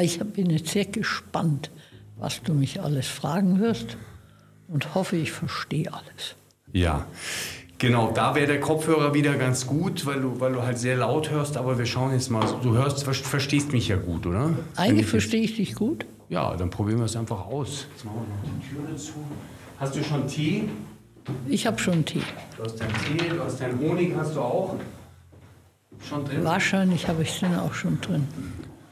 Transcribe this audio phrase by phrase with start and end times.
[0.00, 1.70] Ich bin jetzt sehr gespannt,
[2.16, 3.96] was du mich alles fragen wirst
[4.68, 6.34] und hoffe, ich verstehe alles.
[6.72, 7.06] Ja,
[7.78, 11.30] genau, da wäre der Kopfhörer wieder ganz gut, weil du, weil du halt sehr laut
[11.30, 12.44] hörst, aber wir schauen jetzt mal.
[12.62, 14.54] Du hörst, verstehst mich ja gut, oder?
[14.76, 16.04] Eigentlich verstehe ich dich gut.
[16.28, 17.86] Ja, dann probieren wir es einfach aus.
[17.92, 19.14] Jetzt machen wir noch die Tür dazu.
[19.78, 20.64] Hast du schon Tee?
[21.48, 22.22] Ich habe schon Tee.
[22.56, 24.76] Du hast deinen Tee, du hast deinen Honig, hast du auch
[26.08, 26.44] schon drin?
[26.44, 28.26] Wahrscheinlich habe ich den auch schon drin.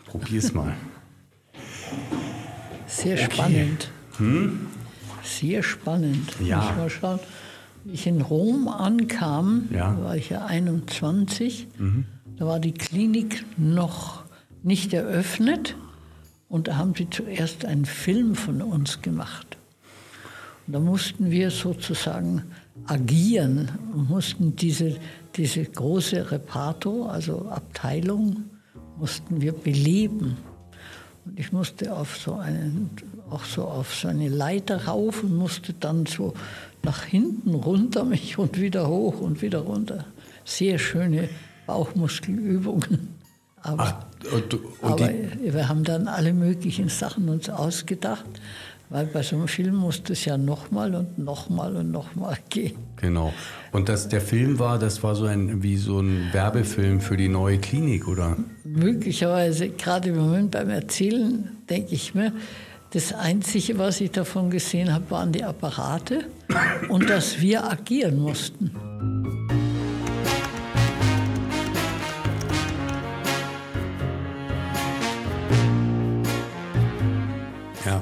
[0.07, 0.75] Probier's mal.
[2.87, 3.33] Sehr okay.
[3.33, 3.91] spannend.
[4.19, 4.67] Hm?
[5.23, 6.31] Sehr spannend.
[6.41, 6.71] Ja.
[6.71, 7.21] Ich mal schauen.
[7.93, 9.99] Ich in Rom ankam, ja.
[10.03, 11.69] war ich ja 21.
[11.79, 12.05] Mhm.
[12.37, 14.25] Da war die Klinik noch
[14.63, 15.77] nicht eröffnet.
[16.49, 19.57] Und da haben sie zuerst einen Film von uns gemacht.
[20.67, 22.43] Und da mussten wir sozusagen
[22.87, 24.97] agieren und mussten diese,
[25.37, 28.45] diese große Repato, also Abteilung,
[28.99, 30.37] mussten wir beleben.
[31.25, 32.91] Und ich musste auf so einen,
[33.31, 36.35] auch so auf so eine Leiter rauf und musste dann so
[36.83, 40.05] nach hinten runter mich und wieder hoch und wieder runter.
[40.45, 41.29] Sehr schöne
[41.67, 43.15] Bauchmuskelübungen.
[43.63, 48.27] Aber, Ach, und, und aber wir haben dann alle möglichen Sachen uns ausgedacht.
[48.91, 52.77] Weil bei so einem Film muss das ja nochmal und nochmal und nochmal gehen.
[52.97, 53.33] Genau.
[53.73, 57.29] Und das, der Film war, das war so ein, wie so ein Werbefilm für die
[57.29, 58.37] neue Klinik, oder?
[58.65, 62.33] Möglicherweise, gerade im Moment beim Erzählen, denke ich mir,
[62.91, 66.27] das Einzige, was ich davon gesehen habe, waren die Apparate
[66.89, 69.64] und dass wir agieren mussten.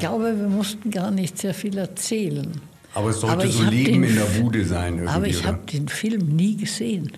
[0.03, 2.61] Glaube, wir mussten gar nicht sehr viel erzählen.
[2.95, 4.95] Aber es sollte aber so Leben in der Bude sein.
[4.95, 7.13] Irgendwie, aber ich habe den Film nie gesehen.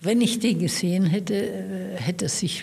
[0.00, 2.62] Wenn ich den gesehen hätte, äh, hätte es sich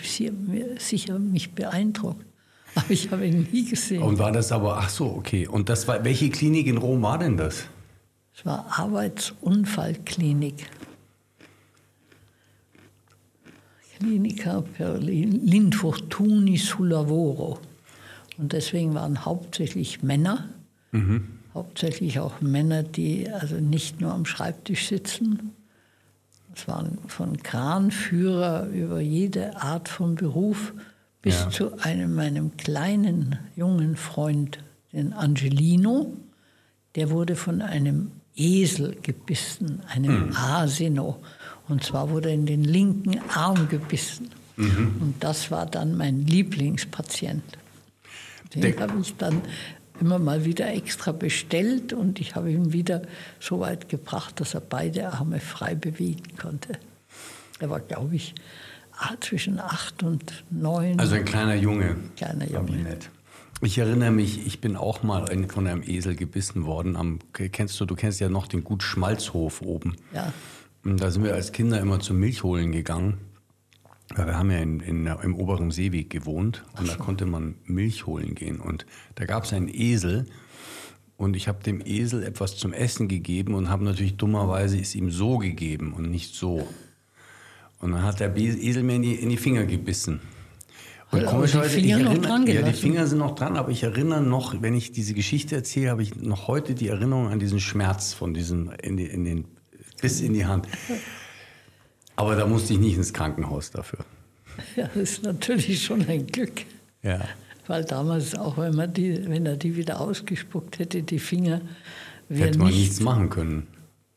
[0.78, 2.24] sicher mich beeindruckt.
[2.76, 4.02] Aber ich habe ihn nie gesehen.
[4.02, 5.46] Und war das aber, ach so, okay.
[5.46, 7.66] Und das war, welche Klinik in Rom war denn das?
[8.36, 10.66] Es war Arbeitsunfallklinik.
[13.96, 17.60] Clinica per l'infortuni sul lavoro.
[18.36, 20.48] Und deswegen waren hauptsächlich Männer,
[20.92, 21.28] mhm.
[21.54, 25.52] hauptsächlich auch Männer, die also nicht nur am Schreibtisch sitzen.
[26.54, 30.72] Es waren von Kranführer über jede Art von Beruf
[31.22, 31.50] bis ja.
[31.50, 34.58] zu einem meinem kleinen jungen Freund,
[34.92, 36.12] den Angelino.
[36.96, 40.36] Der wurde von einem Esel gebissen, einem mhm.
[40.36, 41.20] Asino.
[41.68, 44.28] Und zwar wurde er in den linken Arm gebissen.
[44.56, 44.96] Mhm.
[45.00, 47.42] Und das war dann mein Lieblingspatient.
[48.54, 49.42] Den habe ich dann
[50.00, 53.02] immer mal wieder extra bestellt und ich habe ihn wieder
[53.40, 56.72] so weit gebracht, dass er beide Arme frei bewegen konnte.
[57.60, 58.34] Er war, glaube ich,
[59.20, 60.98] zwischen acht und neun.
[60.98, 61.96] Also ein kleiner Junge.
[62.16, 62.98] Kleiner Junge.
[63.60, 66.96] Ich erinnere mich, ich bin auch mal von einem Esel gebissen worden.
[66.96, 69.96] Am, kennst du, du kennst ja noch den Gut Schmalzhof oben.
[70.12, 70.32] Ja.
[70.84, 73.18] Und da sind wir als Kinder immer zum Milchholen gegangen.
[74.16, 78.06] Ja, wir haben ja in, in, im oberen Seeweg gewohnt und da konnte man Milch
[78.06, 78.60] holen gehen.
[78.60, 78.86] Und
[79.16, 80.26] da gab es einen Esel
[81.16, 85.10] und ich habe dem Esel etwas zum Essen gegeben und habe natürlich dummerweise es ihm
[85.10, 86.66] so gegeben und nicht so.
[87.80, 90.20] Und dann hat der Esel mir in die, in die Finger gebissen.
[91.10, 94.62] Und komischerweise, die Finger, erinnere, ja, die Finger sind noch dran, aber ich erinnere noch,
[94.62, 98.34] wenn ich diese Geschichte erzähle, habe ich noch heute die Erinnerung an diesen Schmerz von
[98.34, 99.44] diesem in, die, in den
[100.00, 100.66] Biss in die Hand.
[102.16, 104.00] Aber da musste ich nicht ins Krankenhaus dafür.
[104.76, 106.64] Ja, das ist natürlich schon ein Glück.
[107.02, 107.20] Ja.
[107.66, 111.60] Weil damals, auch wenn, man die, wenn er die wieder ausgespuckt hätte, die Finger,
[112.28, 113.66] hätte man nichts, nichts machen können.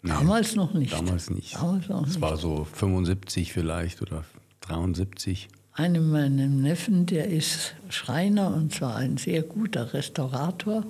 [0.03, 0.93] Nee, damals noch nicht.
[0.93, 1.55] Damals nicht.
[1.55, 4.25] Damals noch Es war so 75 vielleicht oder
[4.61, 5.47] 73.
[5.73, 10.83] Einem meiner Neffen, der ist Schreiner und zwar ein sehr guter Restaurator.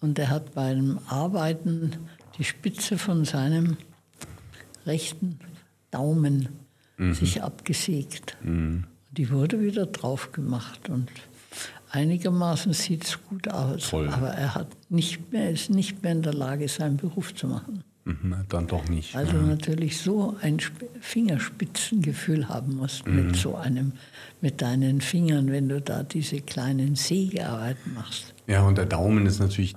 [0.00, 1.92] Und der hat beim Arbeiten
[2.38, 3.76] die Spitze von seinem
[4.86, 5.38] rechten
[5.94, 6.48] Daumen
[6.98, 7.14] mhm.
[7.14, 8.36] sich abgesägt.
[8.42, 8.84] Mhm.
[9.12, 11.08] Die wurde wieder drauf gemacht und
[11.90, 13.84] einigermaßen sieht es gut aus.
[13.84, 14.08] Voll.
[14.08, 17.84] Aber er hat nicht mehr, ist nicht mehr in der Lage, seinen Beruf zu machen.
[18.04, 19.16] Mhm, dann doch nicht.
[19.16, 19.42] Also ja.
[19.42, 20.58] natürlich so ein
[21.00, 23.34] Fingerspitzengefühl haben musst mit mhm.
[23.34, 23.92] so einem,
[24.42, 28.34] mit deinen Fingern, wenn du da diese kleinen Sägearbeiten machst.
[28.46, 29.74] Ja, und der Daumen ist natürlich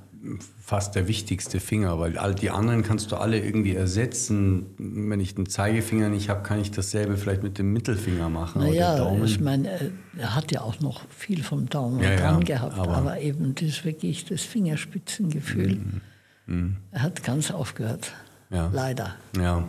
[0.60, 4.66] fast der wichtigste Finger, weil all die anderen kannst du alle irgendwie ersetzen.
[4.78, 8.62] Wenn ich den Zeigefinger nicht habe, kann ich dasselbe vielleicht mit dem Mittelfinger machen.
[8.62, 12.78] Naja, ich meine, er hat ja auch noch viel vom Daumen ja, dran ja, gehabt,
[12.78, 15.76] aber, aber, eben das wirklich das Fingerspitzengefühl.
[15.76, 16.02] Mhm.
[16.48, 16.78] Mhm.
[16.92, 18.14] Er hat ganz aufgehört.
[18.50, 18.70] Ja.
[18.74, 19.16] Leider.
[19.38, 19.68] Ja.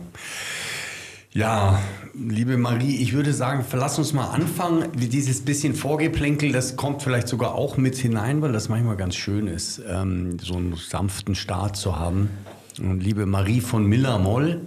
[1.31, 1.79] Ja,
[2.15, 4.91] liebe Marie, ich würde sagen, verlass uns mal anfangen.
[4.95, 9.45] Dieses bisschen Vorgeplänkel, das kommt vielleicht sogar auch mit hinein, weil das manchmal ganz schön
[9.45, 12.31] ist, ähm, so einen sanften Start zu haben.
[12.79, 14.61] Und liebe Marie von Miller-Moll,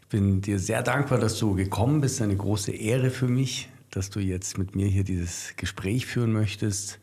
[0.00, 2.22] ich bin dir sehr dankbar, dass du gekommen bist.
[2.22, 6.98] Eine große Ehre für mich, dass du jetzt mit mir hier dieses Gespräch führen möchtest.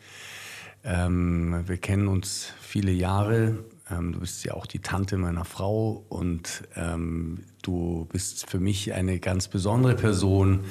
[0.84, 3.60] Ähm, wir kennen uns viele Jahre.
[3.92, 8.94] Ähm, du bist ja auch die Tante meiner Frau und ähm, du bist für mich
[8.94, 10.62] eine ganz besondere Person.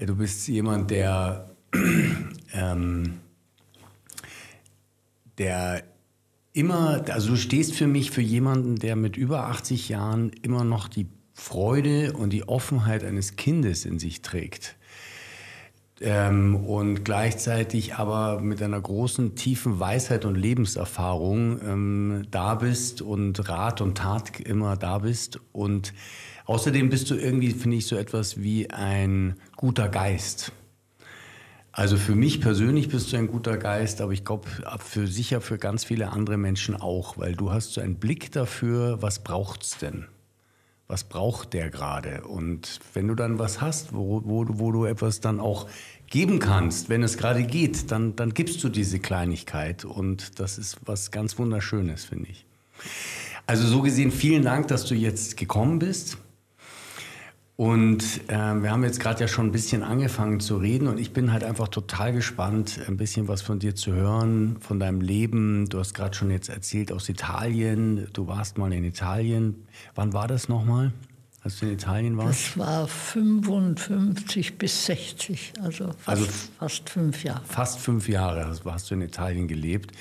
[0.00, 1.50] Du bist jemand, der,
[2.54, 3.20] ähm,
[5.38, 5.84] der
[6.52, 10.88] immer, also du stehst für mich für jemanden, der mit über 80 Jahren immer noch
[10.88, 14.76] die Freude und die Offenheit eines Kindes in sich trägt
[16.02, 23.48] ähm, und gleichzeitig aber mit einer großen, tiefen Weisheit und Lebenserfahrung ähm, da bist und
[23.48, 25.40] Rat und Tat immer da bist.
[25.52, 25.94] Und
[26.46, 30.52] außerdem bist du irgendwie, finde ich, so etwas wie ein guter Geist.
[31.70, 34.46] Also für mich persönlich bist du ein guter Geist, aber ich glaube
[34.78, 39.00] für sicher für ganz viele andere Menschen auch, weil du hast so einen Blick dafür,
[39.00, 40.06] was braucht's denn?
[40.92, 42.20] was braucht der gerade?
[42.20, 45.66] Und wenn du dann was hast, wo, wo, wo du etwas dann auch
[46.12, 49.86] geben kannst, wenn es gerade geht, dann, dann gibst du diese Kleinigkeit.
[49.86, 52.44] Und das ist was ganz Wunderschönes, finde ich.
[53.46, 56.18] Also so gesehen, vielen Dank, dass du jetzt gekommen bist.
[57.56, 61.12] Und äh, wir haben jetzt gerade ja schon ein bisschen angefangen zu reden und ich
[61.12, 65.68] bin halt einfach total gespannt, ein bisschen was von dir zu hören, von deinem Leben.
[65.70, 68.08] Du hast gerade schon jetzt erzählt aus Italien.
[68.12, 69.66] Du warst mal in Italien.
[69.94, 70.92] Wann war das nochmal,
[71.44, 72.50] als du in Italien warst?
[72.50, 76.26] Das war 55 bis 60, also fast, also
[76.58, 77.42] fast fünf Jahre.
[77.48, 79.92] Fast fünf Jahre hast du in Italien gelebt.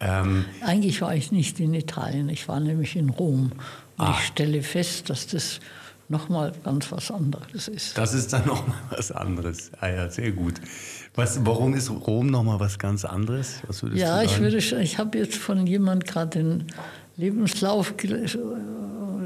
[0.00, 3.52] Ähm, Eigentlich war ich nicht in Italien, ich war nämlich in Rom.
[3.96, 4.16] Und ah.
[4.18, 5.60] ich stelle fest, dass das
[6.08, 7.96] nochmal ganz was anderes ist.
[7.96, 9.70] Das ist dann nochmal was anderes.
[9.80, 10.54] Ah ja, sehr gut.
[11.14, 13.60] Was, warum ist Rom nochmal was ganz anderes?
[13.66, 16.64] Was ja, ich würde, ich habe jetzt von jemand gerade den
[17.16, 17.96] Lebenslauf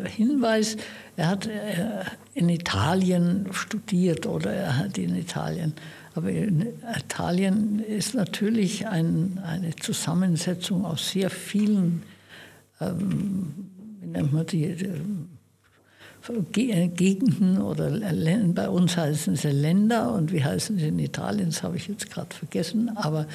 [0.04, 0.76] Hinweis.
[1.16, 2.04] Er hat äh,
[2.34, 5.72] in Italien studiert oder er hat in Italien.
[6.14, 6.66] Aber in
[6.96, 12.02] Italien ist natürlich ein, eine Zusammensetzung aus sehr vielen,
[12.80, 13.52] ähm,
[14.00, 15.00] wie nennt man die, äh,
[16.88, 17.90] Gegenden oder
[18.54, 22.10] bei uns heißen sie Länder und wie heißen sie in Italien, das habe ich jetzt
[22.10, 22.90] gerade vergessen.
[22.96, 23.26] Aber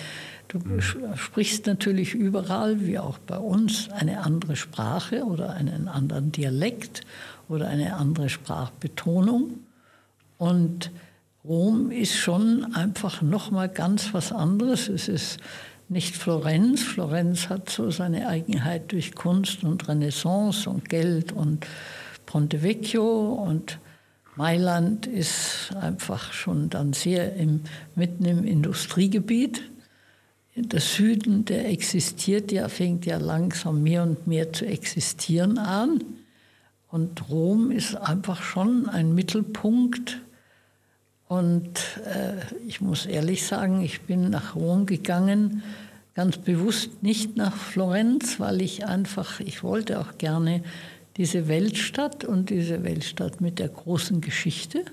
[0.52, 0.82] du mhm.
[1.16, 7.02] sprichst natürlich überall, wie auch bei uns, eine andere Sprache oder einen anderen Dialekt
[7.48, 9.60] oder eine andere Sprachbetonung.
[10.38, 10.92] Und
[11.44, 14.90] Rom ist schon einfach noch mal ganz was anderes.
[14.90, 15.40] Es ist
[15.90, 16.84] nicht Florenz.
[16.84, 21.66] Florenz hat so seine Eigenheit durch Kunst und Renaissance und Geld und
[22.26, 23.80] Ponte Vecchio und
[24.36, 27.62] Mailand ist einfach schon dann sehr im,
[27.96, 29.62] mitten im Industriegebiet.
[30.56, 36.04] Der Süden, der existiert ja, fängt ja langsam mehr und mehr zu existieren an.
[36.90, 40.20] Und Rom ist einfach schon ein Mittelpunkt.
[41.30, 42.34] Und äh,
[42.68, 45.64] ich muss ehrlich sagen, ich bin nach Rom gegangen,
[46.14, 50.62] ganz bewusst nicht nach Florenz, weil ich einfach, ich wollte auch gerne
[51.16, 54.84] diese Weltstadt und diese Weltstadt mit der großen Geschichte.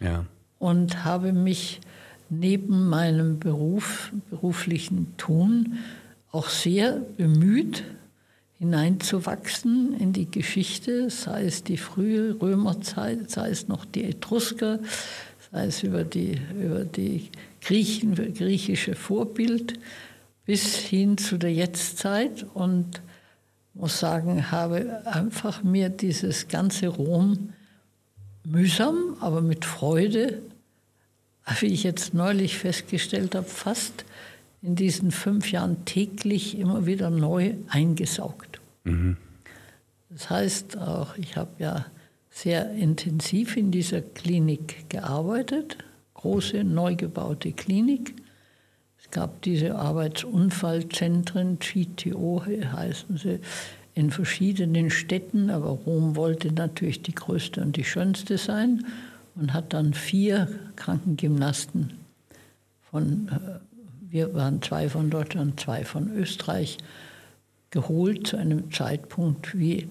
[0.00, 0.26] Ja.
[0.58, 1.80] Und habe mich
[2.28, 5.78] neben meinem Beruf, beruflichen Tun
[6.32, 7.84] auch sehr bemüht,
[8.58, 14.78] hineinzuwachsen in die Geschichte, sei es die frühe Römerzeit, sei es noch die Etrusker,
[15.52, 19.78] sei es über die, über die Griechen, griechische Vorbild
[20.46, 22.46] bis hin zu der Jetztzeit.
[22.54, 23.02] Und
[23.74, 27.50] muss sagen, habe einfach mir dieses ganze Rom
[28.44, 30.40] mühsam, aber mit Freude,
[31.60, 34.04] wie ich jetzt neulich festgestellt habe, fast
[34.62, 38.60] in diesen fünf Jahren täglich immer wieder neu eingesaugt.
[38.84, 39.16] Mhm.
[40.10, 41.86] Das heißt auch, ich habe ja
[42.30, 45.78] sehr intensiv in dieser Klinik gearbeitet,
[46.14, 48.14] große neu gebaute Klinik.
[48.98, 53.40] Es gab diese Arbeitsunfallzentren, GTO heißen sie,
[53.94, 58.84] in verschiedenen Städten, aber Rom wollte natürlich die größte und die schönste sein
[59.36, 61.92] und hat dann vier Krankengymnasten
[62.90, 63.58] von, äh,
[64.00, 66.78] wir waren zwei von Deutschland, zwei von Österreich,
[67.70, 69.88] geholt zu einem Zeitpunkt, wie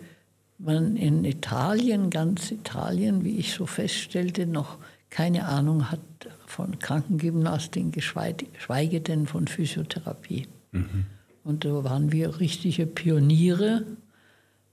[0.57, 4.77] man in Italien, ganz Italien, wie ich so feststellte, noch
[5.09, 5.99] keine Ahnung hat
[6.45, 10.47] von Krankengymnastik, geschweige denn von Physiotherapie.
[10.71, 11.05] Mhm.
[11.43, 13.85] Und da waren wir richtige Pioniere,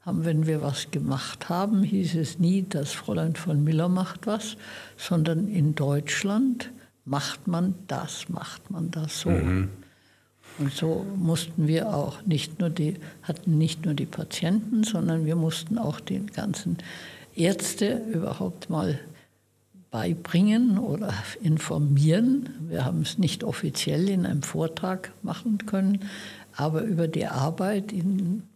[0.05, 4.57] haben, wenn wir was gemacht haben, hieß es nie, das Fräulein von Miller macht was,
[4.97, 6.71] sondern in Deutschland
[7.05, 9.31] macht man das, macht man das so.
[9.31, 9.69] Mhm.
[10.59, 15.37] Und so mussten wir auch nicht nur die, hatten nicht nur die Patienten, sondern wir
[15.37, 16.79] mussten auch den ganzen
[17.35, 18.99] Ärzte überhaupt mal
[19.91, 22.51] beibringen oder informieren.
[22.69, 26.01] Wir haben es nicht offiziell in einem Vortrag machen können,
[26.57, 28.49] aber über die Arbeit ihnen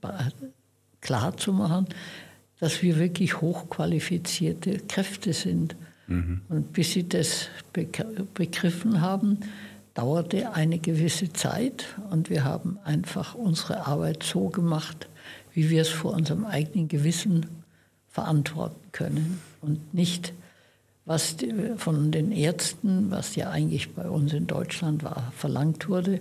[1.07, 1.87] klar zu machen,
[2.59, 5.77] dass wir wirklich hochqualifizierte Kräfte sind.
[6.09, 6.41] Mhm.
[6.49, 7.49] Und bis sie das
[8.35, 9.39] begriffen haben,
[9.95, 15.09] dauerte eine gewisse Zeit und wir haben einfach unsere Arbeit so gemacht,
[15.55, 17.47] wie wir es vor unserem eigenen Gewissen
[18.11, 20.33] verantworten können und nicht
[21.07, 21.37] was
[21.77, 26.21] von den Ärzten, was ja eigentlich bei uns in Deutschland war, verlangt wurde,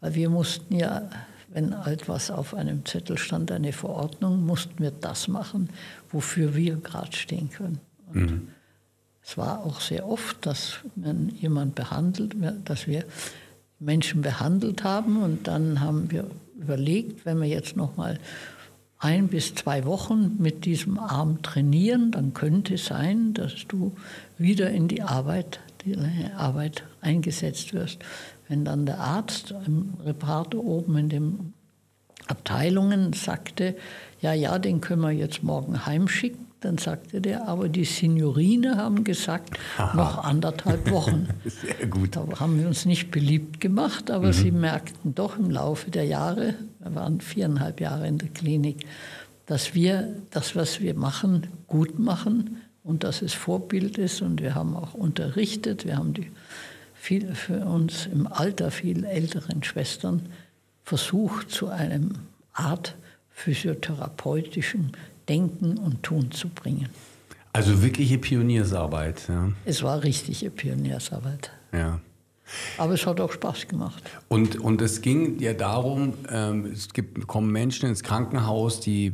[0.00, 1.10] weil wir mussten ja,
[1.54, 5.70] wenn etwas auf einem Zettel stand, eine Verordnung, mussten wir das machen,
[6.10, 7.80] wofür wir gerade stehen können.
[8.12, 8.48] Mhm.
[9.24, 12.34] Es war auch sehr oft, dass man jemand behandelt,
[12.64, 13.04] dass wir
[13.78, 16.26] Menschen behandelt haben und dann haben wir
[16.60, 18.18] überlegt, wenn wir jetzt noch mal
[18.98, 23.92] ein bis zwei Wochen mit diesem Arm trainieren, dann könnte es sein, dass du
[24.38, 25.96] wieder in die Arbeit, die
[26.36, 27.98] Arbeit eingesetzt wirst.
[28.48, 31.54] Wenn dann der Arzt im Reparator oben in den
[32.26, 33.76] Abteilungen sagte,
[34.20, 39.04] ja, ja, den können wir jetzt morgen heimschicken, dann sagte der, aber die Signorine haben
[39.04, 39.94] gesagt, Aha.
[39.94, 41.28] noch anderthalb Wochen.
[41.44, 42.16] Sehr gut.
[42.16, 44.32] Da haben wir uns nicht beliebt gemacht, aber mhm.
[44.32, 48.86] sie merkten doch im Laufe der Jahre, wir waren viereinhalb Jahre in der Klinik,
[49.46, 54.22] dass wir das, was wir machen, gut machen und dass es Vorbild ist.
[54.22, 56.30] Und wir haben auch unterrichtet, wir haben die
[57.04, 60.22] viel, für uns im Alter viel älteren Schwestern
[60.84, 62.12] versucht, zu einem
[62.54, 62.96] Art
[63.30, 64.92] physiotherapeutischen
[65.28, 66.88] Denken und Tun zu bringen.
[67.52, 69.28] Also wirkliche Pioniersarbeit.
[69.28, 69.52] Ja.
[69.66, 71.50] Es war richtige Pioniersarbeit.
[71.72, 72.00] Ja.
[72.78, 74.02] Aber es hat auch Spaß gemacht.
[74.28, 79.12] Und, und es ging ja darum, ähm, es gibt, kommen Menschen ins Krankenhaus, die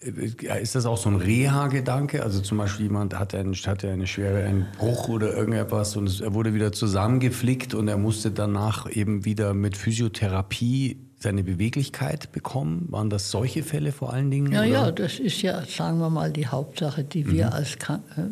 [0.00, 2.22] ist das auch so ein Reha-Gedanke?
[2.22, 6.32] Also zum Beispiel jemand hatte, einen, hatte eine schwere einen Bruch oder irgendetwas und er
[6.32, 12.86] wurde wieder zusammengeflickt und er musste danach eben wieder mit Physiotherapie seine Beweglichkeit bekommen?
[12.88, 14.52] Waren das solche Fälle vor allen Dingen?
[14.52, 14.68] Ja, oder?
[14.68, 17.52] ja, das ist ja, sagen wir mal, die Hauptsache, die wir mhm.
[17.52, 18.22] als Krank äh,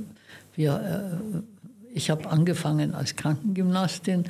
[0.55, 1.39] wir, äh,
[1.95, 4.25] ich habe angefangen als Krankengymnastin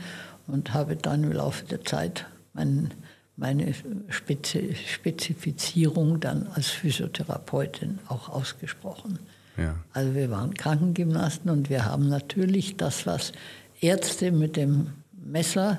[0.46, 2.92] und habe dann im Laufe der Zeit meinen
[3.38, 3.72] meine
[4.08, 9.20] Spezi Spezifizierung dann als Physiotherapeutin auch ausgesprochen.
[9.56, 9.76] Ja.
[9.92, 13.32] Also wir waren Krankengymnasten und wir haben natürlich das, was
[13.80, 15.78] Ärzte mit dem Messer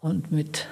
[0.00, 0.66] und mit,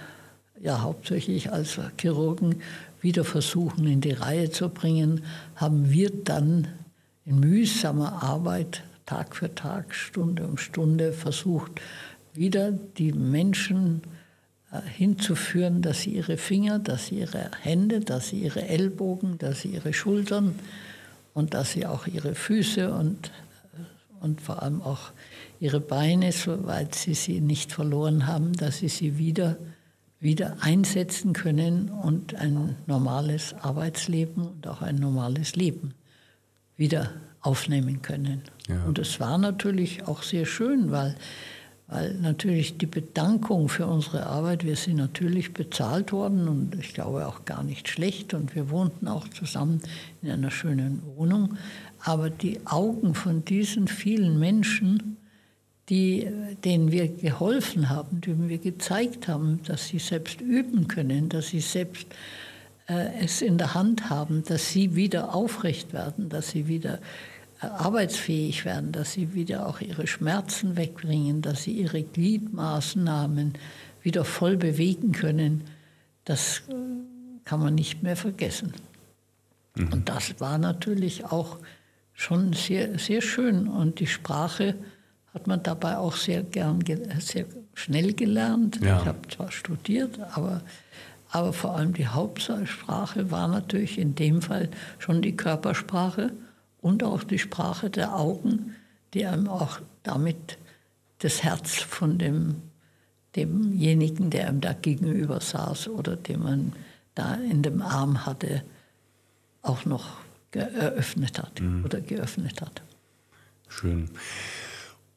[0.60, 2.62] ja hauptsächlich als Chirurgen
[3.00, 5.22] wieder versuchen in die Reihe zu bringen,
[5.56, 6.68] haben wir dann
[7.24, 11.80] in mühsamer Arbeit Tag für Tag, Stunde um Stunde versucht,
[12.32, 14.02] wieder die Menschen
[14.82, 19.68] hinzuführen, dass sie ihre Finger, dass sie ihre Hände, dass sie ihre Ellbogen, dass sie
[19.68, 20.54] ihre Schultern
[21.34, 23.30] und dass sie auch ihre Füße und,
[24.20, 25.10] und vor allem auch
[25.60, 29.56] ihre Beine, soweit sie sie nicht verloren haben, dass sie sie wieder,
[30.20, 35.94] wieder einsetzen können und ein normales Arbeitsleben und auch ein normales Leben
[36.76, 38.42] wieder aufnehmen können.
[38.68, 38.82] Ja.
[38.84, 41.16] Und es war natürlich auch sehr schön, weil
[41.88, 47.26] weil natürlich die Bedankung für unsere Arbeit, wir sind natürlich bezahlt worden und ich glaube
[47.26, 49.80] auch gar nicht schlecht und wir wohnten auch zusammen
[50.20, 51.56] in einer schönen Wohnung.
[52.04, 55.16] Aber die Augen von diesen vielen Menschen,
[55.88, 56.28] die,
[56.64, 61.60] denen wir geholfen haben, denen wir gezeigt haben, dass sie selbst üben können, dass sie
[61.60, 62.08] selbst
[62.88, 66.98] äh, es in der Hand haben, dass sie wieder aufrecht werden, dass sie wieder
[67.60, 73.54] arbeitsfähig werden, dass sie wieder auch ihre Schmerzen wegbringen, dass sie ihre Gliedmaßnahmen
[74.02, 75.62] wieder voll bewegen können,
[76.24, 76.62] das
[77.44, 78.72] kann man nicht mehr vergessen.
[79.74, 79.92] Mhm.
[79.92, 81.58] Und das war natürlich auch
[82.12, 83.68] schon sehr, sehr schön.
[83.68, 84.74] Und die Sprache
[85.32, 86.82] hat man dabei auch sehr gern,
[87.20, 88.80] sehr schnell gelernt.
[88.82, 89.00] Ja.
[89.00, 90.62] Ich habe zwar studiert, aber,
[91.30, 96.32] aber vor allem die Hauptsprache war natürlich in dem Fall schon die Körpersprache
[96.86, 98.76] und auch die Sprache der Augen,
[99.12, 100.56] die einem auch damit
[101.18, 102.62] das Herz von dem,
[103.34, 106.72] demjenigen, der ihm da gegenüber saß oder den man
[107.16, 108.62] da in dem Arm hatte,
[109.62, 110.18] auch noch
[110.52, 111.84] eröffnet hat mhm.
[111.84, 112.82] oder geöffnet hat.
[113.68, 114.08] Schön.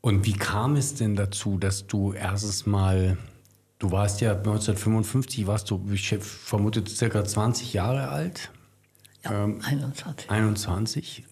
[0.01, 3.17] Und wie kam es denn dazu, dass du erstes Mal,
[3.77, 8.49] du warst ja 1955, warst du, ich vermute, circa 20 Jahre alt?
[9.23, 10.31] Ja, ähm, 21.
[10.31, 11.25] 21.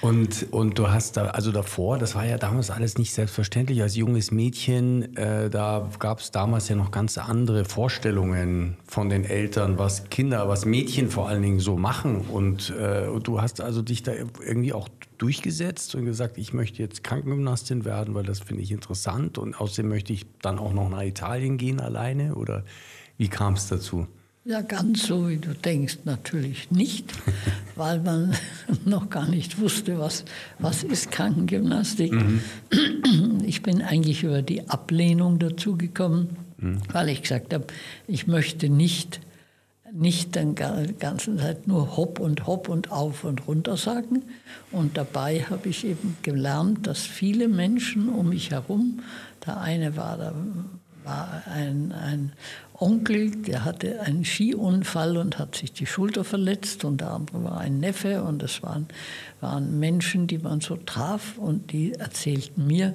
[0.00, 3.82] Und, und du hast da, also davor, das war ja damals alles nicht selbstverständlich.
[3.82, 9.24] Als junges Mädchen, äh, da gab es damals ja noch ganz andere Vorstellungen von den
[9.24, 12.20] Eltern, was Kinder, was Mädchen vor allen Dingen so machen.
[12.20, 14.88] Und, äh, und du hast also dich da irgendwie auch
[15.18, 19.36] durchgesetzt und gesagt, ich möchte jetzt Krankengymnastin werden, weil das finde ich interessant.
[19.36, 22.36] Und außerdem möchte ich dann auch noch nach Italien gehen alleine.
[22.36, 22.64] Oder
[23.16, 24.06] wie kam es dazu?
[24.48, 27.12] Ja, ganz so wie du denkst, natürlich nicht,
[27.76, 28.34] weil man
[28.86, 30.24] noch gar nicht wusste, was,
[30.58, 32.12] was ist Krankengymnastik.
[32.12, 32.40] Mhm.
[33.44, 36.78] Ich bin eigentlich über die Ablehnung dazu gekommen, mhm.
[36.90, 37.66] weil ich gesagt habe,
[38.06, 39.20] ich möchte nicht,
[39.92, 40.54] nicht die
[40.98, 44.22] ganze Zeit nur hopp und hopp und auf und runter sagen.
[44.72, 49.00] Und dabei habe ich eben gelernt, dass viele Menschen um mich herum,
[49.44, 50.32] der eine war, da
[51.04, 52.32] war ein, ein
[52.80, 57.80] Onkel, der hatte einen Skiunfall und hat sich die Schulter verletzt und andere war ein
[57.80, 58.86] Neffe und es waren,
[59.40, 62.94] waren Menschen, die man so traf und die erzählten mir,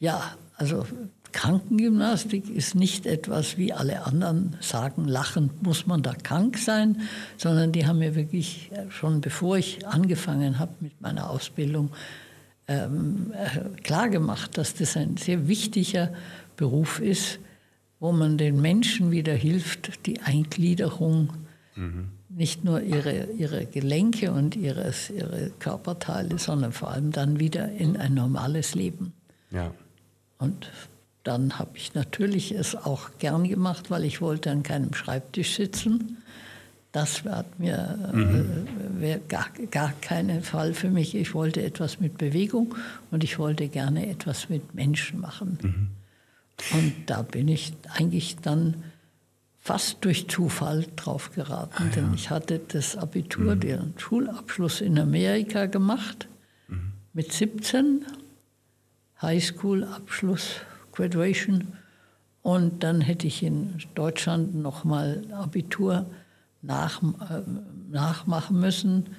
[0.00, 0.84] ja, also
[1.32, 7.02] Krankengymnastik ist nicht etwas, wie alle anderen sagen, lachend muss man da krank sein,
[7.36, 11.90] sondern die haben mir wirklich schon bevor ich angefangen habe mit meiner Ausbildung
[12.66, 16.12] ähm, äh, klargemacht, dass das ein sehr wichtiger
[16.56, 17.38] Beruf ist,
[18.00, 21.34] wo man den Menschen wieder hilft, die Eingliederung,
[21.76, 22.08] mhm.
[22.30, 27.98] nicht nur ihre, ihre Gelenke und ihres, ihre Körperteile, sondern vor allem dann wieder in
[27.98, 29.12] ein normales Leben.
[29.50, 29.72] Ja.
[30.38, 30.70] Und
[31.22, 36.16] dann habe ich natürlich es auch gern gemacht, weil ich wollte an keinem Schreibtisch sitzen.
[36.92, 39.02] Das war mir mhm.
[39.02, 41.14] äh, gar, gar keinen Fall für mich.
[41.14, 42.74] Ich wollte etwas mit Bewegung
[43.10, 45.58] und ich wollte gerne etwas mit Menschen machen.
[45.62, 45.99] Mhm.
[46.72, 48.82] Und da bin ich eigentlich dann
[49.58, 51.90] fast durch Zufall drauf geraten, ah, ja.
[51.90, 53.60] denn ich hatte das Abitur, mhm.
[53.60, 56.28] den Schulabschluss in Amerika gemacht
[56.68, 56.92] mhm.
[57.12, 58.06] mit 17,
[59.20, 60.56] Highschool-Abschluss,
[60.92, 61.68] Graduation.
[62.42, 66.06] Und dann hätte ich in Deutschland nochmal Abitur
[66.62, 67.42] nach, äh,
[67.90, 69.10] nachmachen müssen.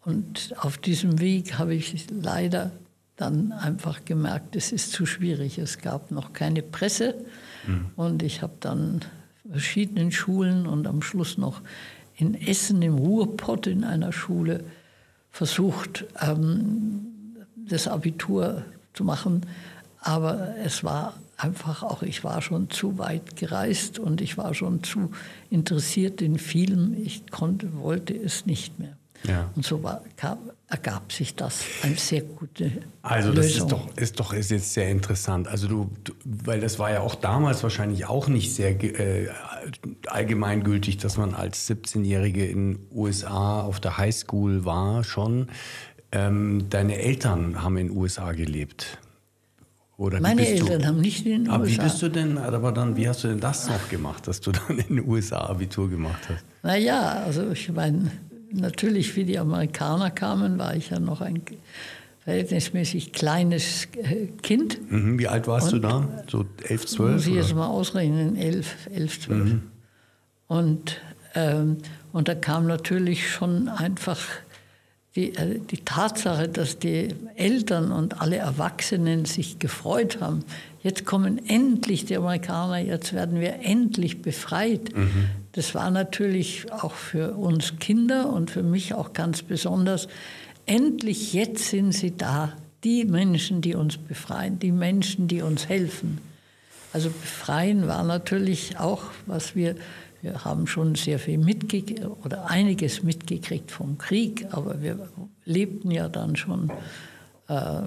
[0.00, 2.72] Und auf diesem Weg habe ich leider
[3.16, 5.58] dann einfach gemerkt, es ist zu schwierig.
[5.58, 7.14] Es gab noch keine Presse
[7.66, 7.86] mhm.
[7.96, 9.00] und ich habe dann
[9.48, 11.60] verschiedenen Schulen und am Schluss noch
[12.16, 14.64] in Essen im Ruhrpott in einer Schule
[15.30, 19.42] versucht, ähm, das Abitur zu machen.
[20.00, 24.82] Aber es war einfach auch, ich war schon zu weit gereist und ich war schon
[24.82, 25.10] zu
[25.50, 26.94] interessiert in Film.
[27.02, 28.96] Ich konnte, wollte es nicht mehr.
[29.26, 29.50] Ja.
[29.56, 32.70] Und so war, kam, ergab sich das eine sehr gute
[33.02, 33.62] also das Lösung.
[33.62, 35.48] ist doch ist doch ist jetzt sehr interessant.
[35.48, 39.28] Also du, du, weil das war ja auch damals wahrscheinlich auch nicht sehr äh,
[40.06, 45.48] allgemeingültig, dass man als 17-Jährige in den USA auf der Highschool war schon.
[46.12, 48.98] Ähm, deine Eltern haben in den USA gelebt.
[49.96, 51.82] Oder Meine Eltern du, haben nicht in den aber USA.
[51.82, 54.50] Wie bist du denn, aber dann, wie hast du denn das noch gemacht, dass du
[54.52, 56.44] dann in den USA Abitur gemacht hast?
[56.62, 58.10] Naja, also ich meine,
[58.54, 61.42] natürlich, wie die Amerikaner kamen, war ich ja noch ein
[62.24, 64.90] verhältnismäßig kleines äh, Kind.
[64.90, 66.24] Mhm, wie alt warst und, du da?
[66.28, 67.14] So elf, zwölf?
[67.14, 69.44] Muss ich jetzt mal ausrechnen, elf, elf zwölf.
[69.44, 69.62] Mhm.
[70.46, 71.00] Und,
[71.34, 71.78] ähm,
[72.12, 74.20] und da kam natürlich schon einfach
[75.16, 80.44] die, äh, die Tatsache, dass die Eltern und alle Erwachsenen sich gefreut haben,
[80.82, 84.94] jetzt kommen endlich die Amerikaner, jetzt werden wir endlich befreit.
[84.94, 85.30] Mhm.
[85.52, 90.08] Das war natürlich auch für uns Kinder und für mich auch ganz besonders.
[90.66, 96.18] Endlich jetzt sind sie da, die Menschen, die uns befreien, die Menschen, die uns helfen.
[96.92, 99.74] Also befreien war natürlich auch, was wir
[100.24, 105.08] wir haben schon sehr viel mitgekriegt oder einiges mitgekriegt vom Krieg, aber wir
[105.44, 106.72] lebten ja dann schon
[107.48, 107.82] äh,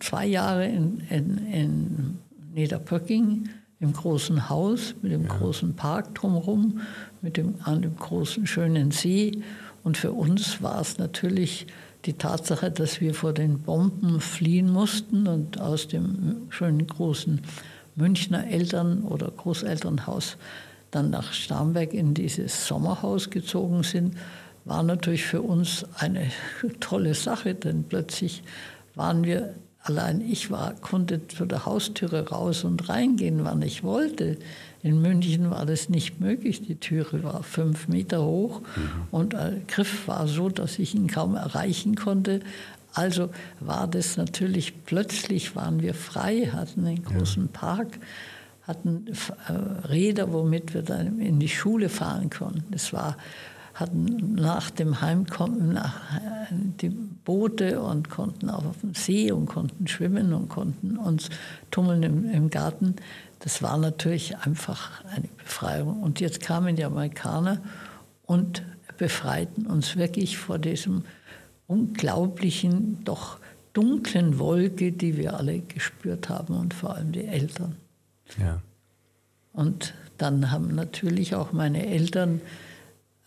[0.00, 2.18] zwei Jahre in, in, in,
[2.54, 5.36] Niederpöcking im großen Haus mit dem ja.
[5.36, 6.80] großen Park drumherum,
[7.20, 9.42] mit dem, an dem großen schönen See.
[9.84, 11.66] Und für uns war es natürlich
[12.06, 17.42] die Tatsache, dass wir vor den Bomben fliehen mussten und aus dem schönen großen
[17.94, 20.36] Münchner Eltern- oder Großelternhaus
[20.96, 24.16] dann nach Starnberg in dieses Sommerhaus gezogen sind,
[24.64, 26.30] war natürlich für uns eine
[26.80, 28.42] tolle Sache, denn plötzlich
[28.94, 34.38] waren wir, allein ich war, konnte zu der Haustüre raus und reingehen, wann ich wollte.
[34.82, 36.62] In München war das nicht möglich.
[36.62, 38.90] Die Türe war fünf Meter hoch mhm.
[39.10, 42.40] und der Griff war so, dass ich ihn kaum erreichen konnte.
[42.94, 43.28] Also
[43.60, 47.48] war das natürlich, plötzlich waren wir frei, hatten einen großen ja.
[47.52, 47.98] Park
[48.66, 49.52] hatten äh,
[49.88, 52.72] Räder, womit wir dann in die Schule fahren konnten.
[52.72, 53.16] Es war
[53.76, 59.46] hatten nach dem Heimkommen nach, äh, die Boote und konnten auch auf dem See und
[59.46, 61.28] konnten schwimmen und konnten uns
[61.70, 62.96] tummeln im, im Garten.
[63.40, 66.02] Das war natürlich einfach eine Befreiung.
[66.02, 67.60] Und jetzt kamen die Amerikaner
[68.24, 68.62] und
[68.96, 71.04] befreiten uns wirklich vor diesem
[71.66, 73.38] unglaublichen, doch
[73.74, 77.76] dunklen Wolke, die wir alle gespürt haben und vor allem die Eltern.
[78.38, 78.60] Ja.
[79.52, 82.40] Und dann haben natürlich auch meine Eltern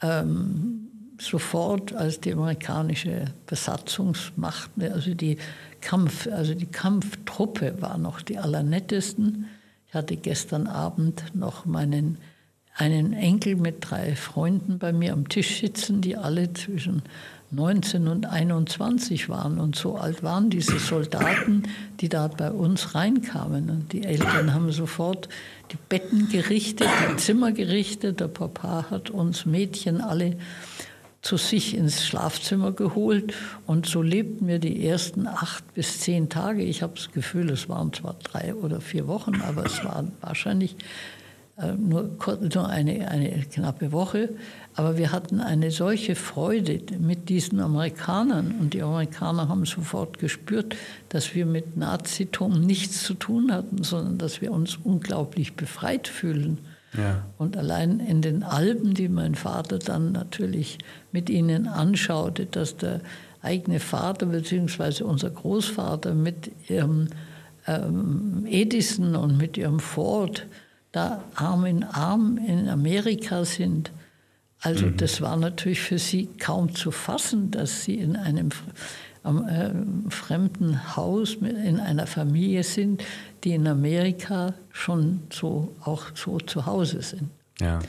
[0.01, 0.87] ähm,
[1.19, 5.37] sofort, als die amerikanische Besatzungsmacht, also die
[5.81, 9.47] Kampf, also die Kampftruppe war noch die allernettesten.
[9.87, 12.17] Ich hatte gestern Abend noch meinen
[12.75, 17.01] einen Enkel mit drei Freunden bei mir am Tisch sitzen, die alle zwischen
[17.51, 19.59] 19 und 21 waren.
[19.59, 21.63] Und so alt waren diese Soldaten,
[21.99, 23.69] die da bei uns reinkamen.
[23.69, 25.29] Und die Eltern haben sofort
[25.71, 28.19] die Betten gerichtet, die Zimmer gerichtet.
[28.19, 30.37] Der Papa hat uns Mädchen alle
[31.21, 33.33] zu sich ins Schlafzimmer geholt.
[33.65, 36.63] Und so lebten wir die ersten acht bis zehn Tage.
[36.63, 40.75] Ich habe das Gefühl, es waren zwar drei oder vier Wochen, aber es waren wahrscheinlich
[41.57, 42.09] äh, nur,
[42.53, 44.29] nur eine, eine knappe Woche.
[44.79, 48.55] Aber wir hatten eine solche Freude mit diesen Amerikanern.
[48.61, 50.73] Und die Amerikaner haben sofort gespürt,
[51.09, 56.59] dass wir mit Nazitum nichts zu tun hatten, sondern dass wir uns unglaublich befreit fühlen.
[56.97, 57.25] Ja.
[57.37, 60.77] Und allein in den Alpen, die mein Vater dann natürlich
[61.11, 63.01] mit ihnen anschaute, dass der
[63.41, 65.03] eigene Vater bzw.
[65.03, 67.09] unser Großvater mit ihrem
[67.67, 70.47] ähm, Edison und mit ihrem Ford
[70.93, 73.91] da Arm in Arm in Amerika sind.
[74.61, 74.97] Also mhm.
[74.97, 78.49] das war natürlich für sie kaum zu fassen, dass sie in einem
[79.23, 79.69] äh,
[80.09, 83.03] fremden Haus in einer Familie sind,
[83.43, 87.29] die in Amerika schon so auch so zu Hause sind.
[87.59, 87.79] Ja.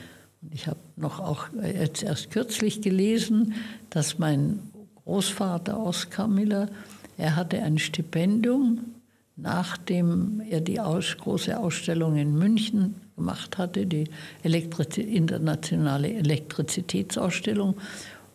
[0.42, 3.54] Und ich habe noch auch jetzt erst kürzlich gelesen,
[3.90, 4.60] dass mein
[5.04, 6.68] Großvater Oskar Miller,
[7.18, 8.80] er hatte ein Stipendium
[9.42, 14.04] nachdem er die Aus große Ausstellung in München gemacht hatte, die
[14.42, 17.74] Elektri internationale Elektrizitätsausstellung,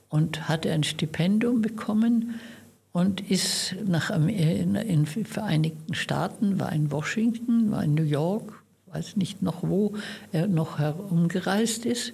[0.10, 2.36] und hatte ein Stipendium bekommen
[2.94, 8.64] und ist nach in den Vereinigten Staaten, war in Washington, war in New York,
[8.94, 9.94] weiß nicht noch wo
[10.32, 12.14] er noch herumgereist ist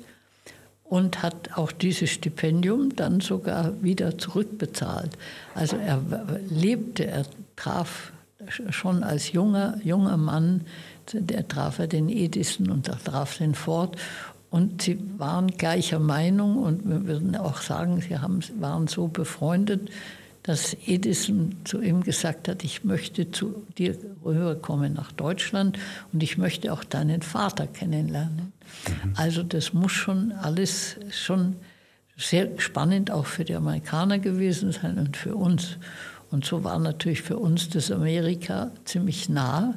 [0.83, 5.11] und hat auch dieses Stipendium dann sogar wieder zurückbezahlt.
[5.53, 6.01] Also er
[6.49, 7.25] lebte, er
[7.55, 8.11] traf
[8.49, 10.61] schon als junger, junger Mann,
[11.13, 13.97] der traf er den Edison und er traf den Ford.
[14.49, 19.89] Und sie waren gleicher Meinung und wir würden auch sagen, sie haben, waren so befreundet,
[20.43, 25.77] dass Edison zu ihm gesagt hat, ich möchte zu dir rüberkommen nach Deutschland
[26.11, 28.51] und ich möchte auch deinen Vater kennenlernen.
[28.87, 29.13] Mhm.
[29.15, 31.55] Also das muss schon alles schon
[32.17, 35.77] sehr spannend auch für die Amerikaner gewesen sein und für uns.
[36.31, 39.75] Und so war natürlich für uns das Amerika ziemlich nah.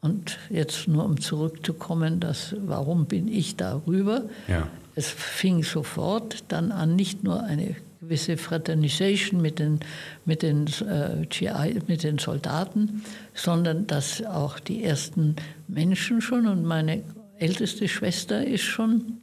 [0.00, 4.24] Und jetzt nur um zurückzukommen, dass, warum bin ich darüber?
[4.48, 4.68] Ja.
[4.94, 9.80] Es fing sofort dann an, nicht nur eine gewisse Fraternization mit den,
[10.26, 15.36] mit, den, äh, GI, mit den Soldaten, sondern dass auch die ersten
[15.68, 17.02] Menschen schon, und meine
[17.38, 19.22] älteste Schwester ist schon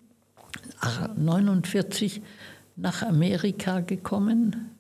[1.17, 2.21] 49
[2.77, 4.71] nach Amerika gekommen,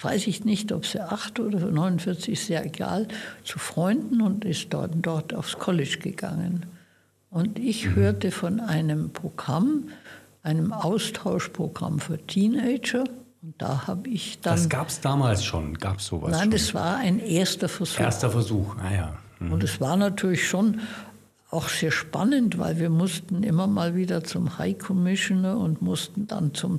[0.00, 3.08] weiß ich nicht, ob sie acht oder 49, ist sehr egal,
[3.44, 6.66] zu Freunden und ist dort, dort aufs College gegangen.
[7.30, 7.94] Und ich mhm.
[7.96, 9.84] hörte von einem Programm,
[10.42, 13.04] einem Austauschprogramm für Teenager.
[13.42, 14.56] Und da habe ich dann.
[14.56, 16.30] Das gab es damals schon, gab es sowas?
[16.30, 16.50] Nein, schon?
[16.50, 18.00] das war ein erster Versuch.
[18.00, 19.18] Erster Versuch, ah ja.
[19.38, 19.52] Mhm.
[19.52, 20.80] Und es war natürlich schon
[21.50, 26.54] auch sehr spannend, weil wir mussten immer mal wieder zum High Commissioner und mussten dann
[26.54, 26.76] zum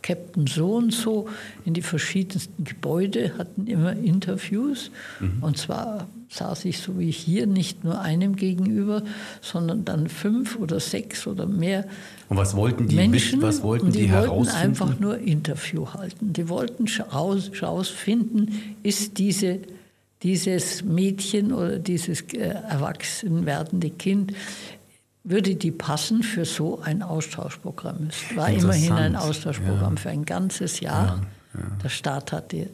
[0.00, 1.28] Captain so und so
[1.64, 4.92] in die verschiedensten Gebäude, hatten immer Interviews.
[5.18, 5.42] Mhm.
[5.42, 9.02] Und zwar saß ich so wie hier nicht nur einem gegenüber,
[9.40, 11.84] sondern dann fünf oder sechs oder mehr.
[12.28, 13.42] Und was wollten die Menschen?
[13.42, 16.32] Was wollten die, die wollten einfach nur Interview halten.
[16.32, 19.58] Die wollten herausfinden, ist diese
[20.22, 24.32] dieses Mädchen oder dieses äh, erwachsen werdende Kind,
[25.22, 28.08] würde die passen für so ein Austauschprogramm?
[28.08, 30.00] Es war immerhin ein Austauschprogramm ja.
[30.00, 31.06] für ein ganzes Jahr.
[31.06, 31.20] Ja,
[31.56, 31.76] ja.
[31.82, 32.66] Der Staat hat die,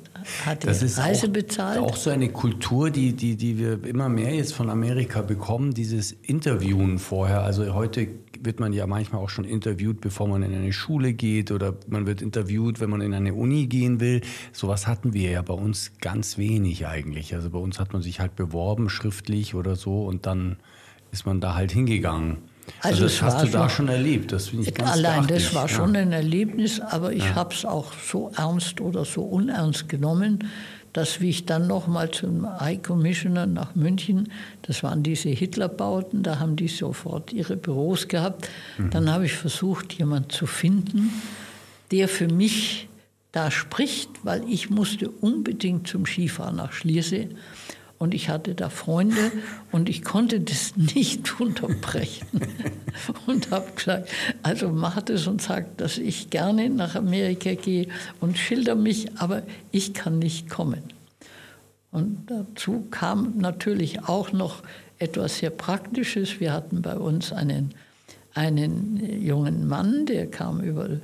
[0.47, 1.79] hat die Reise auch, bezahlt.
[1.79, 6.13] Auch so eine Kultur, die, die, die wir immer mehr jetzt von Amerika bekommen, dieses
[6.13, 7.43] Interviewen vorher.
[7.43, 8.09] Also heute
[8.41, 12.07] wird man ja manchmal auch schon interviewt, bevor man in eine Schule geht oder man
[12.07, 14.23] wird interviewt, wenn man in eine Uni gehen will.
[14.53, 17.35] Sowas hatten wir ja bei uns ganz wenig eigentlich.
[17.35, 20.57] Also bei uns hat man sich halt beworben, schriftlich oder so, und dann
[21.13, 22.39] ist man da halt hingegangen.
[22.83, 25.63] Also, also das hast du da schon erlebt, das finde ich ganz Allein das war
[25.63, 25.69] ja.
[25.69, 27.35] schon ein Erlebnis, aber ich ja.
[27.35, 30.49] habe es auch so ernst oder so unernst genommen,
[30.93, 36.41] dass wie ich dann nochmal zum High Commissioner nach München, das waren diese Hitlerbauten, da
[36.41, 38.91] haben die sofort ihre Büros gehabt, mhm.
[38.91, 41.11] dann habe ich versucht, jemanden zu finden,
[41.93, 42.89] der für mich
[43.33, 47.29] da spricht, weil ich musste unbedingt zum Skifahren nach Schliersee
[48.01, 49.31] und ich hatte da Freunde
[49.73, 52.27] und ich konnte das nicht unterbrechen.
[53.27, 54.09] und habe gesagt,
[54.43, 59.43] also macht es und sagt, dass ich gerne nach Amerika gehe und schilder mich, aber
[59.71, 60.83] ich kann nicht kommen.
[61.93, 64.63] Und dazu kam natürlich auch noch
[64.99, 66.41] etwas sehr Praktisches.
[66.41, 67.75] Wir hatten bei uns einen,
[68.33, 70.99] einen jungen Mann, der kam über, äh,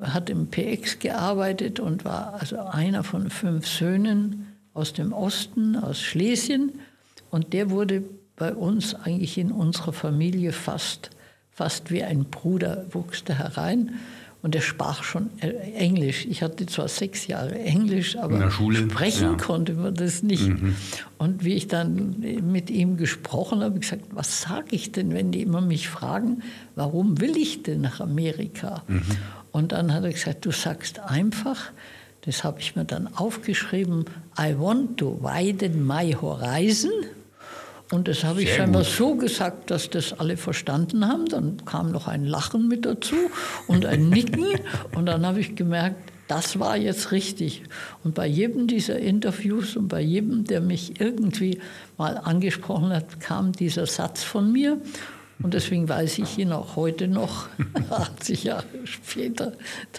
[0.00, 4.47] hat im PX gearbeitet und war also einer von fünf Söhnen
[4.78, 6.72] aus dem Osten, aus Schlesien.
[7.30, 8.04] Und der wurde
[8.36, 11.10] bei uns eigentlich in unserer Familie fast,
[11.50, 13.94] fast wie ein Bruder, wuchs da herein.
[14.40, 16.24] Und er sprach schon Englisch.
[16.24, 19.34] Ich hatte zwar sechs Jahre Englisch, aber sprechen ja.
[19.34, 20.46] konnte man das nicht.
[20.46, 20.76] Mhm.
[21.18, 25.42] Und wie ich dann mit ihm gesprochen habe, gesagt, was sage ich denn, wenn die
[25.42, 26.44] immer mich fragen,
[26.76, 28.84] warum will ich denn nach Amerika?
[28.86, 29.02] Mhm.
[29.50, 31.72] Und dann hat er gesagt, du sagst einfach,
[32.28, 34.04] das habe ich mir dann aufgeschrieben.
[34.38, 36.90] I want to widen my horizon.
[37.90, 38.92] Und das habe ich scheinbar gut.
[38.92, 41.24] so gesagt, dass das alle verstanden haben.
[41.24, 43.16] Dann kam noch ein Lachen mit dazu
[43.66, 44.44] und ein Nicken.
[44.94, 47.62] und dann habe ich gemerkt, das war jetzt richtig.
[48.04, 51.60] Und bei jedem dieser Interviews und bei jedem, der mich irgendwie
[51.96, 54.82] mal angesprochen hat, kam dieser Satz von mir.
[55.42, 57.48] Und deswegen weiß ich ihn auch heute noch,
[57.90, 59.52] 80 Jahre später,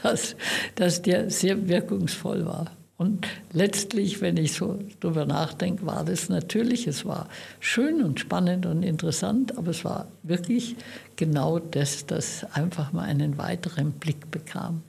[0.03, 0.35] dass,
[0.75, 2.71] dass der sehr wirkungsvoll war.
[2.99, 7.29] Und letztlich, wenn ich so drüber nachdenke, war das natürlich, es war
[7.61, 10.75] schön und spannend und interessant, aber es war wirklich
[11.15, 14.81] genau das, dass einfach mal einen weiteren Blick bekam.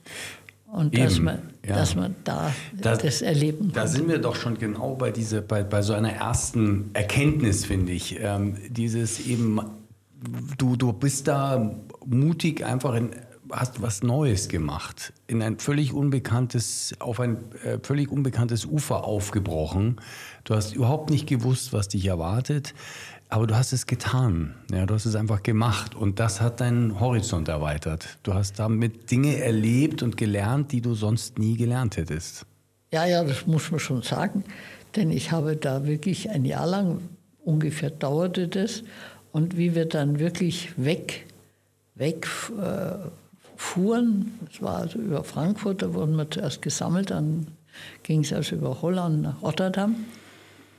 [0.69, 1.75] Und Eben, dass, man, ja.
[1.75, 3.83] dass man da das, das erleben kann.
[3.83, 7.93] Da sind wir doch schon genau bei, diese, bei, bei so einer ersten Erkenntnis, finde
[7.93, 8.19] ich.
[8.19, 9.61] Ähm, dieses eben
[10.57, 13.11] du, du bist da mutig einfach in,
[13.51, 19.99] hast was Neues gemacht, in ein völlig unbekanntes, auf ein äh, völlig unbekanntes Ufer aufgebrochen.
[20.43, 22.73] Du hast überhaupt nicht gewusst, was dich erwartet,
[23.29, 24.55] aber du hast es getan.
[24.71, 28.17] Ja, du hast es einfach gemacht und das hat deinen Horizont erweitert.
[28.23, 32.45] Du hast damit Dinge erlebt und gelernt, die du sonst nie gelernt hättest.
[32.91, 34.43] Ja, ja, das muss man schon sagen,
[34.95, 36.99] denn ich habe da wirklich ein Jahr lang
[37.43, 38.83] ungefähr dauerte das
[39.31, 41.25] und wie wir dann wirklich weg,
[41.95, 42.27] weg
[42.59, 43.09] äh,
[43.55, 47.47] fuhren, das war also über Frankfurt, da wurden wir zuerst gesammelt, dann
[48.03, 49.95] ging es also über Holland nach Rotterdam.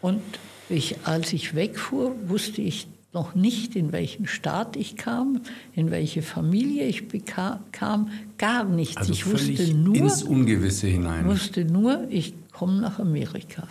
[0.00, 0.22] Und
[0.68, 5.42] ich, als ich wegfuhr, wusste ich noch nicht, in welchen Staat ich kam,
[5.74, 8.96] in welche Familie ich bekam, kam, gar nichts.
[8.96, 11.26] Also ich wusste nur, ins Ungewisse hinein.
[11.26, 13.68] wusste nur, ich komme nach Amerika.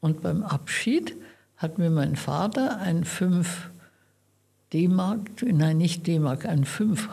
[0.00, 1.16] Und beim Abschied
[1.58, 3.70] hat mir mein Vater ein 5
[4.72, 7.08] D-Mark, nein, nicht D-Mark, ein 5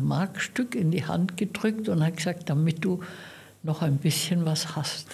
[0.00, 3.02] Mark-Stück in die Hand gedrückt und hat gesagt, damit du
[3.62, 5.08] noch ein bisschen was hast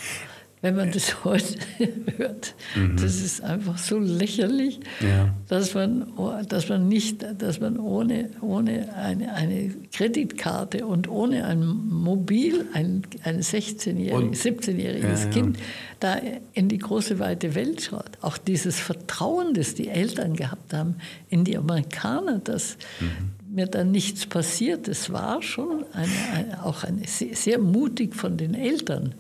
[0.62, 1.58] wenn man das heute
[2.16, 2.54] hört.
[2.76, 2.96] Mhm.
[2.96, 5.34] Das ist einfach so lächerlich, ja.
[5.48, 6.06] dass, man,
[6.48, 13.02] dass man nicht, dass man ohne, ohne eine, eine Kreditkarte und ohne ein Mobil, ein,
[13.24, 15.62] ein 16-jähriges, 17-jähriges ja, Kind ja.
[15.98, 16.16] da
[16.54, 18.10] in die große weite Welt schaut.
[18.20, 20.94] Auch dieses Vertrauen, das die Eltern gehabt haben
[21.28, 23.56] in die Amerikaner, dass mhm.
[23.56, 28.36] mir da nichts passiert, das war schon eine, eine, auch eine, sehr, sehr mutig von
[28.36, 29.14] den Eltern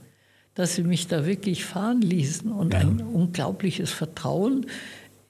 [0.54, 2.80] dass sie mich da wirklich fahren ließen und ja.
[2.80, 4.66] ein unglaubliches Vertrauen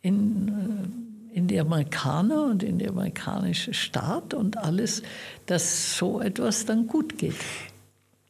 [0.03, 0.49] in,
[1.33, 5.03] äh, in die Amerikaner und in den amerikanischen Staat und alles,
[5.47, 7.37] dass so etwas dann gut geht.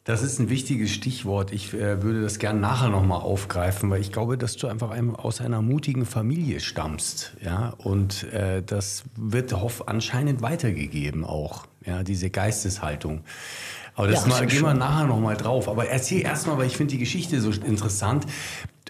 [0.04, 1.52] Das ist ein wichtiges Stichwort.
[1.52, 5.14] Ich äh, würde das gerne nachher nochmal aufgreifen, weil ich glaube, dass du einfach einem,
[5.14, 7.36] aus einer mutigen Familie stammst.
[7.40, 7.74] Ja?
[7.78, 12.02] Und äh, das wird hoff, anscheinend weitergegeben auch, ja?
[12.02, 13.20] diese Geisteshaltung.
[13.94, 15.68] Aber das ja, mal, gehen wir nachher noch mal drauf.
[15.68, 18.26] Aber erzähl erst mal, weil ich finde die Geschichte so interessant.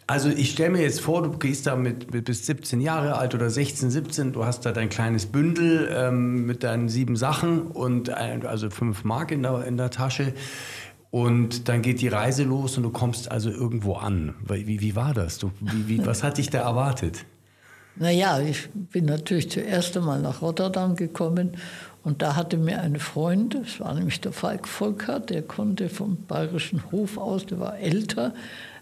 [0.06, 3.34] Also ich stelle mir jetzt vor, du gehst da mit, mit, bis 17 Jahre alt
[3.34, 8.10] oder 16, 17, du hast da dein kleines Bündel ähm, mit deinen sieben Sachen und
[8.10, 10.34] ein, also fünf Mark in der, in der Tasche.
[11.10, 14.34] Und dann geht die Reise los und du kommst also irgendwo an.
[14.48, 15.38] Wie, wie war das?
[15.38, 17.24] Du, wie, wie, was hat dich da erwartet?
[17.94, 21.58] Naja, ich bin natürlich zuerst einmal nach Rotterdam gekommen
[22.04, 26.16] und da hatte mir ein Freund, das war nämlich der Falk Volkert, der konnte vom
[26.26, 28.34] Bayerischen Hof aus, der war älter,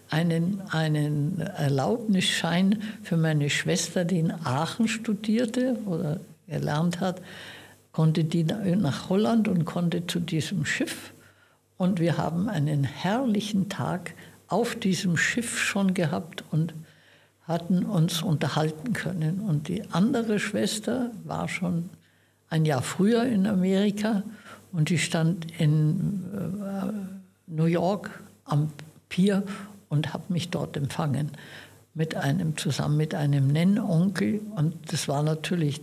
[0.09, 7.21] einen, einen Erlaubnisschein für meine Schwester, die in Aachen studierte oder gelernt hat,
[7.91, 11.13] konnte die nach Holland und konnte zu diesem Schiff.
[11.77, 14.13] Und wir haben einen herrlichen Tag
[14.47, 16.73] auf diesem Schiff schon gehabt und
[17.47, 19.39] hatten uns unterhalten können.
[19.39, 21.89] Und die andere Schwester war schon
[22.51, 24.21] ein Jahr früher in Amerika
[24.71, 26.91] und die stand in äh,
[27.47, 28.69] New York am
[29.09, 29.43] Pier
[29.89, 31.31] und habe mich dort empfangen.
[31.93, 35.81] Mit einem zusammen mit einem Nennonkel und das war natürlich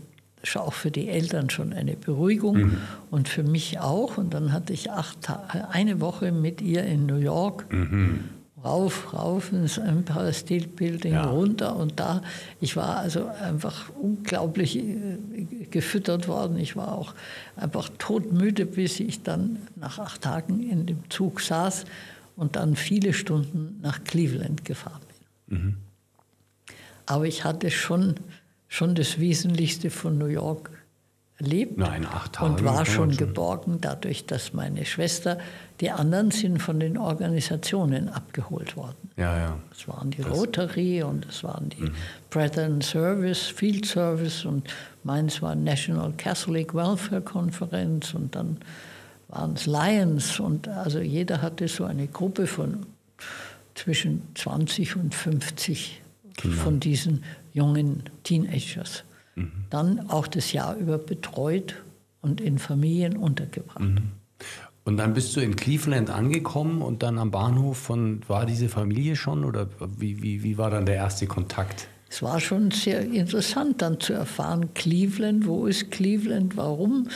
[0.54, 2.76] auch für die Eltern schon eine Beruhigung mhm.
[3.10, 4.16] und für mich auch.
[4.16, 5.28] Und dann hatte ich acht
[5.72, 7.70] eine Woche mit ihr in New York.
[7.72, 11.24] Mhm rauf, rauf ins Empire State Building, ja.
[11.24, 12.22] runter und da.
[12.60, 15.18] Ich war also einfach unglaublich äh,
[15.70, 16.58] gefüttert worden.
[16.58, 17.14] Ich war auch
[17.56, 21.84] einfach todmüde, bis ich dann nach acht Tagen in dem Zug saß
[22.36, 25.02] und dann viele Stunden nach Cleveland gefahren
[25.48, 25.58] bin.
[25.58, 25.76] Mhm.
[27.06, 28.16] Aber ich hatte schon,
[28.68, 30.70] schon das Wesentlichste von New York
[31.38, 32.06] erlebt Nein,
[32.40, 35.38] und war schon geborgen dadurch, dass meine Schwester,
[35.80, 39.10] die anderen sind von den Organisationen abgeholt worden.
[39.16, 39.58] Ja, ja.
[39.70, 41.94] Es waren die das Rotary und es waren die mhm.
[42.30, 44.68] Brethren Service, Field Service und
[45.04, 48.56] meins war National Catholic Welfare Conference und dann
[49.28, 52.86] waren es Lions und also jeder hatte so eine Gruppe von
[53.74, 56.02] zwischen 20 und 50
[56.36, 56.56] genau.
[56.56, 57.22] von diesen
[57.52, 59.04] jungen Teenagers
[59.38, 59.52] mhm.
[59.70, 61.74] dann auch das Jahr über betreut
[62.20, 63.80] und in Familien untergebracht.
[63.80, 64.12] Mhm.
[64.84, 69.16] Und dann bist du in Cleveland angekommen und dann am Bahnhof von, war diese Familie
[69.16, 71.88] schon oder wie, wie, wie war dann der erste Kontakt?
[72.08, 77.08] Es war schon sehr interessant dann zu erfahren, Cleveland, wo ist Cleveland, warum?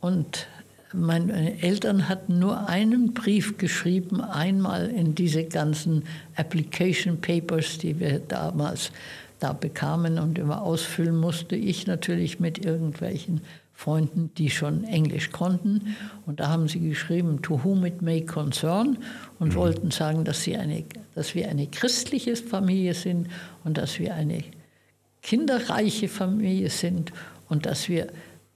[0.00, 0.46] Und
[0.92, 6.04] meine Eltern hatten nur einen Brief geschrieben, einmal in diese ganzen
[6.36, 8.92] Application Papers, die wir damals
[9.38, 11.56] da bekamen und immer ausfüllen musste.
[11.56, 13.40] Ich natürlich mit irgendwelchen
[13.72, 15.96] Freunden, die schon Englisch konnten.
[16.26, 18.98] Und da haben sie geschrieben, to whom it may concern,
[19.38, 19.54] und mhm.
[19.54, 23.28] wollten sagen, dass, sie eine, dass wir eine christliche Familie sind
[23.62, 24.42] und dass wir eine
[25.22, 27.12] kinderreiche Familie sind
[27.48, 28.08] und dass wir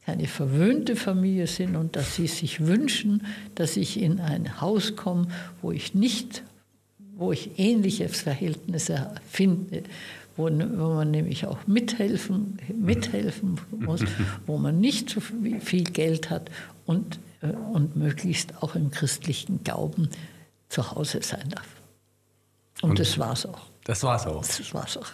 [0.05, 5.29] keine verwöhnte Familie sind und dass sie sich wünschen, dass ich in ein Haus komme,
[5.61, 6.42] wo ich nicht,
[7.22, 9.85] wo ich ähnliche Verhältnisse finde,
[10.37, 14.02] wo, wo man nämlich auch mithelfen, mithelfen muss,
[14.46, 16.50] wo man nicht so viel Geld hat
[16.85, 20.08] und, äh, und möglichst auch im christlichen Glauben
[20.68, 21.68] zu Hause sein darf.
[22.80, 23.66] Und, und das war's auch.
[23.85, 24.44] Das war's auch.
[24.44, 25.12] Das war's auch.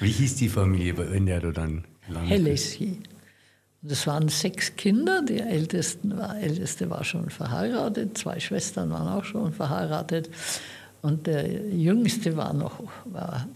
[0.00, 2.98] Wie hieß die Familie, in der du dann lange Hellesi.
[3.88, 5.22] Das waren sechs Kinder.
[5.22, 10.30] Die ältesten war, älteste war schon verheiratet, zwei Schwestern waren auch schon verheiratet.
[11.02, 13.46] Und der jüngste war noch war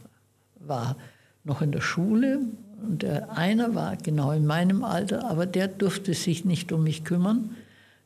[0.60, 0.96] war
[1.44, 2.40] noch in der Schule
[2.82, 7.04] und der einer war genau in meinem Alter, aber der durfte sich nicht um mich
[7.04, 7.56] kümmern.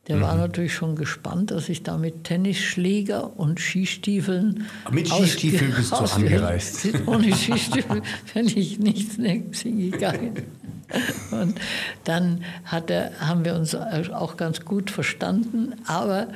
[0.07, 0.21] Der mhm.
[0.21, 4.65] war natürlich schon gespannt, dass ich da mit Tennisschläger und Skistiefeln.
[4.91, 6.87] Mit Skistiefeln bist du angereist.
[7.07, 8.01] Ohne Skistiefel
[8.33, 10.33] bin ich nicht hingegangen.
[11.31, 11.59] Und
[12.03, 12.43] dann
[12.89, 15.73] er, haben wir uns auch ganz gut verstanden.
[15.85, 16.27] Aber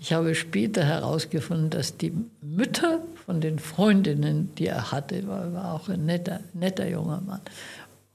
[0.00, 2.12] ich habe später herausgefunden, dass die
[2.42, 7.40] Mütter von den Freundinnen, die er hatte, war, war auch ein netter, netter junger Mann.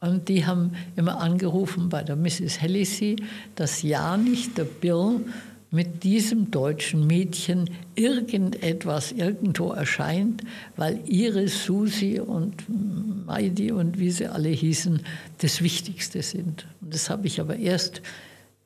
[0.01, 2.61] Und die haben immer angerufen bei der Mrs.
[2.61, 3.17] Hellesy,
[3.55, 5.25] dass ja nicht der Bill
[5.71, 10.43] mit diesem deutschen Mädchen irgendetwas irgendwo erscheint,
[10.75, 12.63] weil ihre Susi und
[13.27, 15.01] Maidi und wie sie alle hießen,
[15.39, 16.65] das Wichtigste sind.
[16.81, 18.01] Und das habe ich aber erst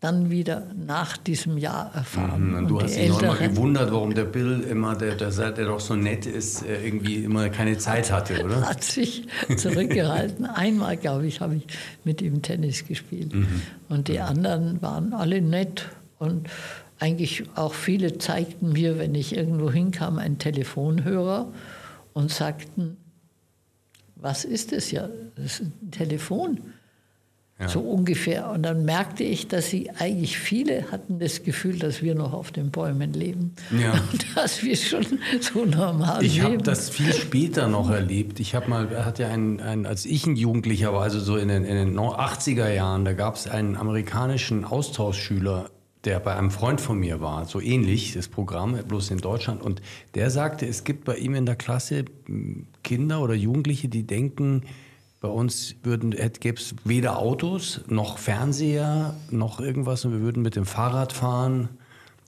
[0.04, 2.50] dann wieder nach diesem Jahr erfahren.
[2.50, 5.32] Mhm, und du und hast dich noch immer gewundert, warum der Bill immer, der, der,
[5.32, 8.62] der doch so nett ist, äh, irgendwie immer keine Zeit hatte, oder?
[8.70, 10.46] Hat sich zurückgehalten.
[10.56, 11.68] Einmal, glaube ich, habe ich
[12.04, 13.34] mit ihm Tennis gespielt.
[13.34, 13.62] Mhm.
[13.88, 15.88] Und die anderen waren alle nett
[16.20, 16.50] und
[17.04, 21.52] eigentlich auch viele zeigten mir, wenn ich irgendwo hinkam, einen Telefonhörer
[22.14, 22.96] und sagten,
[24.16, 25.10] was ist das ja?
[25.36, 26.62] Das ist ein Telefon.
[27.60, 27.68] Ja.
[27.68, 28.50] So ungefähr.
[28.50, 32.52] Und dann merkte ich, dass sie eigentlich viele hatten das Gefühl, dass wir noch auf
[32.54, 33.54] den Bäumen leben.
[33.78, 33.94] Ja.
[34.36, 35.06] dass wir schon
[35.42, 36.46] so normal ich leben.
[36.48, 38.40] Ich habe das viel später noch erlebt.
[38.40, 41.50] Ich habe mal, hat ja ein, ein, als ich ein Jugendlicher war, also so in
[41.50, 45.70] den, in den 80er Jahren, da gab es einen amerikanischen Austauschschüler,
[46.06, 49.62] der bei einem Freund von mir war, so ähnlich das Programm, bloß in Deutschland.
[49.62, 49.82] Und
[50.16, 54.64] der sagte, es gibt bei ihm in der Klasse hm, Kinder oder Jugendliche, die denken,
[55.22, 60.66] bei uns gäbe es weder Autos noch Fernseher noch irgendwas und wir würden mit dem
[60.66, 61.70] Fahrrad fahren.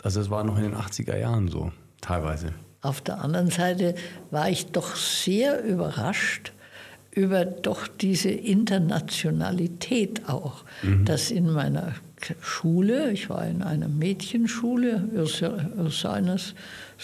[0.01, 2.53] Also das war noch in den 80er Jahren so, teilweise.
[2.81, 3.95] Auf der anderen Seite
[4.31, 6.53] war ich doch sehr überrascht
[7.11, 11.03] über doch diese Internationalität auch, mhm.
[11.03, 11.95] dass in meiner
[12.41, 15.09] Schule, ich war in einer Mädchenschule,
[15.77, 16.55] Ursinus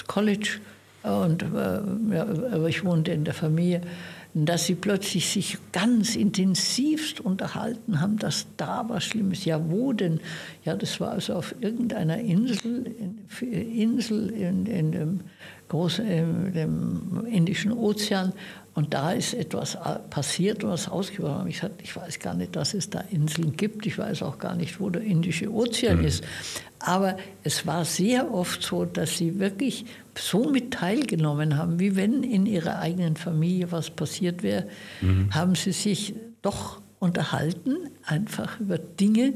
[0.08, 0.60] College,
[1.04, 1.82] und äh,
[2.14, 3.82] ja, ich wohnte in der Familie,
[4.34, 9.44] dass sie plötzlich sich ganz intensivst unterhalten haben, dass da was Schlimmes.
[9.44, 10.22] Ja, wo denn?
[10.64, 12.86] Ja, das war also auf irgendeiner Insel,
[13.42, 15.20] in, Insel in, in dem
[15.68, 18.32] großen, in dem Indischen Ozean.
[18.74, 19.78] Und da ist etwas
[20.10, 21.56] passiert, was ausgebrochen ist.
[21.56, 23.86] Ich sagte, ich weiß gar nicht, dass es da Inseln gibt.
[23.86, 26.06] Ich weiß auch gar nicht, wo der Indische Ozean mhm.
[26.06, 26.24] ist.
[26.80, 29.86] Aber es war sehr oft so, dass sie wirklich
[30.18, 34.68] so mit teilgenommen haben, wie wenn in ihrer eigenen Familie was passiert wäre,
[35.02, 35.34] mhm.
[35.34, 39.34] haben sie sich doch unterhalten, einfach über Dinge,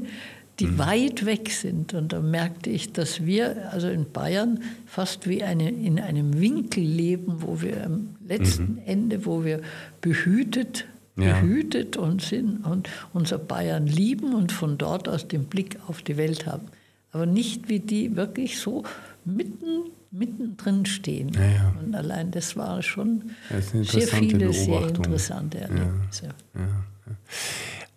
[0.58, 0.78] die mhm.
[0.78, 1.94] weit weg sind.
[1.94, 6.82] Und da merkte ich, dass wir also in Bayern fast wie eine, in einem Winkel
[6.82, 8.82] leben, wo wir am letzten mhm.
[8.86, 9.60] Ende, wo wir
[10.00, 10.86] behütet,
[11.16, 11.40] ja.
[11.40, 16.16] behütet und sind und unser Bayern lieben und von dort aus den Blick auf die
[16.16, 16.66] Welt haben.
[17.12, 18.84] Aber nicht wie die wirklich so
[19.24, 21.32] mitten mittendrin stehen.
[21.34, 21.74] Ja, ja.
[21.84, 26.28] Und allein das war schon das sehr viele sehr interessante Erlebnisse.
[26.54, 26.84] Ja,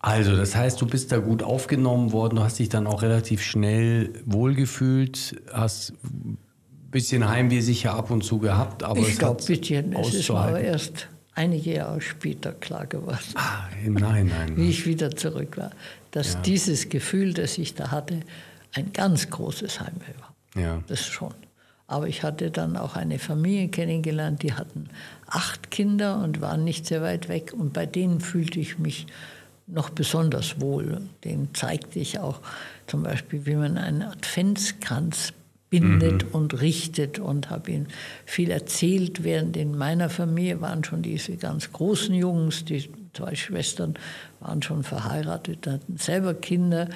[0.02, 3.42] also, das heißt, du bist da gut aufgenommen worden, du hast dich dann auch relativ
[3.42, 6.38] schnell wohlgefühlt, hast ein
[6.90, 9.92] bisschen Heimweh sicher ab und zu gehabt, aber ich glaube, bisschen.
[9.92, 13.18] Es ist aber erst einige Jahre später klar geworden.
[13.34, 14.56] Ah, nein, nein.
[14.56, 15.70] Wie ich wieder zurück war,
[16.12, 16.40] dass ja.
[16.40, 18.20] dieses Gefühl, das ich da hatte,
[18.72, 20.62] ein ganz großes Heimweh war.
[20.62, 20.82] Ja.
[20.86, 21.34] Das schon.
[21.86, 24.88] Aber ich hatte dann auch eine Familie kennengelernt, die hatten
[25.26, 27.52] acht Kinder und waren nicht sehr weit weg.
[27.52, 29.06] Und bei denen fühlte ich mich
[29.72, 31.00] noch besonders wohl.
[31.24, 32.40] Den zeigte ich auch
[32.86, 35.32] zum Beispiel, wie man einen Adventskranz
[35.70, 36.30] bindet mhm.
[36.32, 37.86] und richtet und habe ihnen
[38.26, 43.94] viel erzählt, während in meiner Familie waren schon diese ganz großen Jungs, die zwei Schwestern
[44.40, 46.88] waren schon verheiratet, hatten selber Kinder.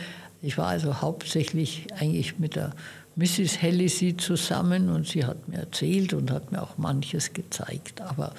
[0.42, 2.72] Ich war also hauptsächlich eigentlich mit der
[3.16, 3.62] Mrs.
[3.62, 8.00] Hellesy zusammen und sie hat mir erzählt und hat mir auch manches gezeigt.
[8.00, 8.34] Aber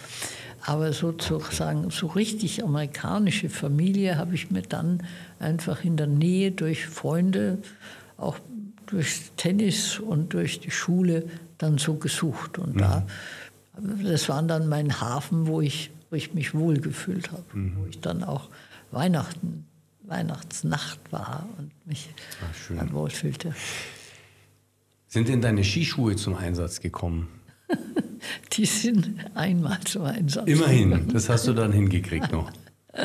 [0.66, 5.04] aber sozusagen so richtig amerikanische Familie habe ich mir dann
[5.40, 7.60] einfach in der Nähe durch Freunde,
[8.18, 8.38] auch
[8.88, 11.26] durch Tennis und durch die Schule
[11.60, 12.58] dann so gesucht.
[12.58, 12.80] Und mhm.
[12.80, 13.08] da,
[14.04, 17.78] das war dann mein Hafen, wo ich, wo ich mich wohlgefühlt habe, mhm.
[17.78, 18.50] wo ich dann auch
[18.92, 19.66] Weihnachten,
[20.02, 22.10] Weihnachtsnacht war und mich
[22.42, 23.54] Ach, wohlfühlte.
[25.08, 27.28] Sind denn deine Skischuhe zum Einsatz gekommen?
[28.54, 30.48] Die sind einmal zum Einsatz.
[30.48, 32.52] Immerhin, das hast du dann hingekriegt noch.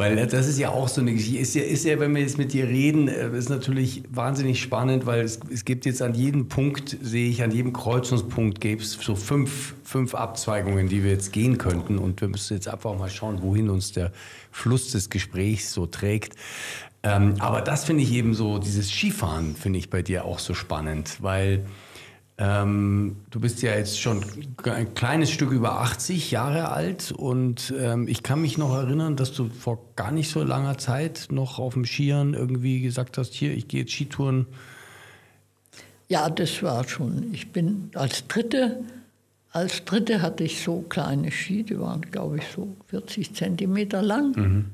[0.00, 1.38] Weil das ist ja auch so eine Geschichte.
[1.38, 5.04] Ist ja, ist ja, wenn wir jetzt mit dir reden, äh, ist natürlich wahnsinnig spannend,
[5.04, 8.92] weil es, es gibt jetzt an jedem Punkt, sehe ich, an jedem Kreuzungspunkt gäbe es
[8.92, 11.98] so fünf, fünf Abzweigungen, die wir jetzt gehen könnten.
[11.98, 14.10] Und wir müssen jetzt einfach mal schauen, wohin uns der
[14.50, 16.34] Fluss des Gesprächs so trägt.
[17.02, 20.54] Ähm, aber das finde ich eben so, dieses Skifahren finde ich bei dir auch so
[20.54, 21.66] spannend, weil
[22.42, 24.24] ähm, du bist ja jetzt schon
[24.64, 29.34] ein kleines Stück über 80 Jahre alt und ähm, ich kann mich noch erinnern, dass
[29.34, 33.52] du vor gar nicht so langer Zeit noch auf dem Skiern irgendwie gesagt hast, hier,
[33.52, 34.46] ich gehe jetzt Skitouren.
[36.08, 37.28] Ja, das war schon.
[37.34, 38.84] Ich bin als Dritte,
[39.52, 44.32] als Dritte hatte ich so kleine Ski, die waren, glaube ich, so 40 Zentimeter lang.
[44.34, 44.64] Mhm.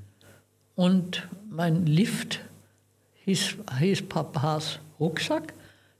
[0.76, 2.38] Und mein Lift
[3.24, 5.52] hieß, hieß Papas Rucksack.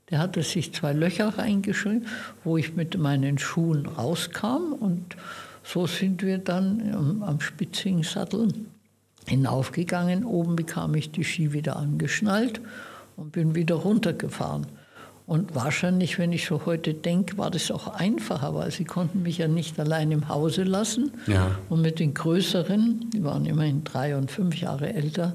[0.09, 2.07] Der hatte sich zwei Löcher reingeschrieben,
[2.43, 4.73] wo ich mit meinen Schuhen rauskam.
[4.79, 5.17] Und
[5.63, 8.47] so sind wir dann am, am spitzigen Sattel
[9.27, 10.23] hinaufgegangen.
[10.23, 12.61] Oben bekam ich die Ski wieder angeschnallt
[13.17, 14.67] und bin wieder runtergefahren.
[15.25, 19.39] Und wahrscheinlich, wenn ich so heute denke, war das auch einfacher, weil sie konnten mich
[19.39, 21.11] ja nicht allein im Hause lassen.
[21.27, 21.51] Ja.
[21.67, 25.33] Und mit den Größeren, die waren immerhin drei und fünf Jahre älter,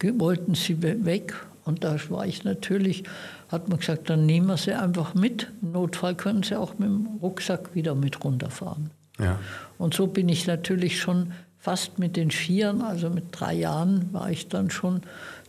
[0.00, 1.34] wollten sie weg.
[1.66, 3.04] Und da war ich natürlich
[3.48, 5.50] hat man gesagt, dann nehmen wir sie einfach mit.
[5.62, 8.90] Im Notfall können sie auch mit dem Rucksack wieder mit runterfahren.
[9.18, 9.38] Ja.
[9.78, 14.30] Und so bin ich natürlich schon fast mit den Skiern, also mit drei Jahren war
[14.30, 15.02] ich dann schon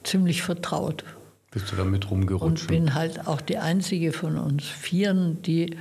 [0.03, 1.03] ziemlich vertraut.
[1.51, 2.63] Bist du damit rumgerutscht?
[2.63, 5.75] Und bin halt auch die einzige von uns Vieren, die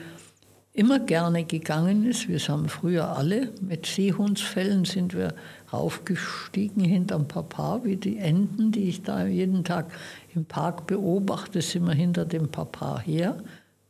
[0.72, 2.28] immer gerne gegangen ist.
[2.28, 5.34] Wir haben früher alle mit Seehundsfällen sind wir
[5.74, 9.86] raufgestiegen hinterm Papa, wie die Enten, die ich da jeden Tag
[10.34, 13.36] im Park beobachte, sind wir hinter dem Papa her.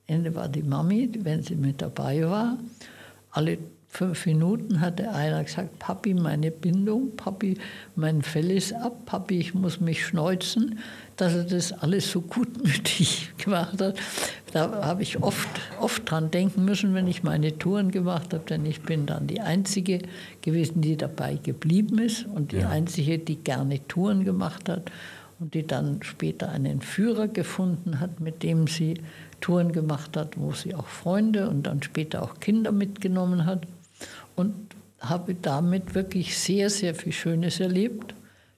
[0.06, 2.58] Ende war die Mami, wenn sie mit dabei war.
[3.30, 3.58] Alle
[3.94, 7.56] fünf Minuten hatte einer gesagt, Papi, meine Bindung, Papi,
[7.94, 10.80] mein Fell ist ab, Papi, ich muss mich schneuzen,
[11.16, 13.96] dass er das alles so gutmütig gemacht hat.
[14.52, 15.48] Da habe ich oft,
[15.80, 19.40] oft dran denken müssen, wenn ich meine Touren gemacht habe, denn ich bin dann die
[19.40, 20.00] Einzige
[20.42, 22.68] gewesen, die dabei geblieben ist und die ja.
[22.68, 24.92] Einzige, die gerne Touren gemacht hat
[25.40, 29.00] und die dann später einen Führer gefunden hat, mit dem sie
[29.40, 33.66] Touren gemacht hat, wo sie auch Freunde und dann später auch Kinder mitgenommen hat
[34.36, 34.54] und
[35.00, 38.14] habe damit wirklich sehr, sehr viel Schönes erlebt.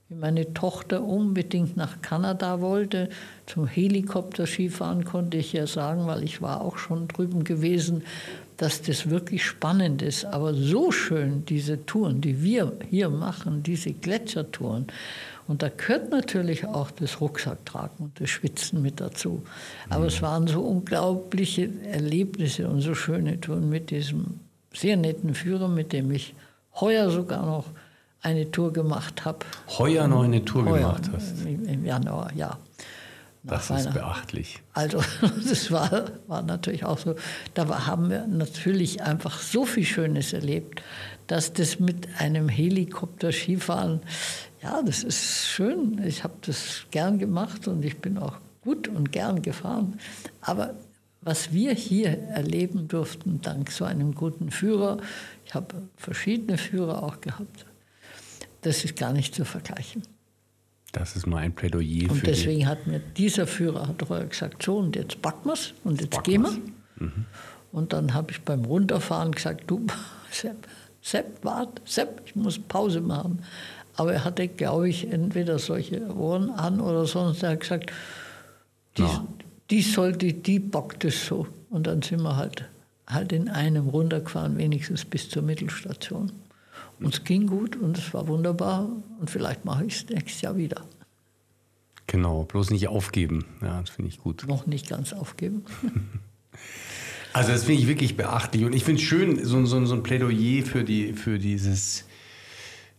[0.08, 3.08] Wie meine Tochter unbedingt nach Kanada wollte,
[3.46, 8.04] zum Helikopterskifahren konnte ich ja sagen, weil ich war auch schon drüben gewesen,
[8.56, 10.24] dass das wirklich spannend ist.
[10.24, 14.86] Aber so schön, diese Touren, die wir hier machen, diese Gletschertouren.
[15.48, 19.42] Und da gehört natürlich auch das Rucksacktragen und das Schwitzen mit dazu.
[19.88, 20.08] Aber mhm.
[20.08, 24.40] es waren so unglaubliche Erlebnisse und so schöne Touren mit diesem
[24.72, 26.34] sehr netten Führer, mit dem ich
[26.80, 27.66] heuer sogar noch
[28.22, 29.38] eine Tour gemacht habe.
[29.78, 31.44] Heuer noch eine Tour heuer, gemacht hast?
[31.44, 32.58] Im Januar, ja.
[33.46, 34.60] Das ist beachtlich.
[34.72, 35.02] Also
[35.48, 37.14] das war, war natürlich auch so.
[37.54, 40.82] Da haben wir natürlich einfach so viel Schönes erlebt,
[41.28, 44.00] dass das mit einem Helikopter Skifahren,
[44.62, 46.02] ja, das ist schön.
[46.04, 49.98] Ich habe das gern gemacht und ich bin auch gut und gern gefahren.
[50.40, 50.74] Aber
[51.20, 54.98] was wir hier erleben durften, dank so einem guten Führer,
[55.44, 57.65] ich habe verschiedene Führer auch gehabt,
[58.66, 60.02] das ist gar nicht zu vergleichen.
[60.92, 64.26] Das ist mal ein Plädoyer und für Und deswegen hat mir dieser Führer hat vorher
[64.26, 66.52] gesagt, so und jetzt packen wir es und jetzt gehen wir.
[66.96, 67.24] Mhm.
[67.72, 69.86] Und dann habe ich beim Runterfahren gesagt, du
[70.30, 70.66] Sepp,
[71.02, 73.42] Sepp, wart, Sepp, ich muss Pause machen.
[73.96, 77.42] Aber er hatte, glaube ich, entweder solche Ohren an oder sonst.
[77.42, 77.92] Er hat gesagt,
[78.96, 79.26] die, ja
[79.70, 81.46] die sollte, die bockt es so.
[81.70, 82.64] Und dann sind wir halt,
[83.06, 86.32] halt in einem runtergefahren, wenigstens bis zur Mittelstation.
[87.00, 88.88] Und es ging gut und es war wunderbar
[89.20, 90.82] und vielleicht mache ich es nächstes Jahr wieder.
[92.06, 93.44] Genau, bloß nicht aufgeben.
[93.60, 94.44] Ja, das finde ich gut.
[94.46, 95.64] Noch nicht ganz aufgeben.
[97.32, 100.02] also das finde ich wirklich beachtlich und ich finde es schön, so, so, so ein
[100.02, 102.04] Plädoyer für, die, für dieses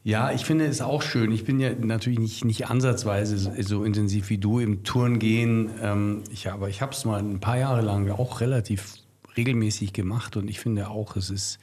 [0.07, 1.33] ja, ich finde es auch schön.
[1.33, 5.69] Ich bin ja natürlich nicht, nicht ansatzweise so, so intensiv wie du im Touren gehen.
[5.81, 8.93] Ähm, ich, aber ich habe es mal ein paar Jahre lang auch relativ
[9.35, 11.59] regelmäßig gemacht und ich finde auch, es ist,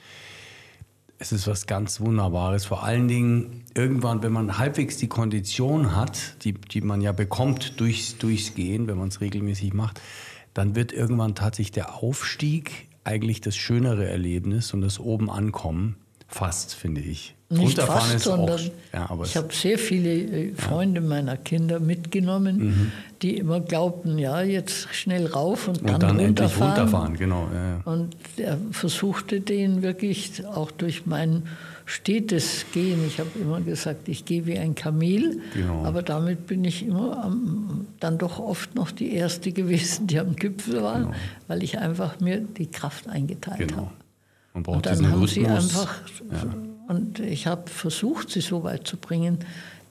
[1.25, 2.67] es ist was ganz Wunderbares.
[2.67, 7.81] Vor allen Dingen irgendwann, wenn man halbwegs die Kondition hat, die, die man ja bekommt
[7.81, 10.01] durchs, durchs Gehen, wenn man es regelmäßig macht,
[10.53, 15.97] dann wird irgendwann tatsächlich der Aufstieg eigentlich das schönere Erlebnis und das oben ankommen.
[16.29, 17.34] Fast, finde ich.
[17.51, 18.59] Nicht fast, sondern
[18.93, 21.07] ja, ich habe sehr viele äh, Freunde ja.
[21.07, 22.93] meiner Kinder mitgenommen, mhm.
[23.21, 26.73] die immer glaubten, ja, jetzt schnell rauf und, und dann, dann runterfahren.
[26.73, 27.17] runterfahren.
[27.17, 31.43] Genau, ja, und er versuchte den wirklich auch durch mein
[31.85, 33.07] stetes Gehen.
[33.07, 35.85] Ich habe immer gesagt, ich gehe wie ein Kamel, genau.
[35.85, 40.35] aber damit bin ich immer am, dann doch oft noch die Erste gewesen, die am
[40.35, 41.15] Gipfel war, genau.
[41.47, 43.77] weil ich einfach mir die Kraft eingeteilt genau.
[43.77, 43.91] habe.
[44.55, 45.35] Man braucht und dann haben Rhythmus.
[45.35, 46.01] sie einfach
[46.33, 46.74] ja.
[46.89, 49.39] Und ich habe versucht, sie so weit zu bringen,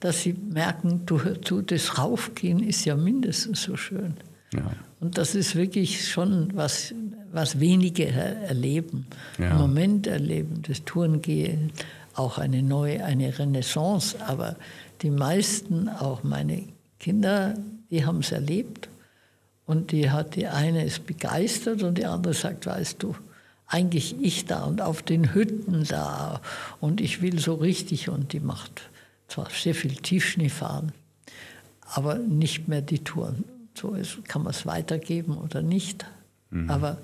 [0.00, 4.14] dass sie merken, du, du, das Raufgehen ist ja mindestens so schön.
[4.52, 4.70] Ja.
[5.00, 6.94] Und das ist wirklich schon was,
[7.32, 9.06] was wenige erleben,
[9.38, 9.50] ja.
[9.50, 11.72] im Moment erleben, das Tourengehen,
[12.14, 14.16] auch eine neue, eine Renaissance.
[14.26, 14.56] Aber
[15.02, 16.64] die meisten, auch meine
[17.00, 17.54] Kinder,
[17.90, 18.88] die haben es erlebt.
[19.66, 23.16] Und die hat die eine ist begeistert und die andere sagt, weißt du,
[23.66, 26.40] eigentlich ich da und auf den Hütten da
[26.80, 28.82] und ich will so richtig und die macht
[29.28, 30.92] zwar sehr viel Tiefschneefahren,
[31.80, 33.44] aber nicht mehr die Touren.
[33.74, 36.06] So ist, kann man es weitergeben oder nicht.
[36.50, 36.70] Mhm.
[36.70, 36.98] Aber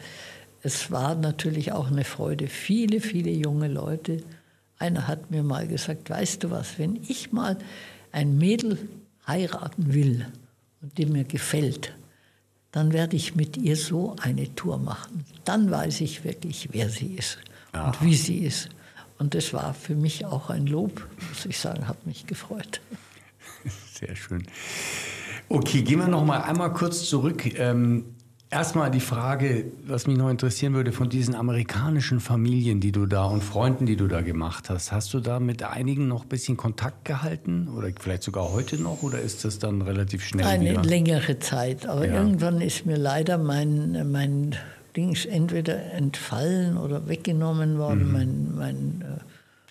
[0.62, 2.46] es war natürlich auch eine Freude.
[2.46, 4.22] Viele, viele junge Leute.
[4.78, 7.58] Einer hat mir mal gesagt, weißt du was, wenn ich mal
[8.12, 8.78] ein Mädel
[9.26, 10.26] heiraten will
[10.82, 11.92] und die mir gefällt,
[12.72, 15.24] dann werde ich mit ihr so eine Tour machen.
[15.44, 17.38] Dann weiß ich wirklich, wer sie ist
[17.72, 17.86] Aha.
[17.86, 18.68] und wie sie ist.
[19.18, 22.80] Und das war für mich auch ein Lob, muss ich sagen, hat mich gefreut.
[23.92, 24.46] Sehr schön.
[25.48, 27.44] Okay, gehen wir noch mal einmal kurz zurück.
[27.58, 28.14] Ähm,
[28.52, 33.24] Erstmal die Frage, was mich noch interessieren würde, von diesen amerikanischen Familien, die du da
[33.26, 34.90] und Freunden, die du da gemacht hast.
[34.90, 39.04] Hast du da mit einigen noch ein bisschen Kontakt gehalten oder vielleicht sogar heute noch
[39.04, 40.46] oder ist das dann relativ schnell?
[40.46, 40.82] Eine wieder?
[40.82, 42.14] längere Zeit, aber ja.
[42.14, 44.56] irgendwann ist mir leider mein, mein
[44.96, 48.12] Dings entweder entfallen oder weggenommen worden, mhm.
[48.12, 49.04] mein, mein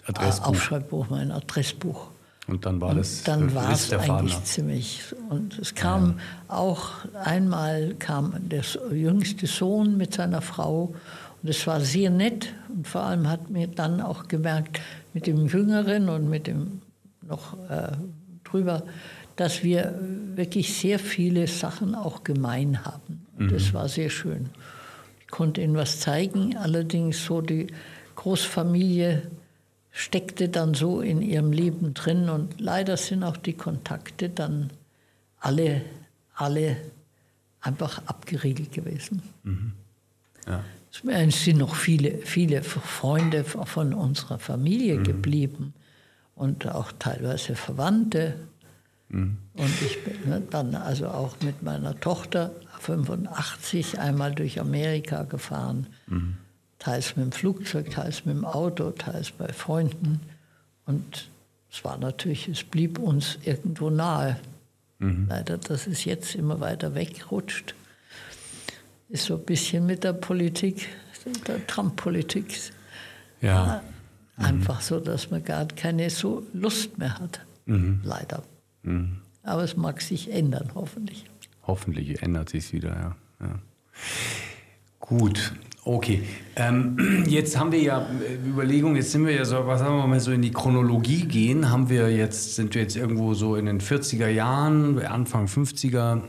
[0.05, 0.47] äh, Adressbuch.
[0.47, 2.07] Aufschreibbuch, mein Adressbuch.
[2.49, 3.19] Und dann war das.
[3.19, 5.01] Und dann war es eigentlich ziemlich.
[5.29, 6.15] Und es kam
[6.47, 6.55] ja.
[6.55, 6.91] auch
[7.23, 10.93] einmal kam der jüngste Sohn mit seiner Frau
[11.41, 14.81] Und es war sehr nett und vor allem hat mir dann auch gemerkt,
[15.13, 16.81] mit dem Jüngeren und mit dem
[17.27, 17.91] noch äh,
[18.43, 18.83] drüber,
[19.35, 19.97] dass wir
[20.35, 23.25] wirklich sehr viele Sachen auch gemein haben.
[23.37, 23.53] Und mhm.
[23.53, 24.49] das war sehr schön.
[25.21, 27.67] Ich konnte ihnen was zeigen, allerdings so die
[28.15, 29.23] Großfamilie
[29.91, 34.69] steckte dann so in ihrem Leben drin und leider sind auch die Kontakte dann
[35.39, 35.81] alle,
[36.35, 36.77] alle
[37.61, 39.21] einfach abgeriegelt gewesen.
[39.43, 39.73] Mhm.
[40.47, 40.63] Ja.
[40.91, 45.03] Es sind noch viele, viele Freunde von unserer Familie mhm.
[45.03, 45.73] geblieben
[46.35, 48.35] und auch teilweise Verwandte.
[49.09, 49.37] Mhm.
[49.53, 55.87] Und ich bin dann also auch mit meiner Tochter 85 einmal durch Amerika gefahren.
[56.07, 56.37] Mhm.
[56.79, 60.21] Teils mit dem Flugzeug, teils mit dem Auto, teils bei Freunden.
[60.85, 61.29] Und
[61.71, 64.39] es war natürlich, es blieb uns irgendwo nahe.
[64.99, 65.27] Mhm.
[65.29, 67.75] Leider, dass es jetzt immer weiter wegrutscht,
[69.09, 70.87] ist so ein bisschen mit der Politik,
[71.47, 72.57] der Trump-Politik.
[73.41, 73.81] Ja.
[74.37, 74.83] Einfach mhm.
[74.83, 77.41] so, dass man gar keine so Lust mehr hat.
[77.65, 78.01] Mhm.
[78.03, 78.43] Leider.
[78.83, 79.17] Mhm.
[79.43, 81.25] Aber es mag sich ändern, hoffentlich.
[81.67, 83.15] Hoffentlich ändert sich wieder, ja.
[83.41, 83.59] ja.
[84.99, 85.53] Gut,
[85.85, 86.23] okay.
[86.55, 90.07] Ähm, jetzt haben wir ja äh, Überlegungen, jetzt sind wir ja so, was haben wir
[90.07, 93.65] mal so in die Chronologie gehen, haben wir jetzt, sind wir jetzt irgendwo so in
[93.65, 96.21] den 40er Jahren, Anfang 50er.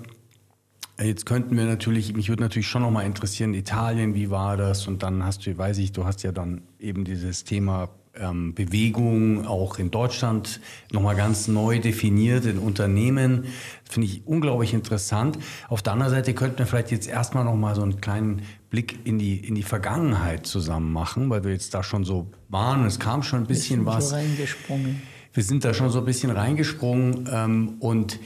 [1.02, 4.86] Jetzt könnten wir natürlich, mich würde natürlich schon noch mal interessieren, Italien, wie war das?
[4.86, 7.88] Und dann hast du, weiß ich, du hast ja dann eben dieses Thema
[8.18, 10.60] ähm, Bewegung auch in Deutschland
[10.92, 13.46] nochmal ganz neu definiert in Unternehmen.
[13.84, 15.38] Finde ich unglaublich interessant.
[15.68, 19.18] Auf der anderen Seite könnten wir vielleicht jetzt erstmal nochmal so einen kleinen Blick in
[19.18, 22.84] die, in die Vergangenheit zusammen machen, weil wir jetzt da schon so waren.
[22.86, 24.10] Es kam schon ein bisschen was.
[24.10, 25.02] So reingesprungen.
[25.32, 28.18] Wir sind da schon so ein bisschen reingesprungen ähm, und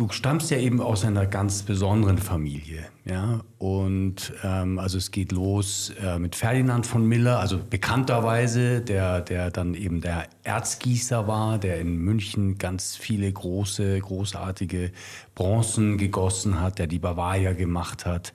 [0.00, 3.42] Du stammst ja eben aus einer ganz besonderen Familie, ja.
[3.58, 9.50] Und ähm, also es geht los äh, mit Ferdinand von Miller, also bekannterweise, der, der
[9.50, 14.90] dann eben der Erzgießer war, der in München ganz viele große, großartige
[15.34, 18.32] Bronzen gegossen hat, der die Bavaria gemacht hat.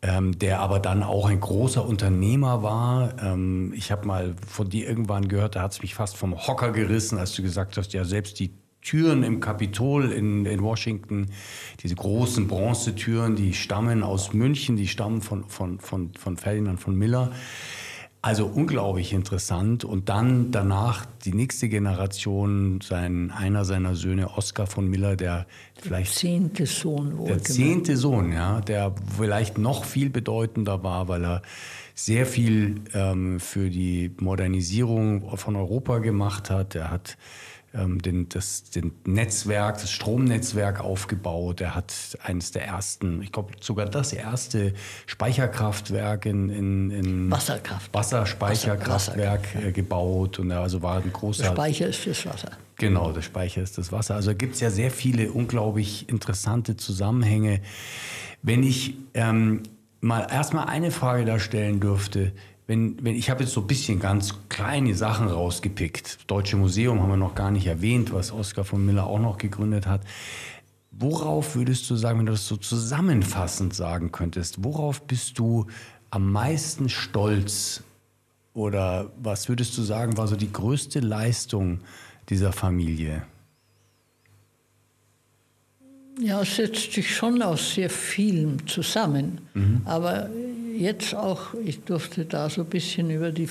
[0.00, 3.20] Ähm, der aber dann auch ein großer Unternehmer war.
[3.20, 6.70] Ähm, ich habe mal von dir irgendwann gehört, da hat es mich fast vom Hocker
[6.70, 8.52] gerissen, als du gesagt hast, ja, selbst die
[8.84, 11.26] Türen im Kapitol in, in Washington,
[11.82, 16.94] diese großen Bronzetüren, die stammen aus München, die stammen von, von, von, von Ferdinand von
[16.94, 17.32] Miller.
[18.20, 19.84] Also unglaublich interessant.
[19.84, 25.46] Und dann danach die nächste Generation, sein, einer seiner Söhne, Oskar von Miller, der
[25.78, 26.14] vielleicht.
[26.14, 27.26] Der zehnte Sohn wohl.
[27.26, 31.42] Der zehnte Sohn, ja, der vielleicht noch viel bedeutender war, weil er
[31.94, 36.74] sehr viel ähm, für die Modernisierung von Europa gemacht hat.
[36.74, 37.18] Er hat
[37.74, 41.60] ähm, den, das den Netzwerk, das Stromnetzwerk aufgebaut.
[41.60, 44.74] Er hat eines der ersten, ich glaube sogar das erste
[45.06, 47.92] Speicherkraftwerk in, in, in Wasserkraft.
[47.92, 51.42] Wasserspeicherkraftwerk Wasser, äh, gebaut und er also war ein großer.
[51.42, 52.52] Der Speicher ist das Wasser.
[52.76, 54.14] Genau, der Speicher ist das Wasser.
[54.14, 57.60] Also gibt es ja sehr viele unglaublich interessante Zusammenhänge.
[58.42, 59.62] Wenn ich ähm,
[60.00, 62.32] mal erstmal eine Frage da stellen dürfte,
[62.66, 66.30] wenn, wenn ich habe jetzt so ein bisschen ganz kleine Sachen rausgepickt.
[66.30, 69.86] Deutsche Museum haben wir noch gar nicht erwähnt, was Oskar von Miller auch noch gegründet
[69.86, 70.02] hat.
[70.90, 75.66] Worauf würdest du sagen, wenn du das so zusammenfassend sagen könntest, worauf bist du
[76.10, 77.82] am meisten stolz?
[78.54, 81.80] Oder was würdest du sagen, war so die größte Leistung
[82.28, 83.26] dieser Familie?
[86.20, 89.38] Ja, es setzt sich schon aus sehr vielem zusammen.
[89.54, 89.82] Mhm.
[89.84, 90.30] Aber
[90.76, 93.48] jetzt auch, ich durfte da so ein bisschen über, die,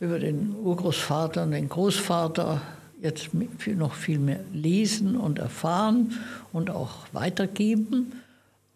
[0.00, 2.60] über den Urgroßvater und den Großvater
[3.00, 3.30] jetzt
[3.66, 6.12] noch viel mehr lesen und erfahren
[6.52, 8.12] und auch weitergeben.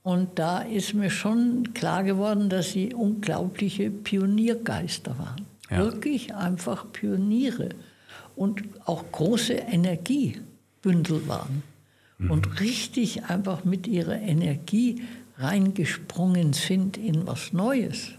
[0.02, 5.46] Und da ist mir schon klar geworden, dass sie unglaubliche Pioniergeister waren.
[5.70, 5.78] Ja.
[5.78, 7.70] Wirklich einfach Pioniere
[8.36, 11.62] und auch große Energiebündel waren.
[12.18, 12.30] Mhm.
[12.30, 15.02] Und richtig einfach mit ihrer Energie
[15.38, 18.12] reingesprungen sind in was Neues.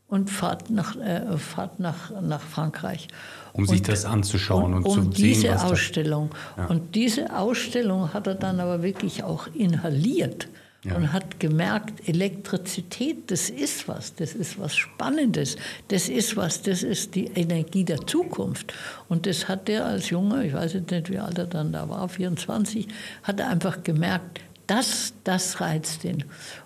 [0.07, 3.07] und fahrt nach, äh, fahrt nach, nach Frankreich.
[3.53, 6.29] Um sich das anzuschauen und, und zu um sehen, diese was Ausstellung.
[6.55, 6.65] Ja.
[6.67, 10.47] Und diese Ausstellung hat er dann aber wirklich auch inhaliert
[10.83, 10.95] Ja.
[10.95, 15.55] und hat gemerkt, Elektrizität, das ist was, das ist was Spannendes,
[15.87, 18.73] das ist was, das ist die Energie der Zukunft.
[19.07, 21.87] Und das hat er als Junge, ich weiß jetzt nicht, wie alt er dann da
[21.89, 22.87] war, 24,
[23.23, 26.23] hat er einfach gemerkt, das, das reizt ihn.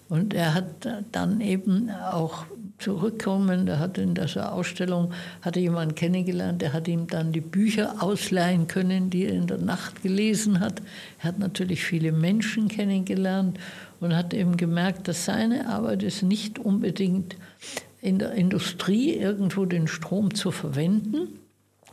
[0.09, 2.45] Und er hat dann eben auch
[2.79, 8.01] zurückkommen, der hat in dieser Ausstellung, hatte jemanden kennengelernt, der hat ihm dann die Bücher
[8.01, 10.81] ausleihen können, die er in der Nacht gelesen hat.
[11.19, 13.59] Er hat natürlich viele Menschen kennengelernt
[13.99, 17.35] und hat eben gemerkt, dass seine Arbeit ist nicht unbedingt
[18.01, 21.39] in der Industrie irgendwo den Strom zu verwenden,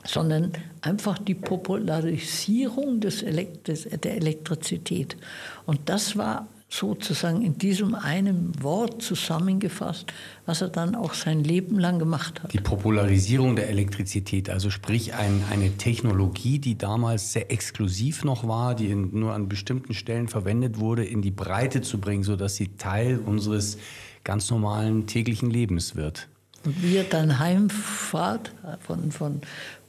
[0.07, 0.53] sondern
[0.83, 3.69] einfach die Popularisierung des Elekt
[4.05, 5.17] der Elektrizität.
[5.65, 6.47] Und das war
[6.79, 10.13] sozusagen in diesem einen Wort zusammengefasst,
[10.45, 12.53] was er dann auch sein Leben lang gemacht hat.
[12.53, 18.75] Die Popularisierung der Elektrizität, also sprich ein, eine Technologie, die damals sehr exklusiv noch war,
[18.75, 22.77] die in, nur an bestimmten Stellen verwendet wurde, in die Breite zu bringen, sodass sie
[22.77, 23.79] Teil unseres
[24.25, 26.29] ganz normalen täglichen Lebens wird.
[26.65, 29.43] Und wie er dann heimfahrt von, von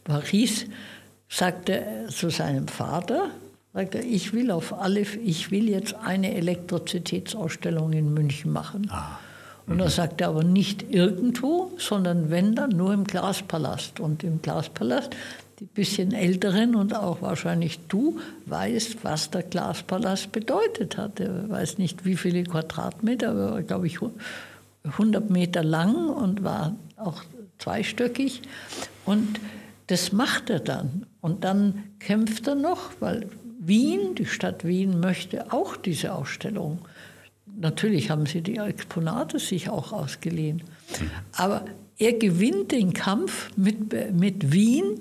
[0.04, 0.68] Paris,
[1.30, 3.32] sagte er zu seinem Vater,
[3.76, 8.90] sagte er, ich will auf alle, ich will jetzt eine Elektrizitätsausstellung in München machen.
[8.90, 9.20] Ah.
[9.68, 14.00] Und er sagte aber nicht irgendwo, sondern wenn dann nur im Glaspalast.
[14.00, 15.10] Und im Glaspalast,
[15.60, 21.20] die bisschen Älteren und auch wahrscheinlich du, weißt, was der Glaspalast bedeutet hat.
[21.20, 24.00] Er weiß nicht, wie viele Quadratmeter, aber glaube ich
[24.84, 27.24] 100 Meter lang und war auch
[27.58, 28.42] zweistöckig.
[29.06, 29.40] Und
[29.88, 31.06] das macht er dann.
[31.20, 33.28] Und dann kämpft er noch, weil
[33.68, 36.80] Wien, die Stadt Wien, möchte auch diese Ausstellung.
[37.58, 40.64] Natürlich haben sie die Exponate sich auch ausgeliehen.
[41.34, 41.66] Aber
[41.98, 45.00] er gewinnt den Kampf mit, mit Wien,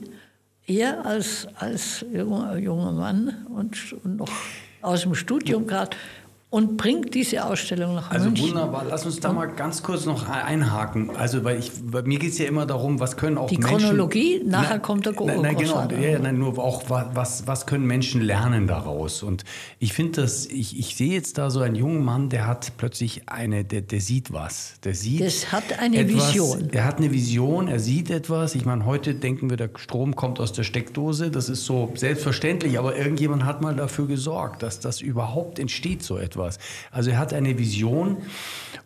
[0.66, 4.32] er als, als junger, junger Mann und, und noch
[4.80, 5.96] aus dem Studium gerade
[6.54, 8.50] und bringt diese Ausstellung nach Also München.
[8.50, 8.84] wunderbar.
[8.88, 11.10] Lass uns da mal ganz kurz noch einhaken.
[11.16, 13.78] Also weil ich, bei mir geht es ja immer darum, was können auch Die Menschen...
[13.80, 15.72] Chronologie, nachher Na, kommt der Nein, nein genau.
[15.72, 15.98] Großvater.
[15.98, 19.24] Ja, nein, nur auch, wa- was, was können Menschen lernen daraus?
[19.24, 19.42] Und
[19.80, 23.22] ich finde das, ich, ich sehe jetzt da so einen jungen Mann, der hat plötzlich
[23.28, 24.74] eine, der, der sieht was.
[24.84, 26.68] Der sieht Das hat eine etwas, Vision.
[26.70, 28.54] Er hat eine Vision, er sieht etwas.
[28.54, 31.32] Ich meine, heute denken wir, der Strom kommt aus der Steckdose.
[31.32, 36.16] Das ist so selbstverständlich, aber irgendjemand hat mal dafür gesorgt, dass das überhaupt entsteht, so
[36.16, 36.43] etwas.
[36.90, 38.18] Also er hat eine Vision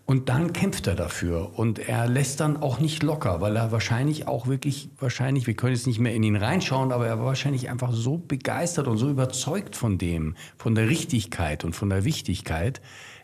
[0.07, 1.59] und dann kämpft er dafür.
[1.59, 5.75] Und er lässt dann auch nicht locker, weil er wahrscheinlich auch wirklich, wahrscheinlich, wir können
[5.75, 9.11] jetzt nicht mehr in ihn reinschauen, aber er war wahrscheinlich einfach so begeistert und so
[9.11, 12.81] überzeugt von dem, von der Richtigkeit und von der Wichtigkeit,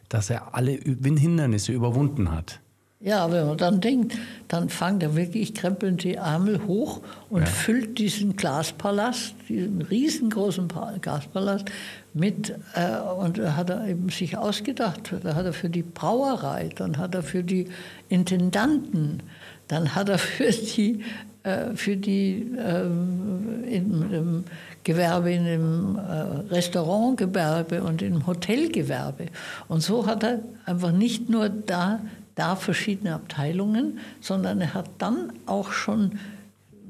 [0.09, 2.61] dass er alle Hindernisse überwunden hat.
[3.05, 4.17] Ja, wenn man dann denkt,
[4.49, 10.95] dann fängt er wirklich, krempeln die Ärmel hoch und füllt diesen Glaspalast, diesen riesengroßen Pa-
[11.03, 11.67] Glaspalast
[12.15, 16.71] mit, äh, und da hat er eben sich ausgedacht, da hat er für die Brauerei,
[16.75, 17.69] dann hat er für die
[18.09, 19.23] Intendanten,
[19.69, 21.05] dann hat er für die,
[21.43, 24.45] äh, für die ähm, in, im
[24.83, 29.27] Gewerbe, in dem äh, Restaurantgewerbe und im Hotelgewerbe.
[29.69, 32.01] Und so hat er einfach nicht nur da,
[32.35, 36.19] da verschiedene Abteilungen, sondern er hat dann auch schon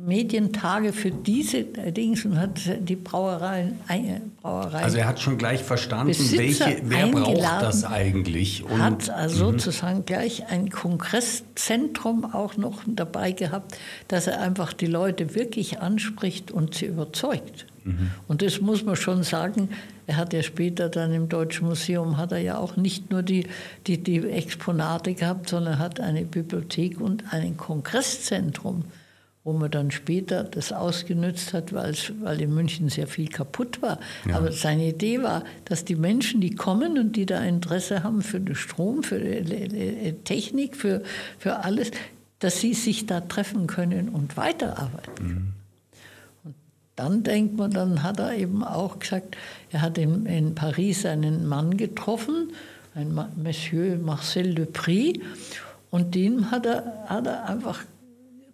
[0.06, 5.62] Medientage für diese Dings und hat die Brauereien, äh, Brauereien Also er hat schon gleich
[5.62, 8.64] verstanden, Besitzer welche, wer braucht das eigentlich.
[8.64, 13.78] Und hat also sozusagen gleich ein Kongresszentrum auch noch dabei gehabt,
[14.08, 17.66] dass er einfach die Leute wirklich anspricht und sie überzeugt.
[18.28, 19.68] Und das muss man schon sagen.
[20.06, 23.46] Er hat ja später dann im Deutschen Museum hat er ja auch nicht nur die,
[23.86, 28.84] die, die Exponate gehabt, sondern hat eine Bibliothek und ein Kongresszentrum,
[29.44, 31.94] wo man dann später das ausgenutzt hat, weil,
[32.40, 33.98] in München sehr viel kaputt war.
[34.32, 38.40] Aber seine Idee war, dass die Menschen, die kommen und die da Interesse haben für
[38.40, 41.02] den Strom, für die Technik, für,
[41.38, 41.90] für alles,
[42.40, 45.54] dass sie sich da treffen können und weiterarbeiten.
[46.96, 49.36] Dann denkt man, dann hat er eben auch gesagt,
[49.70, 52.52] er hat in, in Paris einen Mann getroffen,
[52.94, 55.20] ein Monsieur Marcel Dupri,
[55.90, 57.84] und dem hat er, hat er einfach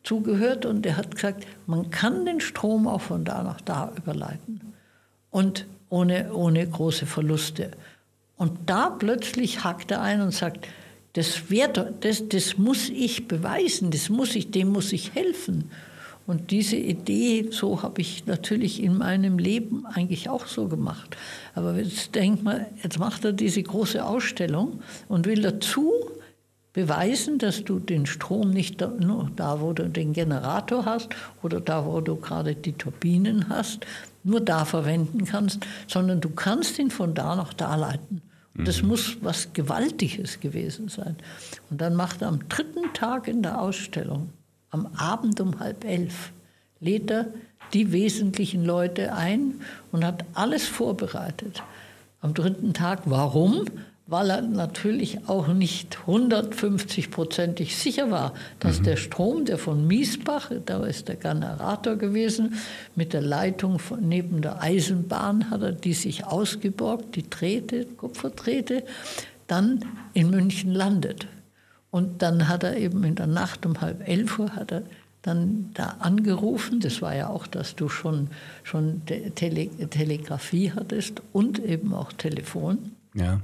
[0.02, 4.60] zugehört und er hat gesagt, man kann den Strom auch von da nach da überleiten
[5.30, 7.70] und ohne, ohne große Verluste.
[8.36, 10.66] Und da plötzlich hakt er ein und sagt,
[11.14, 15.70] das, wird, das, das muss ich beweisen, das muss ich, dem muss ich helfen.
[16.30, 21.16] Und diese Idee, so habe ich natürlich in meinem Leben eigentlich auch so gemacht.
[21.56, 25.92] Aber jetzt denkt man, jetzt macht er diese große Ausstellung und will dazu
[26.72, 31.08] beweisen, dass du den Strom nicht da, nur da, wo du den Generator hast
[31.42, 33.84] oder da, wo du gerade die Turbinen hast,
[34.22, 38.22] nur da verwenden kannst, sondern du kannst ihn von da nach da leiten.
[38.56, 38.88] Und das mhm.
[38.90, 41.16] muss was Gewaltiges gewesen sein.
[41.70, 44.30] Und dann macht er am dritten Tag in der Ausstellung,
[44.70, 46.32] am Abend um halb elf,
[46.80, 47.26] lädt er
[47.72, 49.60] die wesentlichen Leute ein
[49.92, 51.62] und hat alles vorbereitet.
[52.20, 53.66] Am dritten Tag, warum?
[54.10, 58.84] weil er natürlich auch nicht 150-prozentig sicher war, dass mhm.
[58.84, 62.54] der Strom, der von Miesbach, da ist der Generator gewesen,
[62.96, 68.82] mit der Leitung von, neben der Eisenbahn hat er die sich ausgeborgt, die Drähte, Kupferdrähte,
[69.46, 71.28] dann in München landet.
[71.90, 74.82] Und dann hat er eben in der Nacht um halb elf Uhr hat er
[75.22, 76.80] dann da angerufen.
[76.80, 78.28] Das war ja auch, dass du schon,
[78.62, 79.02] schon
[79.34, 82.92] Tele Telegrafie hattest und eben auch Telefon.
[83.14, 83.40] Ja.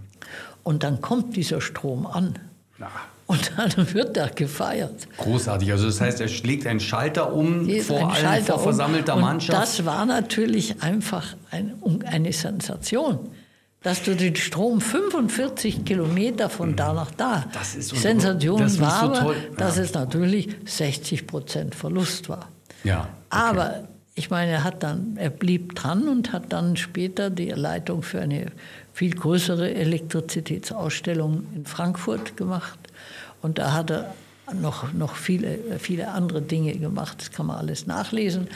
[0.63, 2.35] Und dann kommt dieser Strom an.
[2.79, 2.89] Na.
[3.27, 5.09] Und dann wird da gefeiert.
[5.19, 5.73] Großartig.
[5.73, 9.21] Also das heißt, er schlägt einen Schalter um Geht vor allem Schalter vor versammelter um.
[9.21, 9.61] Mannschaft.
[9.61, 11.75] Das war natürlich einfach ein,
[12.05, 13.19] eine Sensation.
[13.87, 17.45] Dass du den Strom 45 Kilometer von da nach da.
[17.53, 22.49] Das ist Sensation das war so aber, dass es natürlich 60 Prozent Verlust war.
[22.83, 23.03] Ja.
[23.03, 23.09] Okay.
[23.31, 28.03] Aber ich meine, er hat dann, er blieb dran und hat dann später die Leitung
[28.03, 28.47] für eine
[28.93, 32.81] viel größere Elektrizitätsausstellung in Frankfurt gemacht.
[33.41, 34.15] Und da hat er
[34.53, 37.19] noch, noch viele, viele andere Dinge gemacht.
[37.21, 38.49] Das kann man alles nachlesen.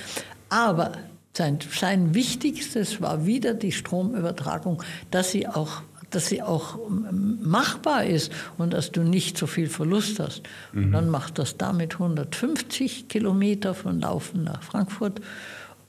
[0.49, 0.91] Aber
[1.33, 8.33] sein, sein Wichtigstes war wieder die Stromübertragung, dass sie auch dass sie auch machbar ist
[8.59, 10.43] und dass du nicht so viel Verlust hast.
[10.73, 10.87] Mhm.
[10.87, 15.21] Und dann macht das damit 150 Kilometer von Laufen nach Frankfurt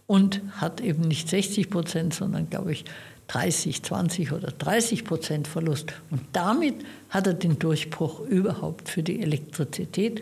[0.08, 2.86] und hat eben nicht 60 Prozent, sondern glaube ich
[3.28, 5.94] 30, 20 oder 30 Prozent Verlust.
[6.10, 6.76] Und damit
[7.10, 10.22] hat er den Durchbruch überhaupt für die Elektrizität,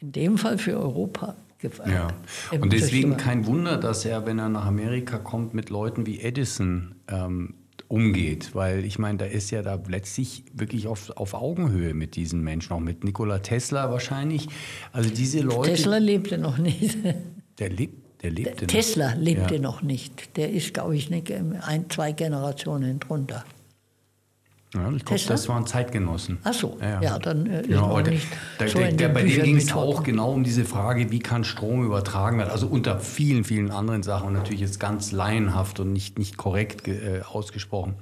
[0.00, 1.36] in dem Fall für Europa,
[1.68, 2.14] gefeiert.
[2.52, 2.60] Ja.
[2.60, 6.94] Und deswegen kein Wunder, dass er, wenn er nach Amerika kommt, mit Leuten wie Edison
[7.08, 7.54] ähm,
[7.88, 12.42] umgeht, weil ich meine, da ist ja da letztlich wirklich auf, auf Augenhöhe mit diesen
[12.42, 14.48] Menschen, auch mit Nikola Tesla wahrscheinlich.
[14.92, 15.70] Also diese Leute.
[15.70, 16.98] Tesla lebte noch nicht.
[17.58, 19.20] Der lebt der lebte Tesla noch.
[19.22, 19.60] lebte ja.
[19.60, 20.36] noch nicht.
[20.36, 23.44] Der ist, glaube ich, nicht ein, zwei Generationen drunter.
[24.76, 26.38] Ja, ich glaube, das waren Zeitgenossen.
[26.44, 28.28] Ach so, ja, ja dann äh, genau, der, nicht
[28.60, 31.44] der, so der, der, Bei dem ging es auch genau um diese Frage, wie kann
[31.44, 32.50] Strom übertragen werden.
[32.50, 36.86] Also unter vielen, vielen anderen Sachen und natürlich jetzt ganz laienhaft und nicht, nicht korrekt
[36.88, 37.94] äh, ausgesprochen.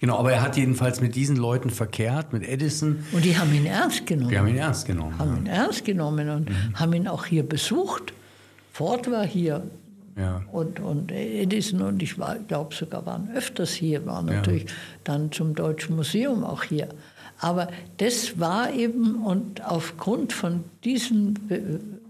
[0.00, 3.04] Genau, aber er hat jedenfalls mit diesen Leuten verkehrt, mit Edison.
[3.12, 4.30] Und die haben ihn ernst genommen.
[4.30, 5.18] Die haben ihn ernst genommen.
[5.18, 6.74] Haben ihn ernst genommen und mhm.
[6.74, 8.12] haben ihn auch hier besucht.
[8.72, 9.62] Ford war hier.
[10.16, 10.42] Ja.
[10.50, 12.16] Und, und Edison und ich
[12.48, 14.70] glaube sogar waren öfters hier, waren natürlich ja.
[15.04, 16.88] dann zum Deutschen Museum auch hier.
[17.38, 21.34] Aber das war eben, und aufgrund von diesem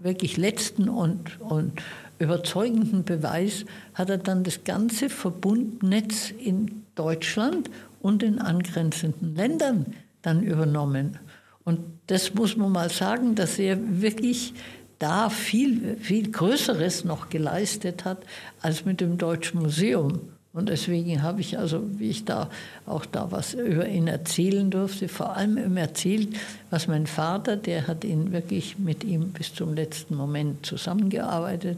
[0.01, 1.73] wirklich letzten und, und
[2.17, 7.69] überzeugenden Beweis hat er dann das ganze Verbundnetz in Deutschland
[8.01, 9.85] und in angrenzenden Ländern
[10.21, 11.19] dann übernommen.
[11.65, 14.53] Und das muss man mal sagen, dass er wirklich
[14.99, 18.19] da viel, viel Größeres noch geleistet hat
[18.61, 20.21] als mit dem Deutschen Museum.
[20.53, 22.49] Und deswegen habe ich also, wie ich da
[22.87, 26.29] auch da was über ihn erzählen durfte, vor allem erzählt,
[26.71, 31.77] was mein Vater, der hat ihn wirklich mit ihm bis zum letzten Moment zusammengearbeitet,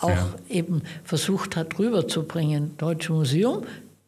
[0.00, 0.34] auch ja.
[0.50, 2.72] eben versucht hat rüberzubringen.
[2.76, 3.62] Deutsche Museum,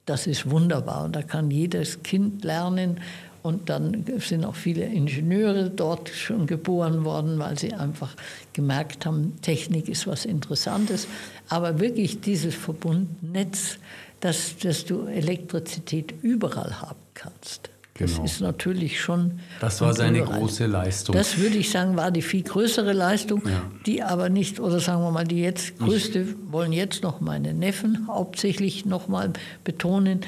[0.05, 3.01] das ist wunderbar und da kann jedes Kind lernen,
[3.43, 8.15] und dann sind auch viele Ingenieure dort schon geboren worden, weil sie einfach
[8.53, 11.07] gemerkt haben, Technik ist was Interessantes.
[11.49, 13.79] Aber wirklich dieses Verbundnetz,
[14.21, 17.71] dass, dass du Elektrizität überall haben kannst.
[17.95, 18.23] Genau.
[18.23, 19.41] Das ist natürlich schon.
[19.61, 20.39] Das war seine überall.
[20.39, 21.15] große Leistung.
[21.15, 23.63] Das würde ich sagen, war die viel größere Leistung, ja.
[23.85, 27.53] die aber nicht, oder sagen wir mal, die jetzt größte, ich wollen jetzt noch meine
[27.53, 29.35] Neffen hauptsächlich noch mal
[29.65, 30.21] betonen,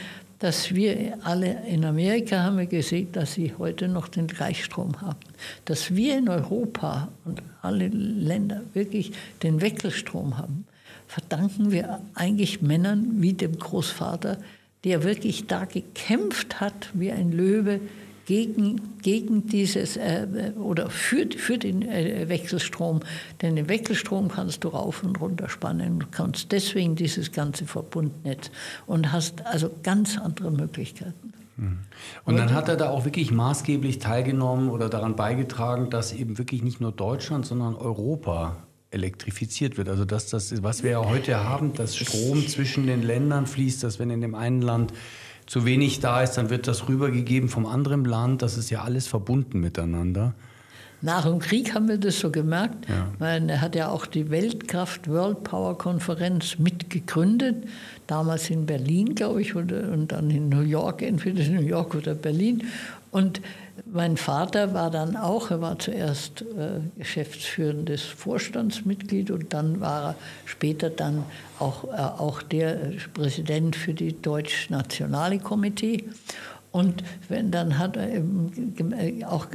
[0.43, 5.21] dass wir alle in Amerika haben wir gesehen, dass sie heute noch den Gleichstrom haben.
[5.67, 9.13] Dass wir in Europa und alle Länder wirklich
[9.45, 10.67] den Wechselstrom haben.
[11.07, 14.39] verdanken wir eigentlich Männern wie dem Großvater,
[14.83, 17.81] der wirklich da gekämpft hat wie ein Löwe
[18.27, 23.01] gegen, gegen dieses äh, oder für, für den äh, Wechselstrom.
[23.41, 26.01] Denn den Wechselstrom kannst du rauf und runter spannen.
[26.01, 28.51] Du kannst deswegen dieses ganze Verbundnetz
[28.87, 31.33] und hast also ganz andere Möglichkeiten.
[31.57, 31.79] Mhm.
[32.25, 36.63] Und dann hat er da auch wirklich maßgeblich teilgenommen oder daran beigetragen, dass eben wirklich
[36.63, 38.57] nicht nur Deutschland, sondern Europa
[38.91, 39.89] elektrifiziert wird.
[39.89, 43.99] Also dass das, was wir ja heute haben, dass Strom zwischen den Ländern fließt, dass
[43.99, 44.93] wenn in dem einen Land
[45.47, 48.43] zu wenig da ist, dann wird das rübergegeben vom anderen Land.
[48.43, 50.35] Das ist ja alles verbunden miteinander.
[51.05, 53.27] Nach dem Krieg haben wir das so gemerkt, ja.
[53.27, 57.65] er hat ja auch die Weltkraft World Power Konferenz mitgegründet,
[58.07, 59.73] damals in Berlin, glaube ich, und
[60.13, 62.63] dann in New York, entweder New York oder Berlin.
[63.11, 63.41] Und
[63.91, 70.15] mein Vater war dann auch, er war zuerst äh, geschäftsführendes Vorstandsmitglied und dann war er
[70.45, 71.25] später dann
[71.59, 76.05] auch, äh, auch der Präsident für die Deutsch-Nationale Komitee.
[76.71, 79.47] Und wenn, dann hat er äh, auch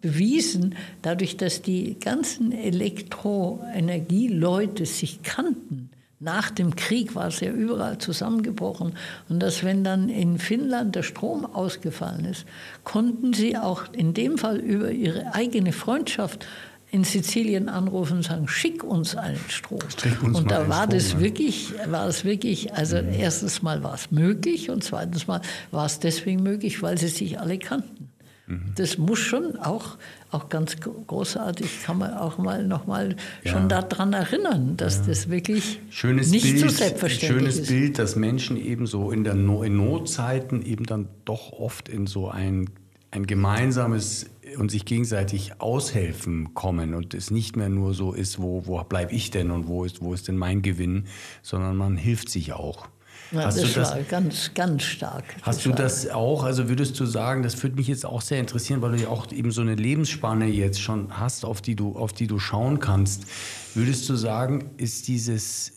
[0.00, 5.90] bewiesen, dadurch, dass die ganzen Elektroenergieleute sich kannten,
[6.20, 8.94] nach dem Krieg war es ja überall zusammengebrochen.
[9.28, 12.44] Und dass, wenn dann in Finnland der Strom ausgefallen ist,
[12.84, 16.46] konnten sie auch in dem Fall über ihre eigene Freundschaft
[16.90, 19.80] in Sizilien anrufen und sagen, schick uns einen Strom.
[20.22, 21.20] Uns und da war Strom, das ja.
[21.20, 23.12] wirklich, war es wirklich, also mhm.
[23.12, 27.38] erstens mal war es möglich und zweitens mal war es deswegen möglich, weil sie sich
[27.38, 27.97] alle kannten.
[28.48, 28.72] Mhm.
[28.76, 29.98] Das muss schon auch,
[30.30, 33.52] auch ganz großartig, kann man auch mal noch mal ja.
[33.52, 35.02] schon daran erinnern, dass ja.
[35.08, 37.66] das wirklich schönes nicht Bild, so selbstverständlich schönes ist.
[37.68, 41.90] Schönes Bild, dass Menschen eben so in, der no in Notzeiten eben dann doch oft
[41.90, 42.70] in so ein,
[43.10, 48.66] ein gemeinsames und sich gegenseitig aushelfen kommen und es nicht mehr nur so ist, wo,
[48.66, 51.04] wo bleibe ich denn und wo ist, wo ist denn mein Gewinn,
[51.42, 52.88] sondern man hilft sich auch.
[53.30, 55.24] Ja, hast das, das war ganz, ganz stark.
[55.42, 58.80] Hast du das auch, also würdest du sagen, das würde mich jetzt auch sehr interessieren,
[58.80, 62.12] weil du ja auch eben so eine Lebensspanne jetzt schon hast, auf die du, auf
[62.12, 63.24] die du schauen kannst.
[63.74, 65.72] Würdest du sagen, ist dieses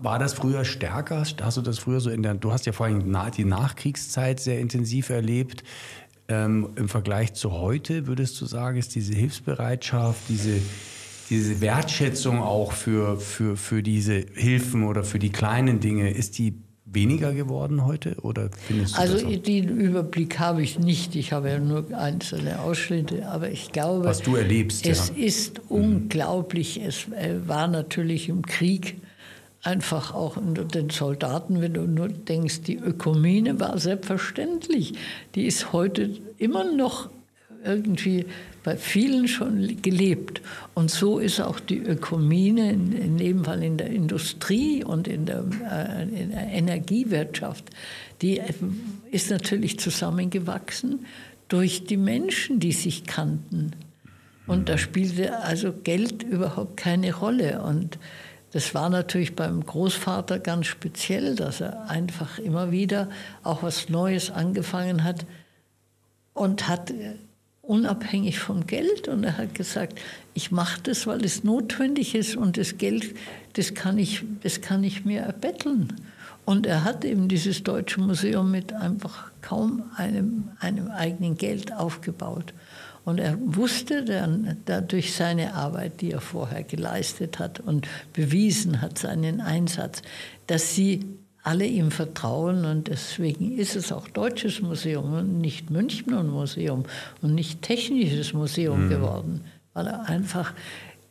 [0.00, 1.24] war das früher stärker?
[1.40, 4.58] Hast du das früher so in der, du hast ja vor allem die Nachkriegszeit sehr
[4.58, 5.64] intensiv erlebt.
[6.28, 10.60] Ähm, Im Vergleich zu heute würdest du sagen, ist diese Hilfsbereitschaft, diese,
[11.32, 16.54] diese Wertschätzung auch für, für, für diese Hilfen oder für die kleinen Dinge, ist die
[16.84, 21.16] weniger geworden heute oder findest du Also den Überblick habe ich nicht.
[21.16, 25.24] Ich habe ja nur einzelne Ausschnitte, aber ich glaube, was du erlebst, es ja.
[25.24, 25.76] ist mhm.
[25.76, 26.82] unglaublich.
[26.82, 28.96] Es äh, war natürlich im Krieg
[29.62, 34.92] einfach auch unter den Soldaten, wenn du nur denkst, die Ökumene war selbstverständlich.
[35.34, 37.08] Die ist heute immer noch
[37.64, 38.26] irgendwie
[38.62, 40.40] bei vielen schon gelebt.
[40.74, 45.26] Und so ist auch die Ökumene, in, in dem Fall in der Industrie und in
[45.26, 47.64] der, äh, in der Energiewirtschaft,
[48.20, 48.40] die
[49.10, 51.06] ist natürlich zusammengewachsen
[51.48, 53.72] durch die Menschen, die sich kannten.
[54.46, 57.62] Und da spielte also Geld überhaupt keine Rolle.
[57.62, 57.98] Und
[58.52, 63.08] das war natürlich beim Großvater ganz speziell, dass er einfach immer wieder
[63.42, 65.26] auch was Neues angefangen hat
[66.34, 66.92] und hat
[67.62, 70.00] unabhängig vom Geld und er hat gesagt,
[70.34, 73.14] ich mache das, weil es notwendig ist und das Geld,
[73.52, 75.92] das kann ich, das kann ich mir erbetteln.
[76.44, 82.52] Und er hat eben dieses Deutsche Museum mit einfach kaum einem, einem eigenen Geld aufgebaut.
[83.04, 88.98] Und er wusste dann dadurch seine Arbeit, die er vorher geleistet hat und bewiesen hat,
[88.98, 90.02] seinen Einsatz,
[90.48, 91.04] dass sie
[91.42, 96.84] alle ihm vertrauen und deswegen ist es auch Deutsches Museum und nicht Münchner Museum
[97.20, 98.88] und nicht Technisches Museum mhm.
[98.88, 100.52] geworden, weil er einfach,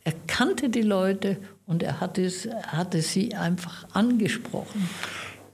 [0.04, 2.30] er kannte die Leute und er hatte,
[2.66, 4.88] hatte sie einfach angesprochen.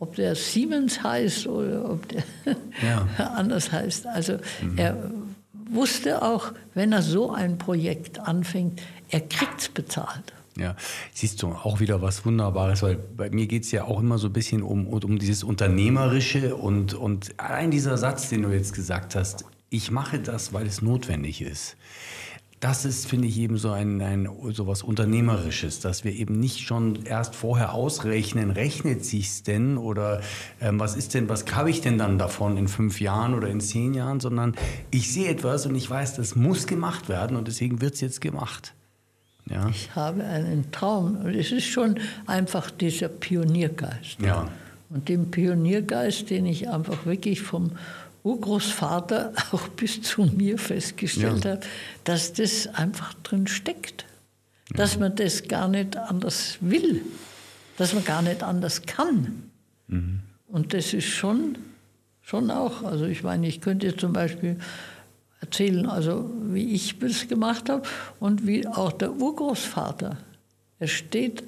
[0.00, 2.22] Ob der Siemens heißt oder ob der
[2.82, 3.32] ja.
[3.34, 4.06] anders heißt.
[4.06, 4.78] Also mhm.
[4.78, 5.10] er
[5.52, 10.32] wusste auch, wenn er so ein Projekt anfängt, er kriegt es bezahlt.
[10.58, 10.74] Ja,
[11.14, 14.26] siehst du auch wieder was Wunderbares, weil bei mir geht es ja auch immer so
[14.26, 19.14] ein bisschen um, um dieses Unternehmerische und, und allein dieser Satz, den du jetzt gesagt
[19.14, 21.76] hast, ich mache das, weil es notwendig ist.
[22.58, 26.58] Das ist, finde ich, eben so ein, ein so was Unternehmerisches, dass wir eben nicht
[26.58, 30.22] schon erst vorher ausrechnen, rechnet sich's denn oder
[30.60, 33.60] ähm, was ist denn, was habe ich denn dann davon in fünf Jahren oder in
[33.60, 34.56] zehn Jahren, sondern
[34.90, 38.20] ich sehe etwas und ich weiß, das muss gemacht werden und deswegen wird es jetzt
[38.20, 38.74] gemacht.
[39.50, 39.68] Ja.
[39.68, 41.16] Ich habe einen Traum.
[41.16, 44.20] Und es ist schon einfach dieser Pioniergeist.
[44.20, 44.48] Ja.
[44.90, 47.72] Und den Pioniergeist, den ich einfach wirklich vom
[48.24, 51.52] Urgroßvater auch bis zu mir festgestellt ja.
[51.52, 51.60] habe,
[52.04, 54.04] dass das einfach drin steckt.
[54.74, 57.02] Dass man das gar nicht anders will.
[57.78, 59.44] dass man gar nicht anders kann.
[59.86, 60.20] Mhm.
[60.48, 61.56] Und das ist schon,
[62.20, 64.58] schon auch, also ich meine, ich könnte zum Beispiel
[65.40, 67.82] erzählen, also wie ich das gemacht habe
[68.20, 70.16] und wie auch der Urgroßvater.
[70.78, 71.42] Er steht,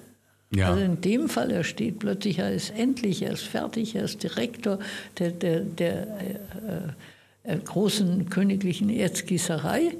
[0.54, 0.70] ja.
[0.70, 4.22] also in dem Fall, er steht plötzlich, er ist endlich, er ist fertig, er ist
[4.22, 4.78] Direktor
[5.18, 6.02] der, der, der
[7.44, 9.96] äh, äh, großen königlichen Erzgießerei.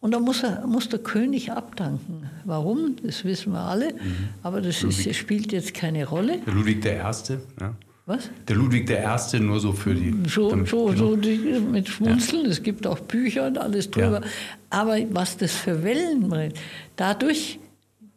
[0.00, 2.28] Und da muss, er, muss der König abdanken.
[2.44, 2.96] Warum?
[3.04, 3.92] Das wissen wir alle.
[3.92, 4.28] Mhm.
[4.42, 6.40] Aber das ist, spielt jetzt keine Rolle.
[6.46, 7.74] Ludwig der Erste, ja.
[8.04, 8.28] Was?
[8.48, 10.12] Der Ludwig der Erste nur so für die.
[10.28, 10.98] So, damit, so, genau.
[10.98, 12.44] so die, mit Schmunzeln.
[12.44, 12.50] Ja.
[12.50, 14.20] Es gibt auch Bücher und alles drüber.
[14.22, 14.30] Ja.
[14.70, 16.54] Aber was das für Wellen bringt,
[16.96, 17.60] dadurch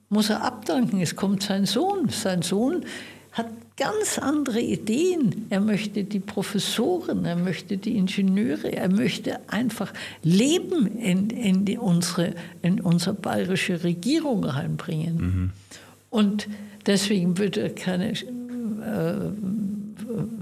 [0.09, 1.01] muss er abdanken.
[1.01, 2.09] Es kommt sein Sohn.
[2.09, 2.83] Sein Sohn
[3.31, 5.45] hat ganz andere Ideen.
[5.49, 11.77] Er möchte die Professoren, er möchte die Ingenieure, er möchte einfach Leben in, in, die,
[11.77, 15.17] unsere, in unsere bayerische Regierung reinbringen.
[15.17, 15.49] Mhm.
[16.09, 16.47] Und
[16.86, 18.15] deswegen wird er keine äh,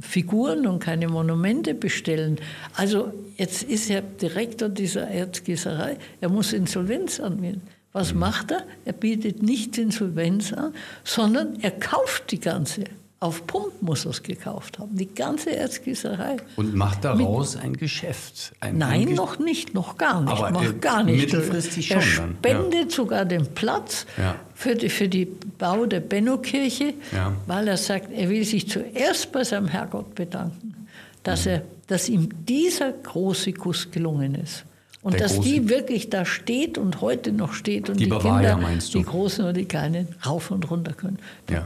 [0.01, 2.38] Figuren und keine Monumente bestellen.
[2.76, 7.61] Also jetzt ist er Direktor dieser Erzgießerei, er muss Insolvenz anmelden.
[7.91, 8.19] Was mhm.
[8.19, 8.63] macht er?
[8.86, 12.84] Er bietet nicht Insolvenz an, sondern er kauft die ganze
[13.24, 16.38] auf Pump muss er es gekauft haben, die ganze Erzgießerei.
[16.57, 18.51] Und macht daraus Mit, ein Geschäft?
[18.59, 20.34] Ein nein, ein noch nicht, noch gar nicht.
[20.34, 21.21] Aber macht gar nicht.
[21.21, 22.32] Mittelfristig er schon.
[22.32, 22.95] Er spendet ja.
[22.95, 24.36] sogar den Platz ja.
[24.53, 27.34] für, die, für die Bau der Benno-Kirche, ja.
[27.47, 30.88] weil er sagt, er will sich zuerst bei seinem Herrgott bedanken,
[31.24, 31.51] dass, mhm.
[31.51, 34.65] er, dass ihm dieser große Kuss gelungen ist.
[35.01, 35.49] Und der dass große.
[35.49, 39.45] die wirklich da steht und heute noch steht und die, die Bavaria, Kinder, die Großen
[39.45, 41.19] und die Kleinen, rauf und runter können.
[41.49, 41.65] Ja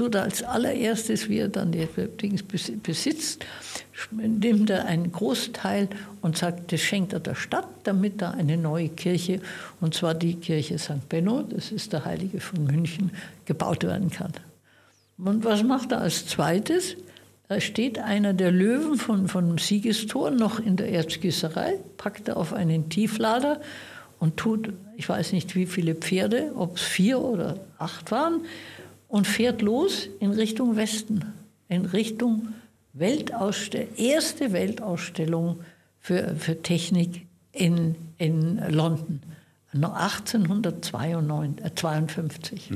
[0.00, 1.86] tut als allererstes, wie er dann die
[2.22, 3.44] Dings besitzt,
[4.10, 5.88] nimmt er einen Großteil
[6.22, 9.40] und sagt, das schenkt er der Stadt, damit da eine neue Kirche,
[9.82, 11.06] und zwar die Kirche St.
[11.10, 13.10] Benno, das ist der Heilige von München,
[13.44, 14.32] gebaut werden kann.
[15.18, 16.96] Und was macht er als zweites?
[17.48, 22.54] Da steht einer der Löwen von, von Siegestor noch in der Erzgießerei, packt er auf
[22.54, 23.60] einen Tieflader
[24.18, 28.46] und tut, ich weiß nicht wie viele Pferde, ob es vier oder acht waren,
[29.10, 31.24] und fährt los in Richtung Westen,
[31.68, 32.54] in Richtung
[32.92, 35.60] Weltausstellung, erste Weltausstellung
[35.98, 39.20] für, für Technik in, in London.
[39.72, 40.92] 1852.
[40.98, 42.72] 1852.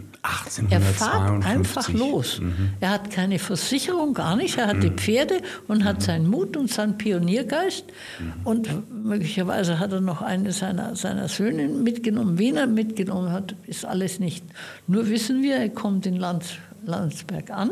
[0.70, 2.40] Er fährt einfach los.
[2.40, 2.70] Mhm.
[2.78, 4.58] Er hat keine Versicherung, gar nicht.
[4.58, 4.80] Er hat mhm.
[4.82, 6.02] die Pferde und hat mhm.
[6.02, 7.86] seinen Mut und seinen Pioniergeist.
[8.20, 8.32] Mhm.
[8.44, 8.68] Und
[9.04, 12.38] möglicherweise hat er noch eine seiner, seiner Söhne mitgenommen.
[12.38, 14.44] Wen er mitgenommen hat, ist alles nicht.
[14.86, 16.54] Nur wissen wir, er kommt in Lands,
[16.86, 17.70] Landsberg an.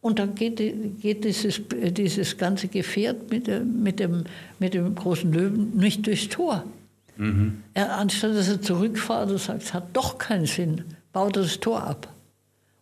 [0.00, 0.56] Und dann geht,
[1.00, 4.24] geht dieses, dieses ganze Gefährt mit, mit, dem,
[4.58, 6.64] mit dem großen Löwen nicht durchs Tor.
[7.16, 7.62] Mhm.
[7.74, 11.82] Er, anstatt dass er zurückfahrt und sagt, es hat doch keinen Sinn, baut das Tor
[11.82, 12.08] ab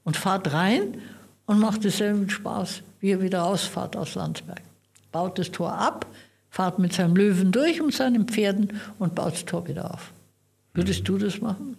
[0.04, 0.98] und fahrt rein
[1.46, 4.62] und macht denselben Spaß, wie er wieder rausfahrt aus Landsberg.
[5.10, 6.06] Baut das Tor ab,
[6.50, 10.12] fahrt mit seinem Löwen durch und seinen Pferden und baut das Tor wieder auf.
[10.74, 11.04] Würdest mhm.
[11.04, 11.76] du das machen?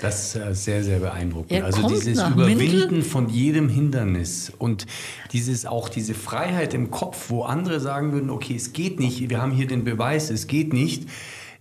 [0.00, 1.52] Das ist äh, sehr, sehr beeindruckend.
[1.52, 3.02] Er also dieses Überwinden Mindel.
[3.02, 4.86] von jedem Hindernis und
[5.32, 9.42] dieses auch diese Freiheit im Kopf, wo andere sagen würden, okay, es geht nicht, wir
[9.42, 11.06] haben hier den Beweis, es geht nicht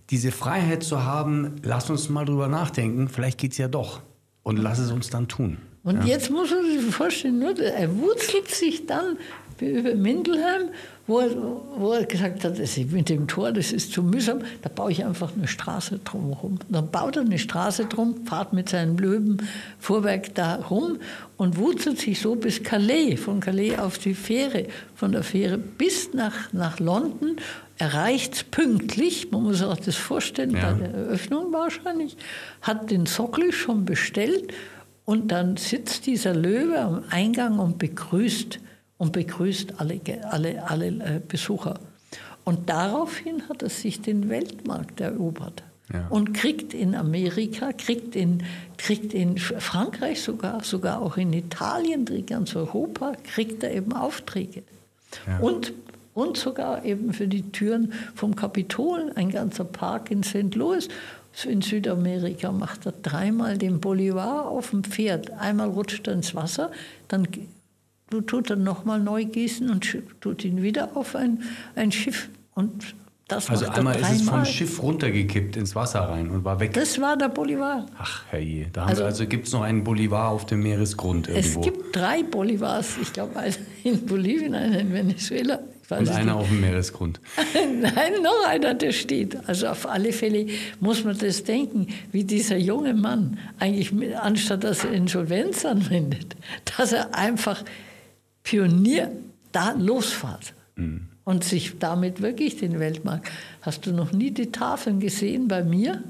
[0.10, 4.02] diese Freiheit zu haben, lass uns mal drüber nachdenken, vielleicht geht es ja doch.
[4.44, 5.58] Und lass es uns dann tun.
[5.84, 6.14] Und ja.
[6.14, 9.18] jetzt muss man sich vorstellen, er wurzelt sich dann
[9.60, 10.70] über Mindelheim,
[11.08, 11.36] wo er,
[11.78, 12.60] wo er gesagt hat,
[12.92, 16.60] mit dem Tor, das ist zu mühsam, da baue ich einfach eine Straße drumherum.
[16.70, 19.42] Dann baut er eine Straße drum, fahrt mit seinem Löwen
[19.80, 21.00] Fuhrwerk da rum
[21.38, 26.14] und wurzelt sich so bis Calais, von Calais auf die Fähre, von der Fähre bis
[26.14, 27.38] nach, nach London
[27.80, 30.72] erreicht pünktlich, man muss sich auch das vorstellen, ja.
[30.72, 32.18] bei der Eröffnung wahrscheinlich,
[32.62, 34.54] hat den Sockel schon bestellt
[35.06, 38.60] und dann sitzt dieser Löwe am Eingang und begrüßt
[38.98, 40.00] und begrüßt alle,
[40.30, 41.80] alle, alle äh, Besucher.
[42.44, 45.64] Und daraufhin hat er sich den Weltmarkt erobert.
[45.94, 46.06] Ja.
[46.10, 48.44] Und kriegt in Amerika, kriegt in,
[48.78, 54.64] kriegt in Frankreich sogar, sogar auch in Italien, ganz Europa, kriegt er eben Aufträge.
[55.26, 55.40] Ja.
[55.40, 55.74] Und
[56.20, 60.54] und sogar eben für die Türen vom Kapitol, ein ganzer Park in St.
[60.56, 60.90] Louis.
[61.46, 65.32] In Südamerika macht er dreimal den Bolivar auf dem Pferd.
[65.32, 66.72] Einmal rutscht er ins Wasser,
[67.08, 67.28] dann
[68.28, 71.44] tut er nochmal neu gießen und tut ihn wieder auf ein,
[71.76, 72.30] ein Schiff.
[72.56, 72.96] Und
[73.30, 76.74] das also einmal ist es vom Schiff runtergekippt ins Wasser rein und war weg.
[76.74, 77.86] Das war der Bolivar.
[78.00, 81.60] Ach herrje, da also, also gibt es noch einen Bolivar auf dem Meeresgrund irgendwo.
[81.60, 85.60] Es gibt drei Bolivars, ich glaube einen in Bolivien, einen in Venezuela,
[85.90, 87.20] Und einer auf dem Meeresgrund.
[87.54, 89.38] Nein, noch einer, der steht.
[89.48, 90.48] Also auf alle Fälle
[90.80, 96.36] muss man das denken, wie dieser junge Mann eigentlich, anstatt dass er Insolvenz anwendet,
[96.78, 97.64] dass er einfach
[98.44, 99.12] Pionier
[99.52, 100.54] da losfahrt.
[100.76, 101.08] Mhm.
[101.26, 103.30] Und sich damit wirklich den Weltmarkt.
[103.62, 106.04] Hast du noch nie die Tafeln gesehen bei mir?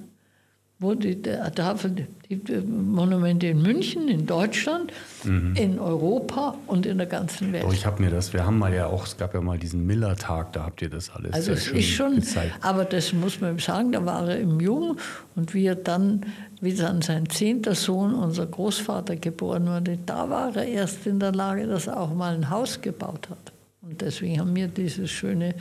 [0.79, 4.93] Wo die, da die Monumente in München, in Deutschland,
[5.25, 5.53] mhm.
[5.55, 7.65] in Europa und in der ganzen Welt.
[7.67, 9.85] Oh, ich habe mir das, wir haben mal ja auch, es gab ja mal diesen
[9.85, 12.55] Miller-Tag, da habt ihr das alles Also es ist schon, gezeigt.
[12.61, 14.97] aber das muss man sagen, da war er im Jung
[15.35, 16.25] und wie er dann,
[16.61, 21.33] wie dann sein zehnter Sohn, unser Großvater, geboren wurde, da war er erst in der
[21.33, 23.51] Lage, dass er auch mal ein Haus gebaut hat.
[23.81, 25.55] Und deswegen haben wir dieses schöne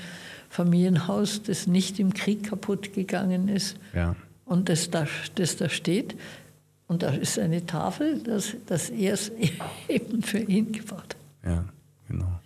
[0.49, 4.15] Familienhaus, das nicht im Krieg kaputt gegangen ist, ja
[4.49, 6.16] und das da, das da steht.
[6.87, 9.31] Und da ist eine Tafel, dass, dass er es
[9.89, 11.16] eben für ihn gebaut hat.
[11.45, 11.65] Ja,
[12.09, 12.41] genau.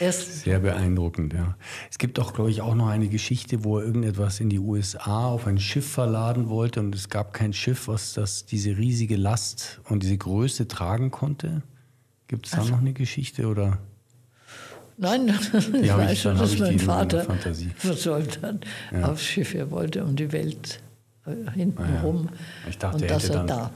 [0.00, 1.56] Erst Sehr beeindruckend, ja.
[1.90, 5.26] Es gibt auch, glaube ich, auch noch eine Geschichte, wo er irgendetwas in die USA
[5.26, 9.80] auf ein Schiff verladen wollte und es gab kein Schiff, was das, diese riesige Last
[9.88, 11.62] und diese Größe tragen konnte.
[12.26, 13.78] Gibt es da also, noch eine Geschichte oder?
[14.96, 15.28] Nein,
[15.82, 17.26] ich weiß schon, dass mein Vater
[17.76, 19.12] versäumt hat ja.
[19.12, 19.54] aufs Schiff.
[19.54, 20.80] Er wollte um die Welt
[21.54, 22.00] hinten ah, ja.
[22.00, 22.28] rum.
[22.68, 23.70] Ich dachte, und dass er da,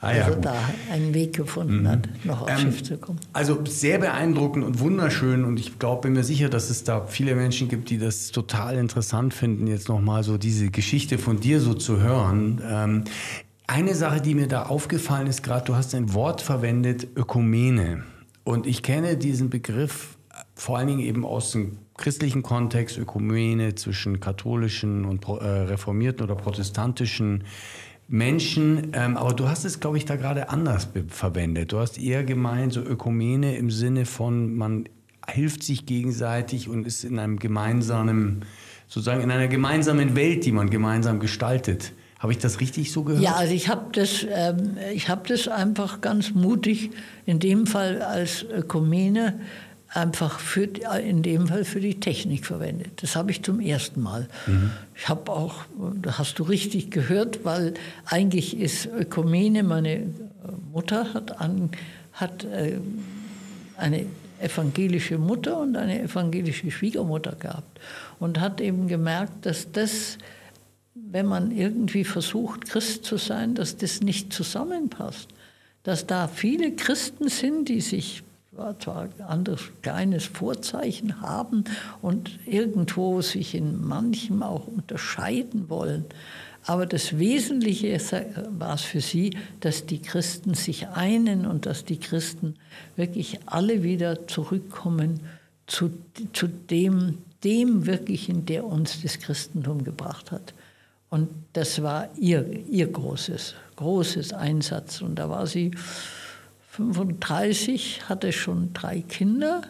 [0.00, 0.54] ah, ja, also da
[0.90, 1.88] einen Weg gefunden mhm.
[1.88, 3.20] hat, noch aufs ähm, Schiff zu kommen.
[3.32, 7.34] Also sehr beeindruckend und wunderschön und ich glaube, bin mir sicher, dass es da viele
[7.34, 11.74] Menschen gibt, die das total interessant finden, jetzt nochmal so diese Geschichte von dir so
[11.74, 12.62] zu hören.
[12.66, 13.04] Ähm,
[13.66, 18.02] eine Sache, die mir da aufgefallen ist, gerade du hast ein Wort verwendet, Ökumene.
[18.42, 20.16] Und ich kenne diesen Begriff
[20.54, 26.34] vor allen Dingen eben aus dem christlichen Kontext, Ökumene zwischen katholischen und äh, reformierten oder
[26.34, 27.44] protestantischen
[28.08, 28.90] Menschen.
[28.92, 31.72] Ähm, aber du hast es, glaube ich, da gerade anders verwendet.
[31.72, 34.88] Du hast eher gemeint, so Ökumene im Sinne von, man
[35.28, 38.44] hilft sich gegenseitig und ist in einem gemeinsamen,
[38.88, 41.92] sozusagen in einer gemeinsamen Welt, die man gemeinsam gestaltet.
[42.18, 43.22] Habe ich das richtig so gehört?
[43.22, 44.76] Ja, also ich habe das, ähm,
[45.08, 46.90] hab das einfach ganz mutig
[47.24, 49.40] in dem Fall als Ökumene
[49.92, 50.68] einfach für,
[51.00, 53.02] in dem Fall für die Technik verwendet.
[53.02, 54.28] Das habe ich zum ersten Mal.
[54.46, 54.70] Mhm.
[54.94, 55.64] Ich habe auch,
[56.00, 57.74] da hast du richtig gehört, weil
[58.06, 60.06] eigentlich ist Ökumene, meine
[60.72, 61.70] Mutter hat, an,
[62.12, 62.78] hat äh,
[63.76, 64.06] eine
[64.40, 67.80] evangelische Mutter und eine evangelische Schwiegermutter gehabt
[68.20, 70.18] und hat eben gemerkt, dass das,
[70.94, 75.28] wenn man irgendwie versucht, Christ zu sein, dass das nicht zusammenpasst.
[75.82, 78.22] Dass da viele Christen sind, die sich
[78.80, 81.64] zwar ein anderes kleines Vorzeichen haben
[82.02, 86.04] und irgendwo sich in manchem auch unterscheiden wollen.
[86.66, 87.98] Aber das Wesentliche
[88.58, 92.56] war es für sie, dass die Christen sich einen und dass die Christen
[92.96, 95.20] wirklich alle wieder zurückkommen
[95.66, 95.90] zu,
[96.32, 100.52] zu dem, dem Wirklichen, der uns das Christentum gebracht hat.
[101.08, 105.00] Und das war ihr, ihr großes, großes Einsatz.
[105.00, 105.72] Und da war sie
[106.70, 109.62] 35, hatte schon drei Kinder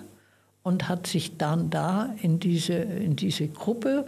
[0.63, 4.07] und hat sich dann da in diese, in diese Gruppe,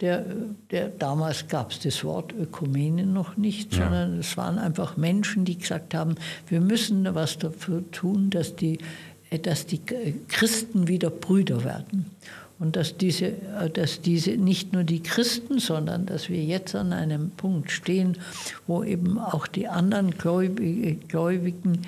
[0.00, 0.24] der,
[0.72, 3.84] der, damals gab es das Wort Ökumene noch nicht, ja.
[3.84, 6.16] sondern es waren einfach Menschen, die gesagt haben,
[6.48, 8.78] wir müssen was dafür tun, dass die,
[9.42, 9.80] dass die
[10.26, 12.06] Christen wieder Brüder werden.
[12.58, 13.32] Und dass diese,
[13.74, 18.18] dass diese nicht nur die Christen, sondern dass wir jetzt an einem Punkt stehen,
[18.66, 21.82] wo eben auch die anderen Gläubigen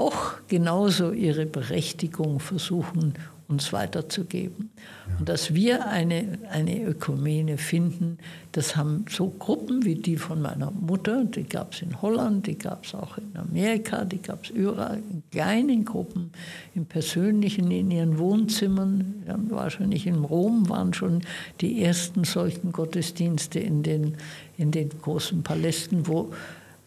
[0.00, 3.14] auch genauso ihre Berechtigung versuchen,
[3.50, 4.70] uns weiterzugeben.
[4.76, 5.18] Ja.
[5.18, 8.18] Und dass wir eine, eine Ökumene finden,
[8.52, 12.56] das haben so Gruppen wie die von meiner Mutter, die gab es in Holland, die
[12.56, 16.30] gab es auch in Amerika, die gab es überall in kleinen Gruppen,
[16.74, 19.24] im persönlichen, in ihren Wohnzimmern.
[19.26, 21.22] Ja, wahrscheinlich in Rom waren schon
[21.60, 24.16] die ersten solchen Gottesdienste in den,
[24.56, 26.32] in den großen Palästen, wo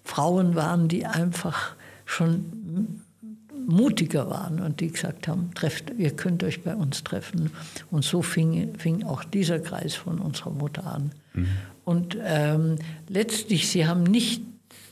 [0.05, 1.75] Frauen waren, die einfach
[2.05, 3.02] schon
[3.65, 7.51] mutiger waren und die gesagt haben, trefft, ihr könnt euch bei uns treffen.
[7.91, 11.11] Und so fing, fing auch dieser Kreis von unserer Mutter an.
[11.33, 11.47] Mhm.
[11.85, 12.77] Und ähm,
[13.09, 14.41] letztlich, sie haben nicht,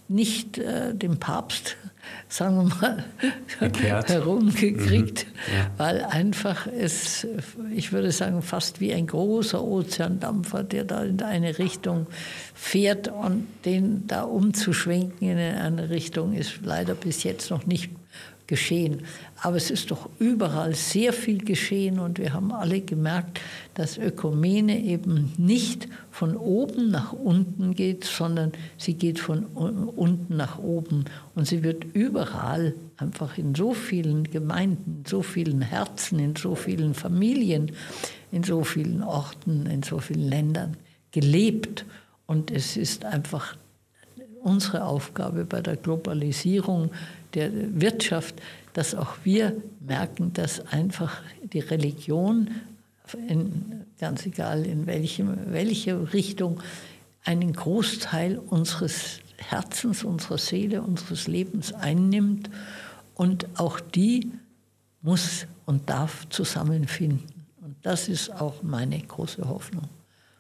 [0.08, 1.78] nicht äh, den Papst,
[2.28, 3.06] sagen wir mal,
[4.08, 5.54] herumgekriegt, mhm.
[5.54, 5.72] ja.
[5.78, 7.28] weil einfach es,
[7.74, 12.08] ich würde sagen, fast wie ein großer Ozeandampfer, der da in eine Richtung
[12.54, 17.92] fährt und den da umzuschwenken in eine Richtung ist leider bis jetzt noch nicht
[18.52, 19.04] geschehen.
[19.42, 23.40] Aber es ist doch überall sehr viel geschehen und wir haben alle gemerkt,
[23.76, 30.60] dass Ökumene eben nicht von oben nach unten geht, sondern sie geht von unten nach
[30.60, 36.36] oben und sie wird überall einfach in so vielen Gemeinden, in so vielen Herzen, in
[36.36, 37.72] so vielen Familien,
[38.34, 40.76] in so vielen Orten, in so vielen Ländern
[41.12, 41.86] gelebt.
[42.28, 43.56] Und es ist einfach
[44.44, 46.92] unsere Aufgabe bei der Globalisierung
[47.34, 48.36] der Wirtschaft,
[48.74, 52.50] dass auch wir merken, dass einfach die Religion,
[53.28, 56.62] in, ganz egal in welchem, welche Richtung,
[57.24, 62.50] einen Großteil unseres Herzens, unserer Seele, unseres Lebens einnimmt.
[63.16, 64.32] Und auch die
[65.02, 67.28] muss und darf zusammenfinden.
[67.62, 69.88] Und das ist auch meine große Hoffnung,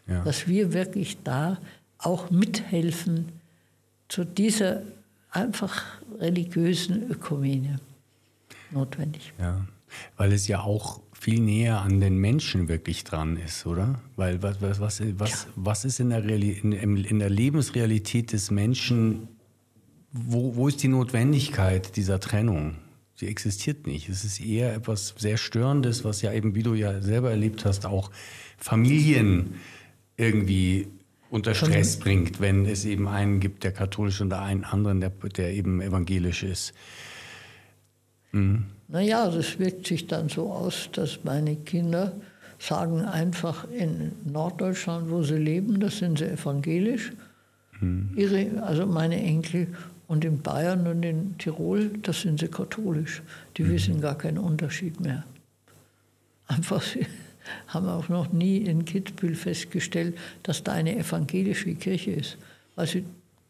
[0.07, 0.23] ja.
[0.23, 1.57] dass wir wirklich da
[1.97, 3.29] auch mithelfen
[4.07, 4.81] zu dieser
[5.31, 5.83] einfach
[6.19, 7.79] religiösen Ökumene
[8.71, 9.33] notwendig.
[9.39, 9.65] Ja,
[10.17, 13.99] weil es ja auch viel näher an den Menschen wirklich dran ist, oder?
[14.15, 18.49] Weil was, was, was, was, was ist in der, Reali in, in, der Lebensrealität des
[18.49, 19.27] Menschen,
[20.11, 22.75] wo, wo ist die Notwendigkeit dieser Trennung?
[23.15, 24.09] Sie existiert nicht.
[24.09, 27.85] Es ist eher etwas sehr Störendes, was ja eben, wie du ja selber erlebt hast,
[27.85, 28.09] auch
[28.57, 29.55] Familien
[30.17, 30.87] irgendwie
[31.31, 35.53] unter Stress bringt, wenn es eben einen gibt, der katholisch und einen anderen, der, der
[35.53, 36.73] eben evangelisch ist.
[38.33, 38.65] Mhm.
[38.89, 42.11] Naja, das wirkt sich dann so aus, dass meine Kinder
[42.59, 47.13] sagen einfach in Norddeutschland, wo sie leben, da sind sie evangelisch.
[47.79, 48.11] Mhm.
[48.17, 49.67] Ihre, also meine Enkel
[50.07, 53.21] und in Bayern und in Tirol, da sind sie katholisch.
[53.55, 53.69] Die mhm.
[53.69, 55.23] wissen gar keinen Unterschied mehr.
[56.47, 56.83] Einfach,
[57.67, 62.37] haben auch noch nie in Kitzbühel festgestellt, dass da eine evangelische Kirche ist.
[62.75, 62.99] Also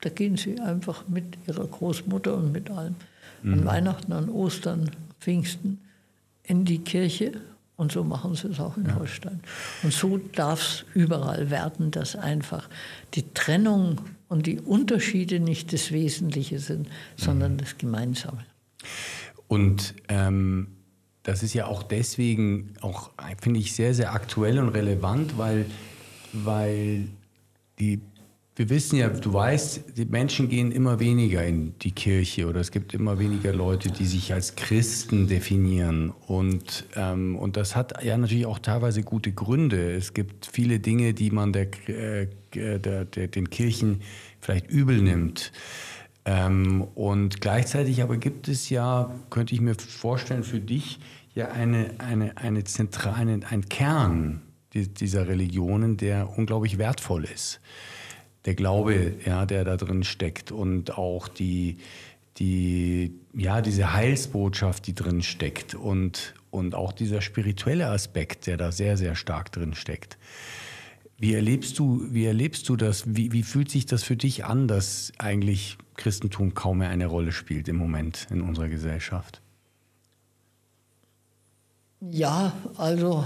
[0.01, 2.95] da gehen sie einfach mit ihrer Großmutter und mit allem
[3.43, 3.53] mhm.
[3.53, 4.89] an Weihnachten, an Ostern,
[5.19, 5.79] Pfingsten
[6.43, 7.33] in die Kirche.
[7.77, 8.95] Und so machen sie es auch in ja.
[8.95, 9.39] Holstein.
[9.81, 12.69] Und so darf es überall werden, dass einfach
[13.15, 17.57] die Trennung und die Unterschiede nicht das Wesentliche sind, sondern mhm.
[17.57, 18.45] das Gemeinsame.
[19.47, 20.67] Und ähm,
[21.23, 23.11] das ist ja auch deswegen, auch
[23.41, 25.65] finde ich, sehr, sehr aktuell und relevant, weil,
[26.33, 27.07] weil
[27.79, 28.01] die
[28.61, 32.71] wir wissen ja, du weißt, die Menschen gehen immer weniger in die Kirche oder es
[32.71, 36.11] gibt immer weniger Leute, die sich als Christen definieren.
[36.27, 39.95] Und, ähm, und das hat ja natürlich auch teilweise gute Gründe.
[39.95, 44.01] Es gibt viele Dinge, die man der, äh, der, der den Kirchen
[44.41, 45.53] vielleicht übel nimmt.
[46.25, 50.99] Ähm, und gleichzeitig aber gibt es ja, könnte ich mir vorstellen, für dich
[51.33, 54.41] ja eine, eine, eine zentrale, ein Kern
[54.73, 57.59] dieser Religionen, der unglaublich wertvoll ist
[58.45, 61.77] der Glaube, ja, der da drin steckt und auch die,
[62.37, 68.71] die, ja, diese Heilsbotschaft, die drin steckt und, und auch dieser spirituelle Aspekt, der da
[68.71, 70.17] sehr, sehr stark drin steckt.
[71.17, 73.03] Wie erlebst du, wie erlebst du das?
[73.15, 77.31] Wie, wie fühlt sich das für dich an, dass eigentlich Christentum kaum mehr eine Rolle
[77.31, 79.41] spielt im Moment in unserer Gesellschaft?
[81.99, 83.25] Ja, also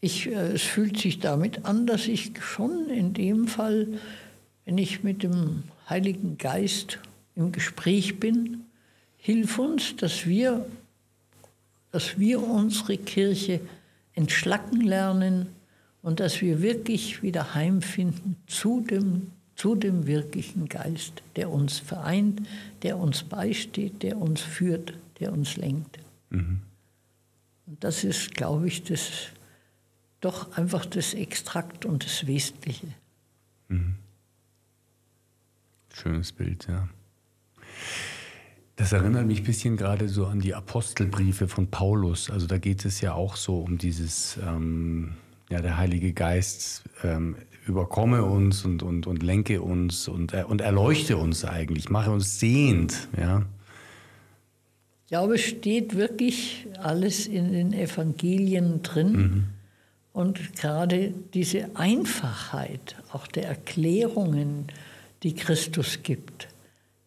[0.00, 3.98] ich, äh, es fühlt sich damit an, dass ich schon in dem Fall
[4.66, 6.98] wenn ich mit dem Heiligen Geist
[7.36, 8.64] im Gespräch bin,
[9.16, 10.66] hilf uns, dass wir,
[11.92, 13.60] dass wir unsere Kirche
[14.14, 15.46] entschlacken lernen
[16.02, 22.46] und dass wir wirklich wieder heimfinden zu dem, zu dem wirklichen Geist, der uns vereint,
[22.82, 25.98] der uns beisteht, der uns führt, der uns lenkt.
[26.30, 26.60] Mhm.
[27.66, 29.28] Und das ist, glaube ich, das,
[30.20, 32.88] doch einfach das Extrakt und das Wesentliche.
[33.68, 33.96] Mhm.
[35.92, 36.88] Schönes Bild, ja.
[38.76, 42.28] Das erinnert mich ein bisschen gerade so an die Apostelbriefe von Paulus.
[42.28, 45.14] Also da geht es ja auch so um dieses, ähm,
[45.48, 50.60] ja, der Heilige Geist ähm, überkomme uns und, und, und lenke uns und, äh, und
[50.60, 53.42] erleuchte uns eigentlich, mache uns sehend, ja.
[55.04, 59.12] Ich glaube, es steht wirklich alles in den Evangelien drin.
[59.12, 59.44] Mhm.
[60.12, 64.66] Und gerade diese Einfachheit auch der Erklärungen,
[65.22, 66.48] die Christus gibt.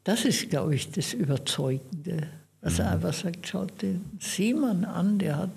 [0.06, 2.28] Das ist, glaube ich, das Überzeugende.
[2.62, 2.94] Dass er mhm.
[2.94, 5.52] einfach sagt, schaut den Seemann an, der hat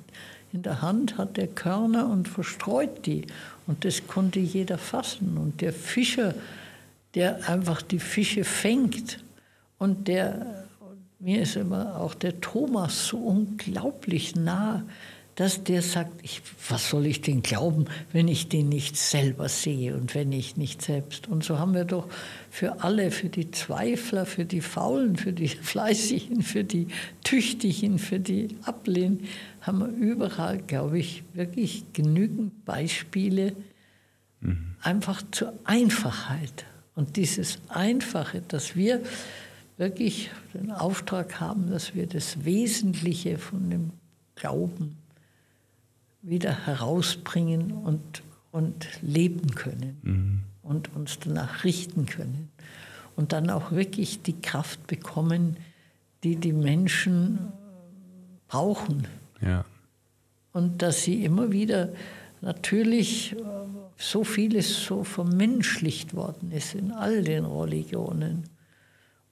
[0.52, 3.26] in der Hand hat der Körner und verstreut die.
[3.66, 5.36] Und das konnte jeder fassen.
[5.38, 6.34] Und der Fischer,
[7.14, 9.18] der einfach die Fische fängt.
[9.78, 10.64] Und der,
[11.18, 14.82] mir ist immer auch der Thomas so unglaublich nah,
[15.34, 19.94] dass der sagt, ich, was soll ich denn glauben, wenn ich den nicht selber sehe
[19.96, 21.26] und wenn ich nicht selbst.
[21.26, 22.06] Und so haben wir doch
[22.50, 26.88] für alle, für die Zweifler, für die Faulen, für die Fleißigen, für die
[27.24, 29.26] Tüchtigen, für die Ablehnen,
[29.62, 33.54] haben wir überall, glaube ich, wirklich genügend Beispiele
[34.40, 34.74] mhm.
[34.82, 36.66] einfach zur Einfachheit.
[36.94, 39.00] Und dieses Einfache, dass wir
[39.78, 43.90] wirklich den Auftrag haben, dass wir das Wesentliche von dem
[44.34, 44.96] Glauben
[46.22, 50.40] wieder herausbringen und, und leben können mhm.
[50.62, 52.50] und uns danach richten können.
[53.16, 55.56] Und dann auch wirklich die Kraft bekommen,
[56.24, 57.52] die die Menschen
[58.48, 59.06] brauchen.
[59.42, 59.64] Ja.
[60.52, 61.90] Und dass sie immer wieder
[62.40, 63.36] natürlich äh,
[63.96, 68.44] so vieles so vermenschlicht worden ist in all den Religionen.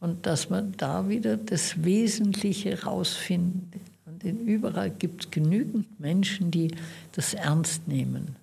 [0.01, 3.83] Und dass man da wieder das Wesentliche rausfindet.
[4.23, 6.71] Denn überall gibt es genügend Menschen, die
[7.13, 8.37] das ernst nehmen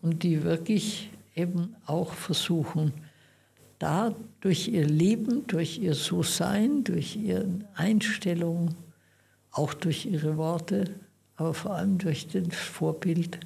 [0.00, 2.92] und die wirklich eben auch versuchen,
[3.78, 8.74] da durch ihr Leben, durch ihr So-Sein, durch ihre Einstellung,
[9.52, 10.84] auch durch ihre Worte,
[11.36, 13.38] aber vor allem durch das Vorbild,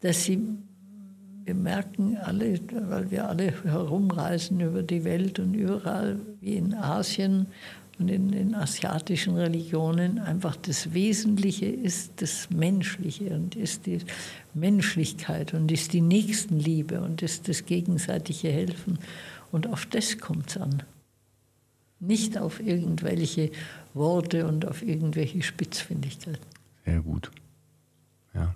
[0.00, 0.40] dass sie,
[1.44, 7.46] wir merken alle, weil wir alle herumreisen über die Welt und überall wie in Asien
[7.98, 13.98] und in den asiatischen Religionen einfach das Wesentliche ist das Menschliche und ist die
[14.54, 18.98] Menschlichkeit und ist die Nächstenliebe und ist das gegenseitige Helfen.
[19.50, 20.82] Und auf das kommt es an.
[21.98, 23.50] Nicht auf irgendwelche
[23.94, 26.38] Worte und auf irgendwelche Spitzfindigkeiten.
[26.84, 27.30] Sehr gut.
[28.34, 28.54] Ja.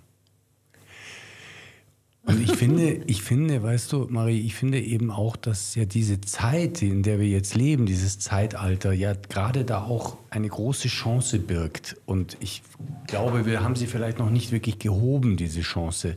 [2.25, 6.21] Und ich finde, ich finde, weißt du, Marie, ich finde eben auch, dass ja diese
[6.21, 11.39] Zeit, in der wir jetzt leben, dieses Zeitalter, ja gerade da auch eine große Chance
[11.39, 11.97] birgt.
[12.05, 12.63] Und ich
[13.07, 16.15] glaube, wir haben sie vielleicht noch nicht wirklich gehoben, diese Chance.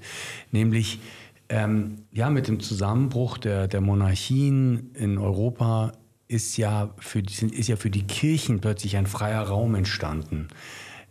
[0.52, 1.00] Nämlich,
[1.48, 5.92] ähm, ja, mit dem Zusammenbruch der, der Monarchien in Europa
[6.28, 10.48] ist ja, für, ist ja für die Kirchen plötzlich ein freier Raum entstanden.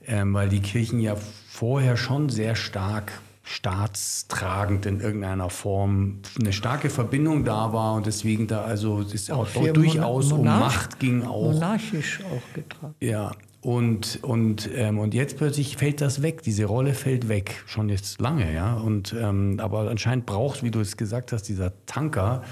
[0.08, 1.16] Ähm, weil die Kirchen ja
[1.50, 3.12] vorher schon sehr stark
[3.48, 9.48] staatstragend in irgendeiner Form eine starke Verbindung da war und deswegen da also es auch,
[9.56, 12.96] auch durchaus um Macht ging auch monarchisch auch getragen.
[13.00, 17.88] Ja und und ähm, und jetzt plötzlich fällt das weg diese Rolle fällt weg schon
[17.90, 22.44] jetzt lange ja und ähm, aber anscheinend braucht wie du es gesagt hast dieser Tanker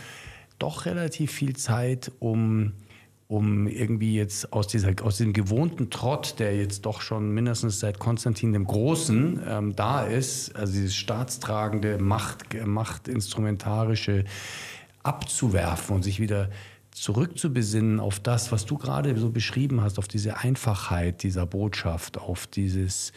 [0.63, 2.73] doch relativ viel Zeit um
[3.29, 7.97] um irgendwie jetzt aus, dieser, aus diesem gewohnten Trott, der jetzt doch schon mindestens seit
[7.97, 14.25] Konstantin dem Großen ähm, da ist, also dieses staatstragende, Macht, machtinstrumentarische
[15.01, 16.51] abzuwerfen und sich wieder
[16.91, 22.45] zurückzubesinnen auf das, was du gerade so beschrieben hast, auf diese Einfachheit dieser Botschaft, auf
[22.45, 23.13] dieses,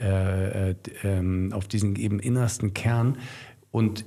[0.00, 0.74] äh, äh,
[1.04, 3.16] äh, auf diesen eben innersten Kern.
[3.70, 4.06] Und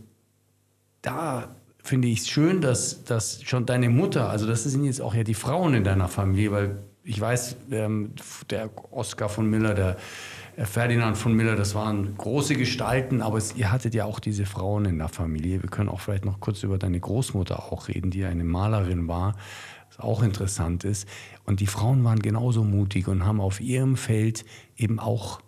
[1.01, 1.55] da
[1.85, 5.23] finde ich es schön, dass, dass schon deine Mutter, also das sind jetzt auch ja
[5.23, 8.13] die Frauen in deiner Familie, weil ich weiß, ähm,
[8.49, 9.97] der Oskar von Miller, der
[10.57, 14.85] Ferdinand von Miller, das waren große Gestalten, aber es, ihr hattet ja auch diese Frauen
[14.85, 15.61] in der Familie.
[15.61, 19.35] Wir können auch vielleicht noch kurz über deine Großmutter auch reden, die eine Malerin war,
[19.89, 21.07] was auch interessant ist.
[21.45, 24.45] Und die Frauen waren genauso mutig und haben auf ihrem Feld
[24.77, 25.41] eben auch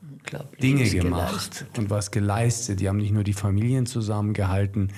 [0.61, 1.79] Dinge gemacht geleistet.
[1.79, 2.79] und was geleistet.
[2.81, 4.91] Die haben nicht nur die Familien zusammengehalten,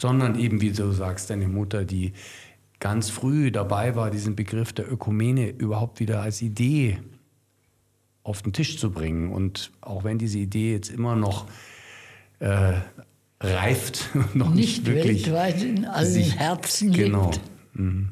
[0.00, 2.12] sondern eben, wie du sagst, deine Mutter, die
[2.80, 6.98] ganz früh dabei war, diesen Begriff der Ökumene überhaupt wieder als Idee
[8.24, 9.32] auf den Tisch zu bringen.
[9.32, 11.46] Und auch wenn diese Idee jetzt immer noch
[12.40, 12.74] äh,
[13.40, 17.30] reift, noch nicht, nicht wirklich weltweit in allen sich, Herzen genau.
[17.30, 17.40] lebt.
[17.74, 18.08] Mhm.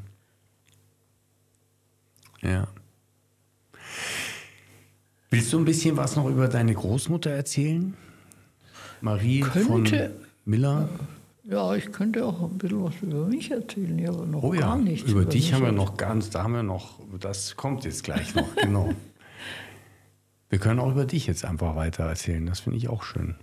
[2.43, 2.69] Ja.
[5.31, 7.95] Willst du ein bisschen was noch über deine Großmutter erzählen?
[9.01, 9.89] Marie Könnte, von
[10.45, 10.89] Miller?
[11.45, 14.61] Ja, ich könnte auch ein bisschen was über mich erzählen, ja, aber noch oh ja,
[14.61, 15.11] gar nichts.
[15.11, 18.35] Über, über dich haben wir noch ganz, da haben wir noch, das kommt jetzt gleich
[18.35, 18.91] noch, genau.
[20.51, 23.37] Wir können auch über dich jetzt einfach weiter erzählen, das finde ich auch schön.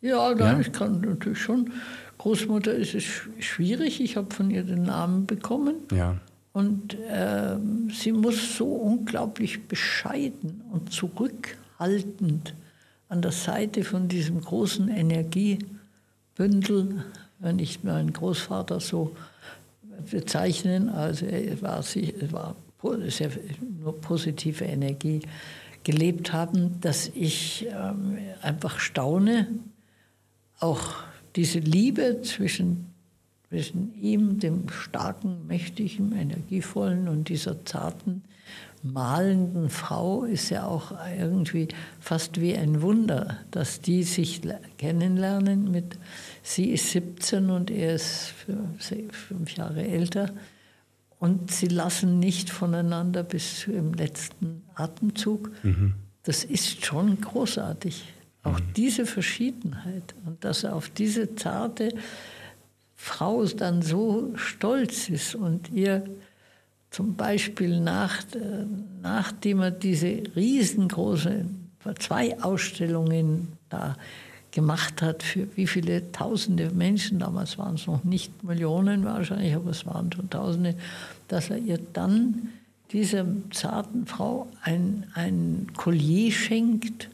[0.00, 0.60] Ja, nein, ja?
[0.60, 1.70] ich kann natürlich schon.
[2.16, 3.04] Großmutter ist es
[3.38, 5.74] schwierig, ich habe von ihr den Namen bekommen.
[5.92, 6.16] Ja.
[6.54, 7.58] Und äh,
[7.92, 12.54] sie muss so unglaublich bescheiden und zurückhaltend
[13.08, 17.04] an der Seite von diesem großen Energiebündel
[17.58, 19.16] ich meinen Großvater so
[20.10, 20.88] bezeichnen.
[20.88, 21.84] Also er war,
[22.32, 23.30] war sehr,
[23.80, 25.20] nur positive Energie
[25.84, 29.46] gelebt haben, dass ich ähm, einfach staune,
[30.60, 30.94] auch
[31.36, 32.88] diese Liebe zwischen
[33.48, 38.22] zwischen ihm, dem starken, mächtigen, energievollen und dieser zarten,
[38.84, 41.68] malenden Frau ist ja auch irgendwie
[42.00, 44.40] fast wie ein Wunder, dass die sich
[44.78, 45.70] kennenlernen.
[45.70, 45.98] Mit,
[46.42, 48.34] sie ist 17 und er ist
[49.10, 50.30] fünf Jahre älter.
[51.18, 55.50] Und sie lassen nicht voneinander bis zum letzten Atemzug.
[55.64, 55.94] Mhm.
[56.22, 58.04] Das ist schon großartig.
[58.44, 58.72] Auch mhm.
[58.76, 61.92] diese Verschiedenheit und dass er auf diese zarte
[62.94, 66.04] Frau dann so stolz ist und ihr
[66.90, 68.64] zum Beispiel nach, äh,
[69.02, 71.44] nachdem er diese riesengroße,
[71.98, 73.96] zwei Ausstellungen da
[74.50, 79.70] gemacht hat für wie viele tausende Menschen, damals waren es noch nicht Millionen wahrscheinlich, aber
[79.70, 80.74] es waren schon Tausende,
[81.28, 82.48] dass er ihr dann
[82.92, 87.10] dieser zarten Frau ein, ein Collier schenkt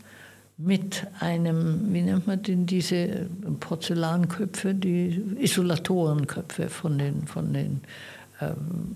[0.57, 3.27] mit einem, wie nennt man denn diese
[3.59, 7.81] Porzellanköpfe, die Isolatorenköpfe von den, von den
[8.41, 8.95] ähm,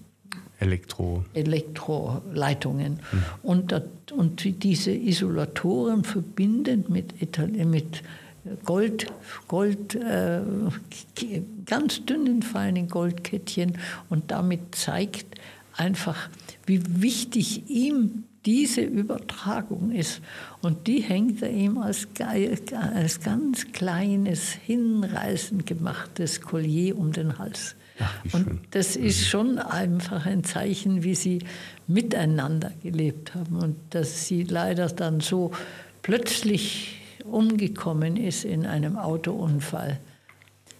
[0.60, 1.24] Elektro.
[1.34, 3.00] Elektroleitungen.
[3.12, 3.24] Mhm.
[3.42, 3.82] Und,
[4.12, 7.14] und diese Isolatoren verbinden mit,
[7.66, 8.02] mit
[8.64, 9.06] Gold,
[9.46, 10.40] Gold äh,
[11.66, 13.78] ganz dünnen, feinen Goldkettchen
[14.08, 15.38] und damit zeigt
[15.76, 16.28] einfach,
[16.66, 20.20] wie wichtig ihm diese Übertragung ist.
[20.62, 22.08] Und die hängt er ihm als,
[22.72, 27.74] als ganz kleines, hinreißend gemachtes Collier um den Hals.
[28.00, 29.24] Ach, und das ist mhm.
[29.24, 31.40] schon einfach ein Zeichen, wie sie
[31.86, 35.52] miteinander gelebt haben und dass sie leider dann so
[36.02, 39.98] plötzlich umgekommen ist in einem Autounfall,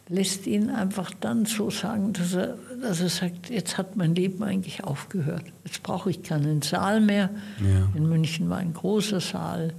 [0.09, 4.43] lässt ihn einfach dann so sagen, dass er, dass er sagt, jetzt hat mein Leben
[4.43, 5.45] eigentlich aufgehört.
[5.65, 7.31] Jetzt brauche ich keinen Saal mehr.
[7.61, 7.89] Ja.
[7.95, 9.75] In München war ein großer Saal,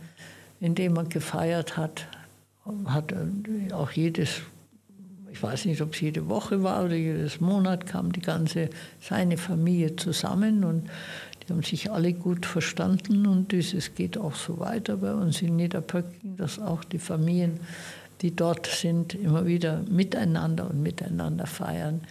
[0.59, 2.05] in dem er gefeiert hat.
[2.85, 3.13] Hat
[3.73, 4.41] auch jedes,
[5.31, 8.69] ich weiß nicht, ob es jede Woche war oder jedes Monat, kam die ganze,
[8.99, 10.89] seine Familie zusammen und
[11.41, 15.55] die haben sich alle gut verstanden und es geht auch so weiter bei uns in
[15.55, 17.59] Niederpöcking, dass auch die Familien,
[18.21, 22.01] die dort sind, immer wieder miteinander und miteinander feiern.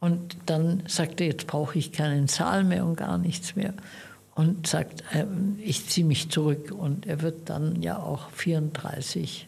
[0.00, 3.72] Und dann sagt er, jetzt brauche ich keinen Saal mehr und gar nichts mehr.
[4.34, 5.26] Und sagt, äh,
[5.58, 6.72] ich ziehe mich zurück.
[6.72, 9.46] Und er wird dann ja auch 34,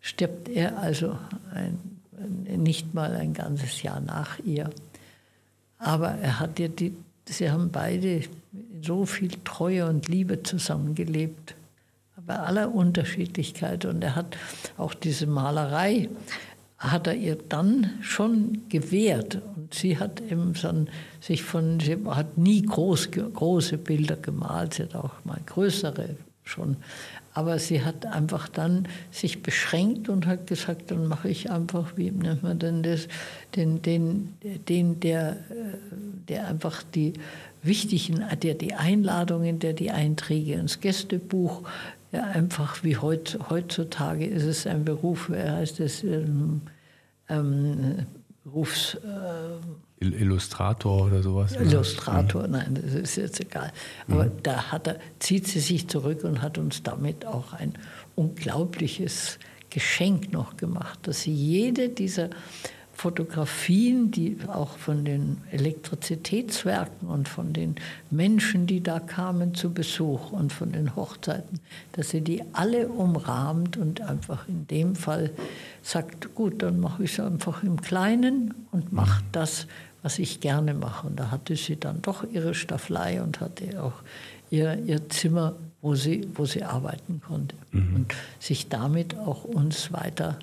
[0.00, 1.16] stirbt er also
[1.52, 1.93] ein,
[2.56, 4.70] nicht mal ein ganzes Jahr nach ihr.
[5.78, 6.94] Aber er hat ja die,
[7.28, 8.22] sie haben beide
[8.82, 11.54] so viel Treue und Liebe zusammengelebt,
[12.26, 13.84] bei aller Unterschiedlichkeit.
[13.84, 14.36] Und er hat
[14.78, 16.08] auch diese Malerei,
[16.78, 19.40] hat er ihr dann schon gewährt.
[19.56, 20.86] Und sie hat eben so
[21.20, 26.76] sich von, sie hat nie groß, große Bilder gemalt, sie hat auch mal größere schon.
[27.34, 32.12] Aber sie hat einfach dann sich beschränkt und hat gesagt, dann mache ich einfach, wie
[32.12, 33.08] nennt man denn das,
[33.56, 34.34] den, den,
[34.68, 35.34] den der, äh,
[36.28, 37.14] der einfach die
[37.62, 41.62] wichtigen, der die Einladungen, der die Einträge ins Gästebuch,
[42.12, 46.62] ja, einfach wie heut, heutzutage ist es ein Beruf, heißt es, ähm,
[47.28, 48.06] ähm,
[48.44, 48.94] Berufs...
[48.94, 49.58] Äh,
[50.12, 51.56] Illustrator oder sowas?
[51.56, 52.48] Illustrator, ja.
[52.48, 53.72] nein, das ist jetzt egal.
[54.08, 54.42] Aber mhm.
[54.42, 57.74] da hat er, zieht sie sich zurück und hat uns damit auch ein
[58.14, 59.38] unglaubliches
[59.70, 62.30] Geschenk noch gemacht, dass sie jede dieser
[62.96, 67.74] Fotografien, die auch von den Elektrizitätswerken und von den
[68.10, 71.60] Menschen, die da kamen zu Besuch und von den Hochzeiten,
[71.92, 75.30] dass sie die alle umrahmt und einfach in dem Fall
[75.82, 79.66] sagt, gut, dann mache ich es einfach im Kleinen und mache das,
[80.04, 81.06] was ich gerne mache.
[81.06, 83.94] Und da hatte sie dann doch ihre Stafflei und hatte auch
[84.50, 87.96] ihr, ihr Zimmer, wo sie, wo sie arbeiten konnte mhm.
[87.96, 90.38] und sich damit auch uns weiter,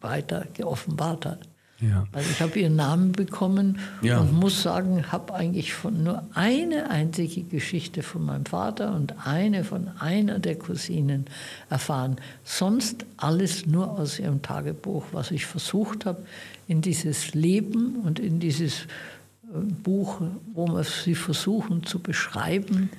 [0.00, 1.40] weiter geoffenbart hat.
[1.80, 2.06] Ja.
[2.12, 4.20] Also ich habe ihren Namen bekommen ja.
[4.20, 9.64] und muss sagen, habe eigentlich von nur eine einzige Geschichte von meinem Vater und eine
[9.64, 11.26] von einer der Cousinen
[11.68, 12.16] erfahren.
[12.44, 16.24] Sonst alles nur aus ihrem Tagebuch, was ich versucht habe,
[16.68, 20.20] in dieses Leben und in dieses äh, Buch,
[20.52, 22.90] wo wir sie versuchen zu beschreiben,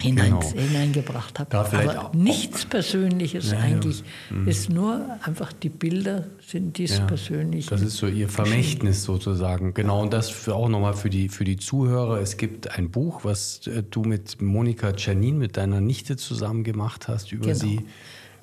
[0.00, 0.52] hinein, genau.
[0.52, 1.58] hineingebracht habe.
[1.58, 4.04] Aber nichts Persönliches ja, eigentlich.
[4.30, 4.36] Ja.
[4.36, 4.48] Mhm.
[4.48, 7.70] Ist nur einfach die Bilder sind dies ja, Persönliche.
[7.70, 9.74] Das ist so Ihr Vermächtnis sozusagen.
[9.74, 12.20] Genau, und das für auch nochmal für die, für die Zuhörer.
[12.20, 17.08] Es gibt ein Buch, was äh, du mit Monika Czernin, mit deiner Nichte zusammen gemacht
[17.08, 17.58] hast, über genau.
[17.58, 17.80] sie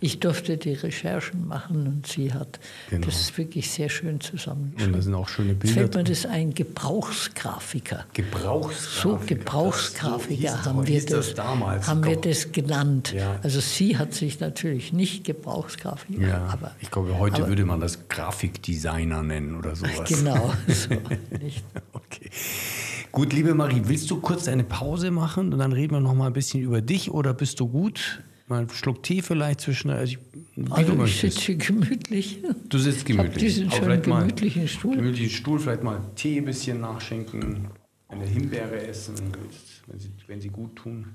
[0.01, 2.59] Ich durfte die Recherchen machen und sie hat
[2.89, 3.05] Genau.
[3.05, 4.87] das ist wirklich sehr schön zusammengeschrieben.
[4.93, 5.73] Und da sind auch schöne Bilder.
[5.73, 8.05] fällt mir das ein, Gebrauchsgrafiker.
[8.13, 9.01] Gebrauchsgrafiker.
[9.01, 11.87] So Das- so Gebrauchsgrafiker haben, wir das, damals.
[11.87, 13.13] haben wir das genannt.
[13.13, 13.39] Ja.
[13.41, 17.79] Also sie hat sich natürlich nicht Gebrauchsgrafiker, Ja, aber ich glaube, heute aber- würde man
[17.79, 20.07] das Grafikdesigner nennen oder sowas.
[20.09, 20.53] genau.
[20.67, 20.89] So,
[21.41, 21.63] nicht?
[21.93, 22.29] Okay.
[23.11, 26.27] Gut, liebe Marie, willst du kurz eine Pause machen und dann reden wir noch mal
[26.27, 28.21] ein bisschen über dich oder bist du gut?
[28.47, 29.89] Mal einen Schluck Tee vielleicht zwischen.
[29.89, 30.19] Also ich,
[30.55, 32.41] wie du Also ich sitze gemütlich.
[32.69, 33.37] Du sitzt Ich gemütlich.
[33.37, 34.95] diesen Aber schönen vielleicht mal gemütlichen Stuhl.
[34.95, 37.67] Gemütlichen Stuhl, vielleicht mal Tee ein bisschen nachschenken,
[38.07, 39.15] eine Himbeere essen,
[39.87, 41.07] wenn sie, wenn sie gut tun.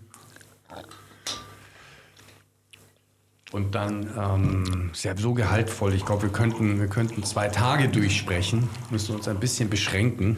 [3.52, 5.94] Und dann ähm, ist ja so gehaltvoll.
[5.94, 10.36] Ich glaube, wir könnten, wir könnten zwei Tage durchsprechen, müssen uns ein bisschen beschränken.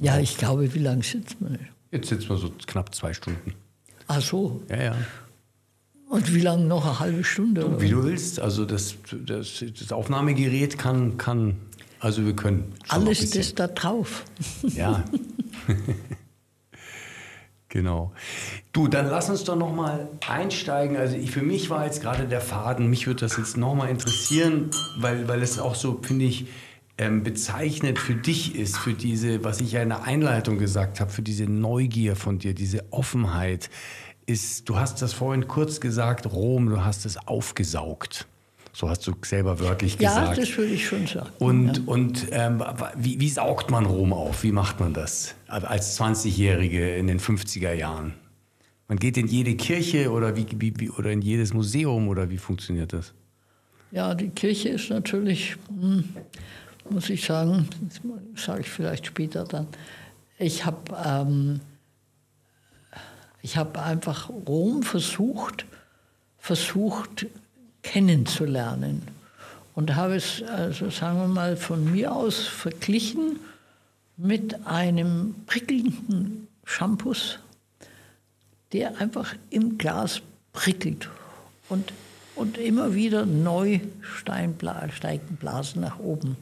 [0.00, 1.58] Ja, ich glaube, wie lange sitzt man?
[1.90, 3.54] Jetzt sitzen wir so knapp zwei Stunden.
[4.06, 4.62] Ach so.
[4.68, 4.96] Ja, ja.
[6.08, 6.86] Und wie lange noch?
[6.86, 7.66] Eine halbe Stunde?
[7.66, 7.80] oder?
[7.80, 8.40] Wie du willst.
[8.40, 8.94] Also das,
[9.26, 11.56] das, das Aufnahmegerät kann, kann,
[11.98, 12.72] also wir können.
[12.88, 14.24] Alles das da drauf.
[14.62, 15.04] Ja.
[17.68, 18.12] genau.
[18.72, 20.96] Du, dann lass uns doch noch mal einsteigen.
[20.96, 23.88] Also ich, für mich war jetzt gerade der Faden, mich würde das jetzt noch mal
[23.88, 26.46] interessieren, weil, weil es auch so, finde ich,
[26.98, 31.10] ähm, bezeichnet für dich ist, für diese, was ich ja in der Einleitung gesagt habe,
[31.10, 33.68] für diese Neugier von dir, diese Offenheit,
[34.26, 38.26] ist, du hast das vorhin kurz gesagt, Rom, du hast es aufgesaugt.
[38.72, 40.38] So hast du selber wörtlich Ja, gesagt.
[40.38, 41.30] das würde ich schon sagen.
[41.38, 42.62] Und, und ähm,
[42.94, 44.42] wie, wie saugt man Rom auf?
[44.42, 48.12] Wie macht man das als 20-Jährige in den 50er Jahren?
[48.88, 52.36] Man geht in jede Kirche oder, wie, wie, wie, oder in jedes Museum oder wie
[52.36, 53.14] funktioniert das?
[53.92, 56.04] Ja, die Kirche ist natürlich, hm,
[56.90, 57.66] muss ich sagen,
[58.34, 59.68] das sage ich vielleicht später dann.
[60.38, 61.60] Ich habe ähm,
[63.42, 65.64] ich hab einfach Rom versucht,
[66.38, 67.26] versucht
[67.82, 69.02] kennenzulernen
[69.74, 73.38] und habe es, also sagen wir mal, von mir aus verglichen
[74.16, 77.38] mit einem prickelnden Shampoos,
[78.72, 80.22] der einfach im Glas
[80.52, 81.08] prickelt
[81.68, 81.92] und,
[82.34, 86.36] und immer wieder neu Steinbla steigen Blasen nach oben.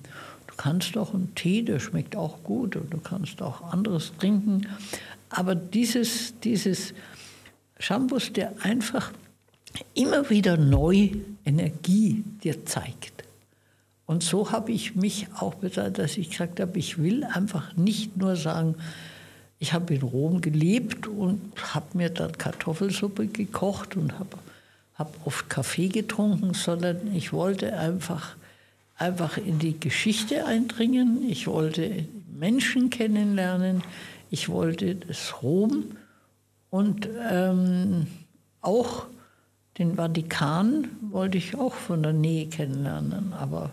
[0.46, 4.68] Du kannst auch einen Tee, der schmeckt auch gut, und du kannst auch anderes trinken.
[5.35, 6.94] Aber dieses, dieses
[7.81, 9.12] Shampoos, der einfach
[9.94, 11.11] immer wieder neu
[11.44, 13.24] Energie dir zeigt.
[14.06, 18.16] Und so habe ich mich auch bezahlt, dass ich gesagt habe, ich will einfach nicht
[18.16, 18.77] nur sagen,
[19.59, 21.40] ich habe in Rom gelebt und
[21.74, 24.39] habe mir dann Kartoffelsuppe gekocht und habe
[24.94, 28.36] hab oft Kaffee getrunken, sondern ich wollte einfach,
[28.97, 31.28] einfach in die Geschichte eindringen.
[31.28, 32.06] Ich wollte
[32.39, 33.82] Menschen kennenlernen.
[34.35, 35.97] Ich wollte das Rom
[36.70, 38.09] und ähm,
[38.62, 39.06] auch
[39.78, 43.32] den Vatikan wollte ich auch von der Nähe kennenlernen.
[43.32, 43.70] Aber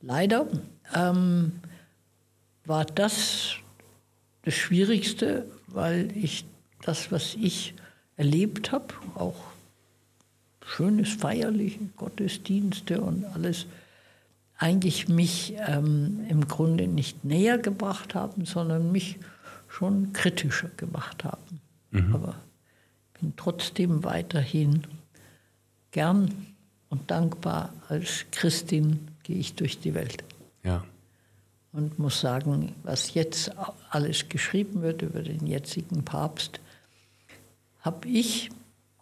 [0.00, 0.46] leider
[0.94, 1.52] ähm,
[2.64, 3.56] war das
[4.40, 6.46] das Schwierigste, weil ich
[6.80, 7.74] das, was ich
[8.16, 9.36] erlebt habe, auch
[10.64, 13.66] schönes feierliche Gottesdienste und alles,
[14.56, 19.18] eigentlich mich ähm, im Grunde nicht näher gebracht haben, sondern mich
[19.80, 21.60] schon kritischer gemacht haben.
[22.12, 22.34] Aber
[23.14, 24.82] ich bin trotzdem weiterhin
[25.90, 26.30] gern
[26.90, 30.22] und dankbar als Christin gehe ich durch die Welt
[30.62, 30.84] Ja.
[31.72, 33.52] und muss sagen, was jetzt
[33.88, 36.60] alles geschrieben wird über den jetzigen Papst,
[37.80, 38.50] habe ich,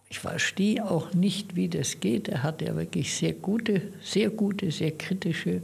[0.08, 2.28] ich verstehe auch nicht, wie das geht.
[2.28, 5.60] Er hat ja wirklich sehr gute, sehr gute, sehr kritische,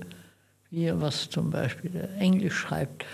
[0.70, 3.04] wie er was zum Beispiel der Englisch schreibt,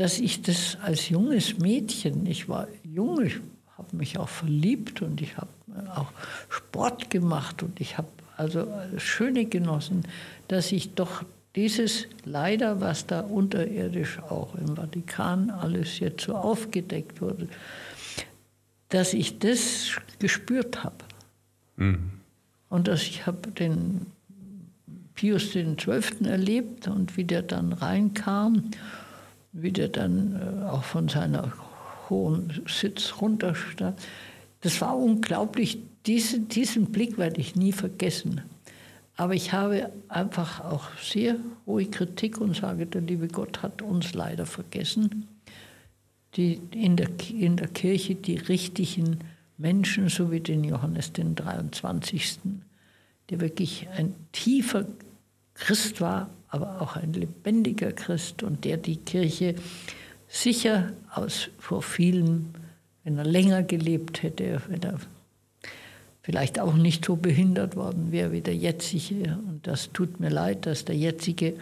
[0.00, 3.38] dass ich das als junges Mädchen, ich war jung, ich
[3.76, 5.50] habe mich auch verliebt und ich habe
[5.94, 6.10] auch
[6.48, 8.08] Sport gemacht und ich habe
[8.38, 8.66] also
[8.96, 10.04] Schöne genossen,
[10.48, 11.22] dass ich doch
[11.54, 17.48] dieses leider, was da unterirdisch auch im Vatikan alles jetzt so aufgedeckt wurde,
[18.88, 21.04] dass ich das gespürt habe.
[22.70, 24.06] Und dass ich habe den
[25.14, 26.26] Pius XII.
[26.26, 28.70] erlebt und wie der dann reinkam,
[29.52, 31.52] wie der dann äh, auch von seiner
[32.08, 33.98] hohen Sitz runterstand.
[34.60, 35.78] Das war unglaublich.
[36.06, 38.42] Diese, diesen Blick werde ich nie vergessen.
[39.16, 41.36] Aber ich habe einfach auch sehr
[41.66, 45.28] hohe Kritik und sage, der liebe Gott hat uns leider vergessen,
[46.36, 49.18] die in der, in der Kirche die richtigen
[49.58, 52.38] Menschen, so wie den Johannes den 23.,
[53.28, 54.86] der wirklich ein tiefer
[55.54, 59.54] Christ war, aber auch ein lebendiger Christ und der die Kirche
[60.28, 62.54] sicher aus vor vielen,
[63.04, 64.98] wenn er länger gelebt hätte, wenn er
[66.22, 69.38] vielleicht auch nicht so behindert worden wäre wie der jetzige.
[69.48, 71.54] Und das tut mir leid, dass der jetzige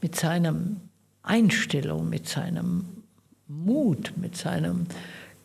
[0.00, 0.54] mit seiner
[1.22, 2.84] Einstellung, mit seinem
[3.48, 4.74] Mut, mit seiner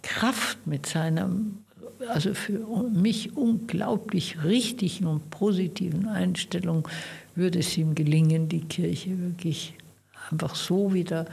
[0.02, 1.60] Kraft, mit seinem,
[2.10, 2.60] also für
[2.94, 6.88] mich unglaublich richtigen und positiven Einstellung
[7.38, 9.74] würde es ihm gelingen, die Kirche wirklich
[10.30, 11.26] einfach so wieder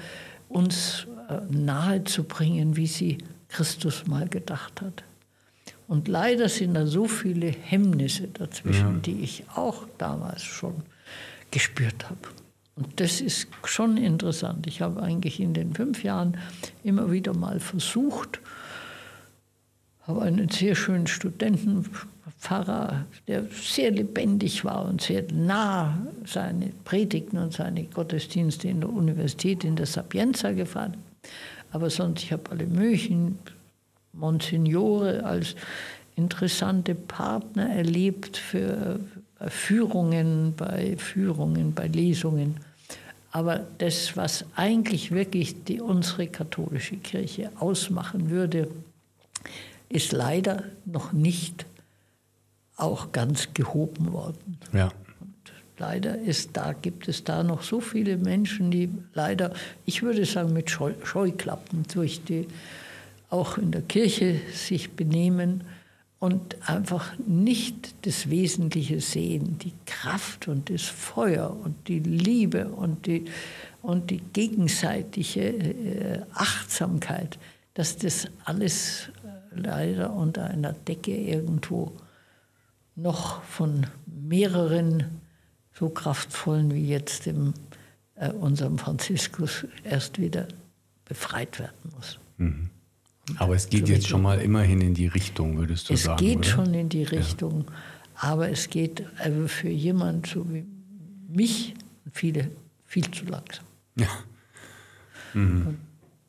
[0.48, 3.18] uns äh, nahe zu bringen, wie sie
[3.48, 5.02] Christus mal gedacht hat.
[5.86, 9.00] Und leider sind da so viele Hemmnisse dazwischen, ja.
[9.04, 10.74] die ich auch damals schon
[11.50, 12.28] gespürt habe.
[12.76, 14.66] Und das ist schon interessant.
[14.66, 16.36] Ich habe eigentlich in den fünf Jahren
[16.82, 18.40] immer wieder mal versucht,
[20.06, 21.06] habe einen sehr schönen
[22.24, 28.90] Studentenpfarrer, der sehr lebendig war und sehr nah seine Predigten und seine Gottesdienste in der
[28.90, 30.96] Universität in der Sapienza gefahren.
[31.72, 33.38] Aber sonst, ich habe alle möglichen
[34.12, 35.54] Monsignore als
[36.16, 39.00] interessante Partner erlebt für
[39.48, 42.56] Führungen, bei Führungen, bei Lesungen.
[43.32, 48.68] Aber das, was eigentlich wirklich die, unsere katholische Kirche ausmachen würde,
[49.88, 51.66] ist leider noch nicht
[52.76, 54.58] auch ganz gehoben worden.
[54.72, 54.90] Ja.
[55.20, 59.52] Und leider ist da, gibt es da noch so viele Menschen, die leider,
[59.86, 62.46] ich würde sagen, mit Scheu Scheuklappen durch die,
[63.30, 65.64] auch in der Kirche sich benehmen
[66.18, 73.06] und einfach nicht das Wesentliche sehen, die Kraft und das Feuer und die Liebe und
[73.06, 73.26] die,
[73.82, 77.38] und die gegenseitige äh, Achtsamkeit,
[77.74, 81.92] dass das alles äh, leider unter einer Decke irgendwo
[82.96, 85.20] noch von mehreren
[85.72, 87.54] so kraftvollen wie jetzt dem,
[88.14, 90.46] äh, unserem Franziskus erst wieder
[91.04, 92.18] befreit werden muss.
[92.38, 92.70] Mhm.
[93.38, 96.22] Aber es geht jetzt schon mal immerhin in die Richtung, würdest du es sagen.
[96.22, 96.48] Es geht oder?
[96.48, 98.30] schon in die Richtung, ja.
[98.30, 100.64] aber es geht also für jemanden so wie
[101.28, 101.74] mich
[102.12, 102.50] viele
[102.84, 103.64] viel zu langsam.
[103.96, 104.08] Ja.
[105.32, 105.78] Mhm.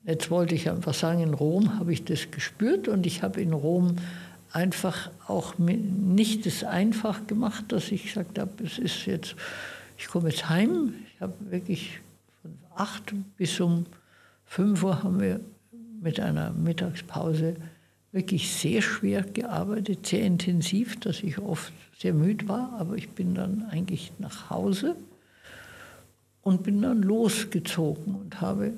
[0.05, 3.53] Jetzt wollte ich einfach sagen, in Rom habe ich das gespürt und ich habe in
[3.53, 3.97] Rom
[4.55, 9.35] einfach auch nicht das einfach gemacht, dass ich gesagt habe, es ist jetzt,
[9.97, 10.93] ich komme jetzt heim.
[11.13, 11.99] Ich habe wirklich
[12.41, 13.85] von acht bis um
[14.45, 15.41] fünf Uhr haben wir
[16.01, 17.57] mit einer Mittagspause
[18.13, 23.35] wirklich sehr schwer gearbeitet, sehr intensiv, dass ich oft sehr müde war, aber ich bin
[23.35, 24.95] dann eigentlich nach Hause
[26.43, 28.71] und bin dann losgezogen und habe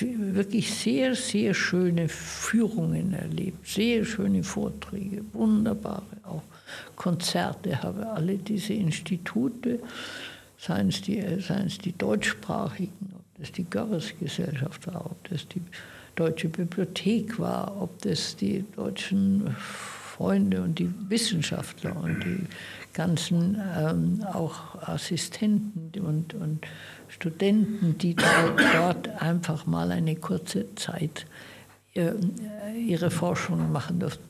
[0.00, 6.42] wirklich sehr, sehr schöne Führungen erlebt, sehr schöne Vorträge, wunderbare auch
[6.96, 8.06] Konzerte, habe.
[8.08, 9.80] Alle diese Institute,
[10.58, 15.62] seien es die, seien es die deutschsprachigen das die Görres-Gesellschaft war, ob das die
[16.16, 22.44] Deutsche Bibliothek war, ob das die deutschen Freunde und die Wissenschaftler und die
[22.92, 26.66] ganzen ähm, auch Assistenten und, und
[27.18, 31.26] Studenten, die dort einfach mal eine kurze Zeit
[31.94, 32.12] äh,
[32.76, 34.24] ihre Forschung machen durften.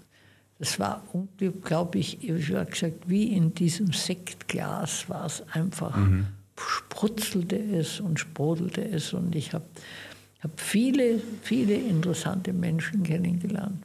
[0.59, 5.97] Das war unglaublich, ich habe gesagt, wie in diesem Sektglas war es einfach.
[5.97, 6.27] Mhm
[6.59, 9.13] sprutzelte es und sprudelte es.
[9.13, 9.65] Und ich habe
[10.41, 13.85] hab viele, viele interessante Menschen kennengelernt.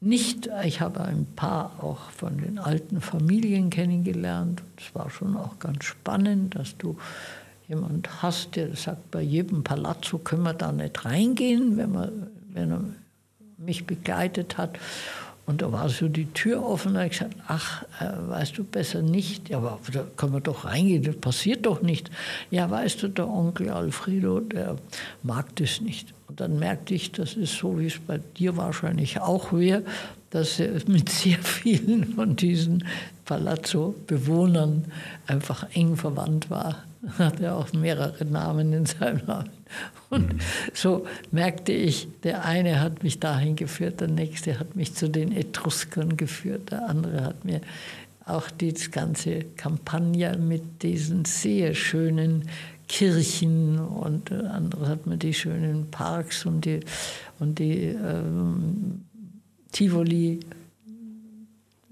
[0.00, 4.62] Nicht, ich habe ein paar auch von den alten Familien kennengelernt.
[4.76, 6.96] Es war schon auch ganz spannend, dass du
[7.66, 12.70] jemand hast, der sagt, bei jedem Palazzo können wir da nicht reingehen, wenn, man, wenn
[12.70, 12.84] er
[13.58, 14.78] mich begleitet hat.
[15.48, 18.64] Und da war so die Tür offen, da habe ich gesagt, ach, äh, weißt du,
[18.64, 19.48] besser nicht.
[19.48, 22.10] Ja, aber da kann man doch reingehen, das passiert doch nicht.
[22.50, 24.76] Ja, weißt du, der Onkel Alfredo, der
[25.22, 26.12] mag das nicht.
[26.26, 29.84] Und dann merkte ich, das ist so, wie es bei dir wahrscheinlich auch wäre,
[30.28, 32.84] dass er mit sehr vielen von diesen
[33.24, 34.84] Palazzo-Bewohnern
[35.26, 36.84] einfach eng verwandt war.
[37.18, 39.48] Hat er auch mehrere Namen in seinem Namen.
[40.10, 40.38] Und mhm.
[40.72, 45.32] so merkte ich, der eine hat mich dahin geführt, der nächste hat mich zu den
[45.32, 47.60] Etruskern geführt, der andere hat mir
[48.24, 52.48] auch die ganze Kampagne mit diesen sehr schönen
[52.88, 56.80] Kirchen und der andere hat mir die schönen Parks und die,
[57.38, 59.04] und die ähm,
[59.72, 60.40] Tivoli,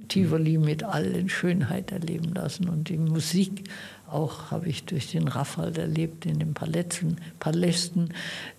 [0.09, 3.65] Tivoli mit allen Schönheit erleben lassen und die Musik
[4.11, 8.11] auch habe ich durch den Raffald erlebt in den Palätzen, Palästen,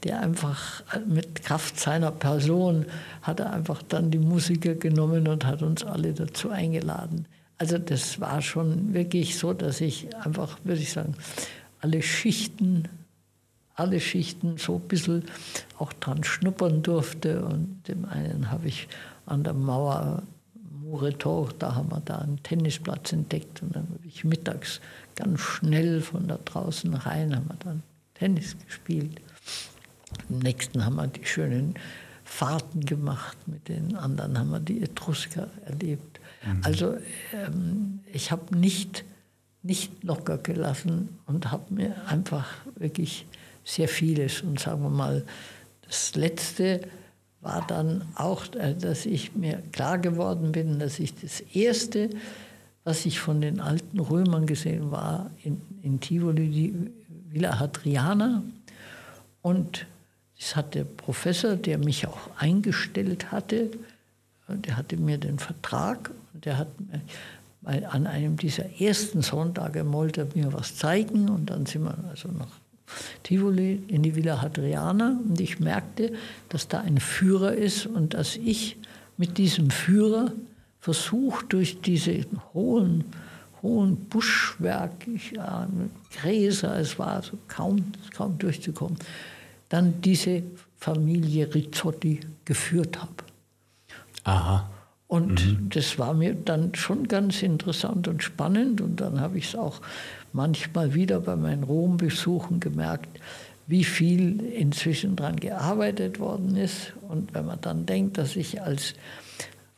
[0.03, 2.85] der einfach mit Kraft seiner Person
[3.21, 7.25] hat er einfach dann die Musiker genommen und hat uns alle dazu eingeladen.
[7.57, 11.15] Also das war schon wirklich so, dass ich einfach, würde ich sagen,
[11.81, 12.83] alle Schichten,
[13.75, 15.23] alle Schichten so ein bisschen
[15.77, 17.43] auch dran schnuppern durfte.
[17.45, 18.87] Und dem einen habe ich
[19.25, 20.23] an der Mauer
[20.81, 24.79] Muretor, da haben wir da einen Tennisplatz entdeckt und dann habe ich mittags
[25.17, 27.83] ganz schnell von da draußen rein, haben wir dann
[28.13, 29.19] Tennis gespielt.
[30.29, 31.75] Im nächsten haben wir die schönen
[32.23, 36.19] Fahrten gemacht, mit den anderen haben wir die Etrusker erlebt.
[36.45, 36.61] Mhm.
[36.63, 36.97] Also
[37.33, 39.03] ähm, ich habe nicht,
[39.63, 43.25] nicht locker gelassen und habe mir einfach wirklich
[43.63, 45.25] sehr vieles und sagen wir mal,
[45.81, 46.81] das Letzte
[47.41, 52.09] war dann auch, äh, dass ich mir klar geworden bin, dass ich das Erste,
[52.87, 56.73] was ich von den alten Römern gesehen war, in, in Tivoli, die
[57.29, 58.41] Villa Hadriana.
[59.41, 59.85] Und
[60.39, 63.71] das hat der Professor, der mich auch eingestellt hatte,
[64.47, 70.25] der hatte mir den Vertrag und der hat mir an einem dieser ersten Sonntage wollte
[70.33, 72.47] mir was zeigen und dann sind wir also nach
[73.23, 76.13] Tivoli in die Villa Hadriana und ich merkte,
[76.47, 78.77] dass da ein Führer ist und dass ich
[79.17, 80.31] mit diesem Führer
[80.87, 83.03] versuche, durch diese hohen,
[83.61, 85.67] hohen Buschwerke, ja,
[86.15, 88.97] Gräser, es war so kaum, kaum durchzukommen,
[89.67, 90.43] dann diese
[90.77, 93.11] Familie Rizzotti geführt habe.
[94.23, 94.69] Aha.
[95.07, 95.69] Und mhm.
[95.71, 98.79] das war mir dann schon ganz interessant und spannend.
[98.79, 99.81] Und dann habe ich es auch
[100.31, 103.19] manchmal wieder bei meinen Rom-Besuchen gemerkt,
[103.67, 106.93] wie viel inzwischen daran gearbeitet worden ist.
[107.09, 108.93] Und wenn man dann denkt, dass ich als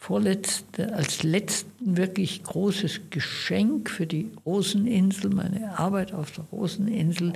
[0.09, 7.33] vorletzte, als letzten wirklich großes Geschenk für die Roseninsel, meine Arbeit auf der Roseninsel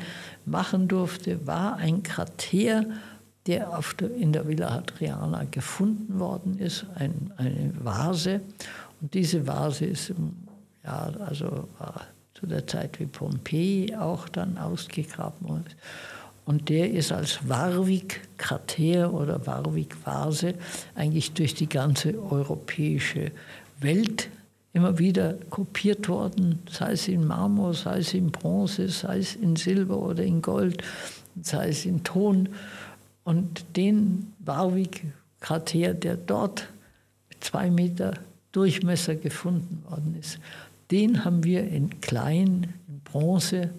[0.48, 2.86] machen durfte, war ein Krater,
[3.46, 8.42] der der, in der Villa Hadriana gefunden worden ist, ein, eine Vase.
[9.00, 10.12] Und diese Vase ist
[10.84, 15.70] ja, also war zu der Zeit wie Pompeji auch dann ausgegraben wurde.
[16.46, 20.56] Und der ist als Warwick-Krater oder Warwick-Vase
[20.96, 23.32] eigentlich durch die ganze europäische
[23.80, 24.30] Welt
[24.74, 29.56] immer wieder kopiert worden, sei es in Marmor, sei es in Bronze, sei es in
[29.56, 30.84] Silber oder in Gold,
[31.42, 32.50] sei es in Ton.
[33.24, 36.68] Und den Warwick-Krater, der dort
[37.30, 38.16] mit zwei Meter
[38.52, 40.40] Durchmesser gefunden worden ist,
[40.92, 43.70] den haben wir in klein, in Bronze,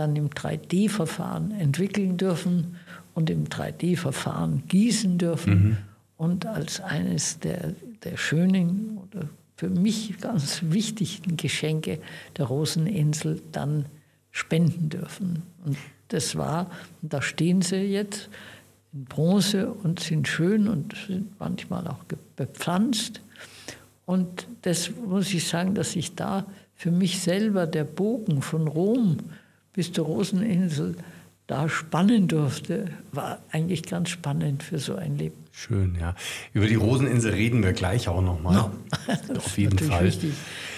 [0.00, 2.76] dann im 3D-Verfahren entwickeln dürfen
[3.12, 5.76] und im 3D-Verfahren gießen dürfen mhm.
[6.16, 11.98] und als eines der, der schönen oder für mich ganz wichtigen Geschenke
[12.38, 13.84] der Roseninsel dann
[14.30, 15.42] spenden dürfen.
[15.66, 15.76] Und
[16.08, 16.70] das war,
[17.02, 18.30] und da stehen sie jetzt
[18.94, 22.02] in Bronze und sind schön und sind manchmal auch
[22.36, 23.20] bepflanzt.
[24.06, 29.18] Und das muss ich sagen, dass ich da für mich selber der Bogen von Rom
[29.72, 30.96] bis zur Roseninsel
[31.46, 35.34] da spannen durfte, war eigentlich ganz spannend für so ein Leben.
[35.50, 36.14] Schön, ja.
[36.54, 38.54] Über die Roseninsel reden wir gleich auch nochmal.
[38.54, 38.70] No,
[39.36, 40.04] Auf jeden Fall.
[40.04, 40.32] Wichtig.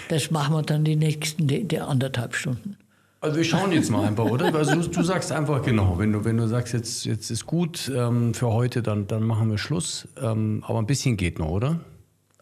[0.09, 2.75] Das machen wir dann die nächsten die, die anderthalb Stunden.
[3.21, 4.53] Also wir schauen jetzt mal einfach, oder?
[4.53, 7.89] Also du, du, sagst einfach genau, wenn du, wenn du sagst, jetzt, jetzt ist gut
[7.95, 10.07] ähm, für heute, dann, dann machen wir Schluss.
[10.21, 11.79] Ähm, aber ein bisschen geht noch, oder?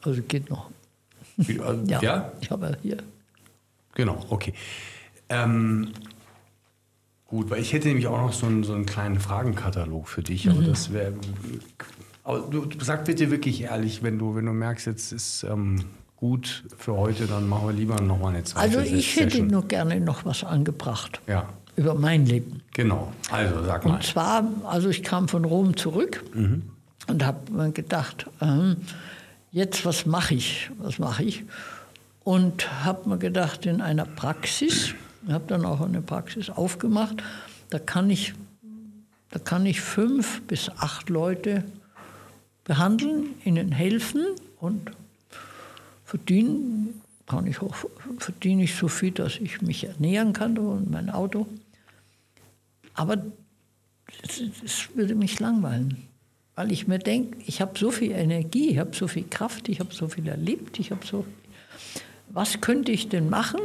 [0.01, 0.71] Also geht noch.
[1.37, 2.97] Also, ja, ja, ich habe hier.
[3.93, 4.53] Genau, okay.
[5.29, 5.89] Ähm,
[7.31, 10.49] gut, weil ich hätte nämlich auch noch so einen, so einen kleinen Fragenkatalog für dich,
[10.49, 10.67] aber mhm.
[10.67, 11.13] das wäre.
[12.23, 15.85] Aber du, sag bitte wirklich ehrlich, wenn du, wenn du merkst, jetzt ist ähm,
[16.17, 19.65] gut für heute, dann machen wir lieber noch mal eine zweite Also ich hätte nur
[19.65, 21.21] gerne noch was angebracht.
[21.25, 21.47] Ja.
[21.77, 22.61] Über mein Leben.
[22.73, 23.13] Genau.
[23.31, 23.95] Also sag mal.
[23.95, 26.63] Und zwar, also ich kam von Rom zurück mhm.
[27.07, 28.75] und habe mir gedacht, ähm,
[29.53, 30.69] jetzt was mache ich?
[30.79, 31.43] Was mache ich?
[32.25, 34.93] Und habe mir gedacht, in einer Praxis,
[35.29, 37.23] habe dann auch eine Praxis aufgemacht,
[37.69, 38.33] da kann ich,
[39.29, 41.63] da kann ich fünf bis acht Leute
[42.63, 44.25] behandeln, ihnen helfen
[44.59, 44.91] und
[46.05, 47.75] verdienen kann ich auch,
[48.17, 51.47] verdiene ich so viel, dass ich mich ernähren kann und mein Auto.
[52.93, 53.17] Aber
[54.23, 56.09] es würde mich langweilen
[56.55, 59.79] weil ich mir denke, ich habe so viel Energie, ich habe so viel Kraft, ich
[59.79, 61.25] habe so viel erlebt, ich habe so.
[62.29, 63.59] Was könnte ich denn machen?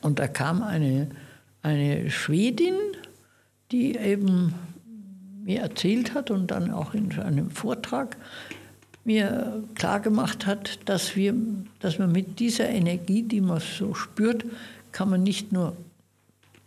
[0.00, 1.10] Und da kam eine,
[1.62, 2.74] eine Schwedin,
[3.70, 4.54] die eben
[5.44, 8.16] mir erzählt hat und dann auch in einem Vortrag
[9.04, 11.34] mir klargemacht hat, dass, wir,
[11.80, 14.44] dass man mit dieser Energie, die man so spürt,
[14.92, 15.76] kann man nicht nur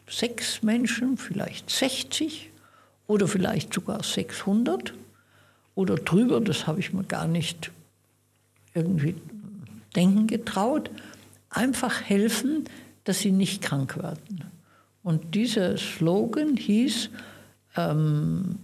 [0.09, 2.51] sechs Menschen, vielleicht 60
[3.07, 4.93] oder vielleicht sogar 600
[5.75, 7.71] oder drüber, das habe ich mir gar nicht
[8.73, 9.15] irgendwie
[9.95, 10.89] denken getraut,
[11.49, 12.65] einfach helfen,
[13.05, 14.43] dass sie nicht krank werden.
[15.03, 17.09] Und dieser Slogan hieß,
[17.77, 18.59] ähm,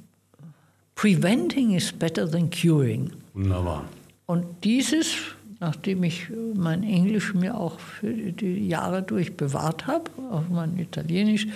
[0.96, 3.12] Preventing is better than curing.
[3.34, 3.86] Wunderbar.
[4.28, 5.16] Und dieses,
[5.60, 11.48] nachdem ich mein Englisch mir auch für die Jahre durch bewahrt habe, auch mein Italienisch,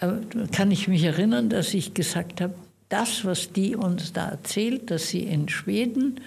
[0.00, 0.08] äh,
[0.52, 2.54] kann ich mich erinnern, dass ich gesagt habe,
[2.88, 6.20] das, was die uns da erzählt, dass sie in Schweden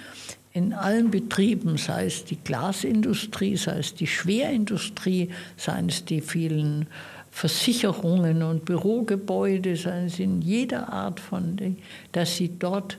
[0.57, 6.87] in allen Betrieben, sei es die Glasindustrie, sei es die Schwerindustrie, seien es die vielen
[7.29, 11.77] Versicherungen und Bürogebäude, seien es in jeder Art von,
[12.11, 12.97] dass sie dort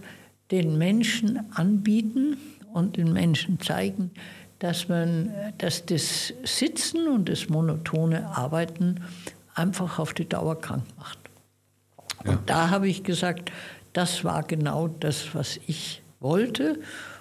[0.52, 2.36] den Menschen anbieten
[2.72, 4.12] und den Menschen zeigen,
[4.60, 9.00] dass man, dass das Sitzen und das monotone Arbeiten
[9.54, 11.18] einfach auf die Dauer krank macht.
[12.24, 12.32] Ja.
[12.32, 13.50] Und da habe ich gesagt,
[13.92, 16.78] das war genau das, was ich wollte.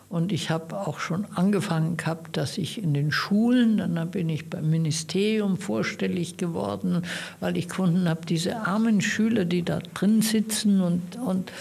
[0.09, 4.49] Und ich habe auch schon angefangen gehabt, dass ich in den Schulen, dann bin ich
[4.49, 7.03] beim Ministerium vorstellig geworden,
[7.41, 11.51] weil ich gefunden habe, diese armen Schüler, die da drin sitzen und, und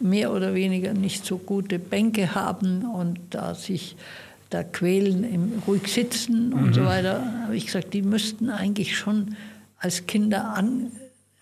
[0.00, 3.96] mehr oder weniger nicht so gute Bänke haben und da sich
[4.48, 6.54] da quälen, im, ruhig sitzen mhm.
[6.54, 9.36] und so weiter, habe ich gesagt, die müssten eigentlich schon
[9.78, 10.90] als Kinder an,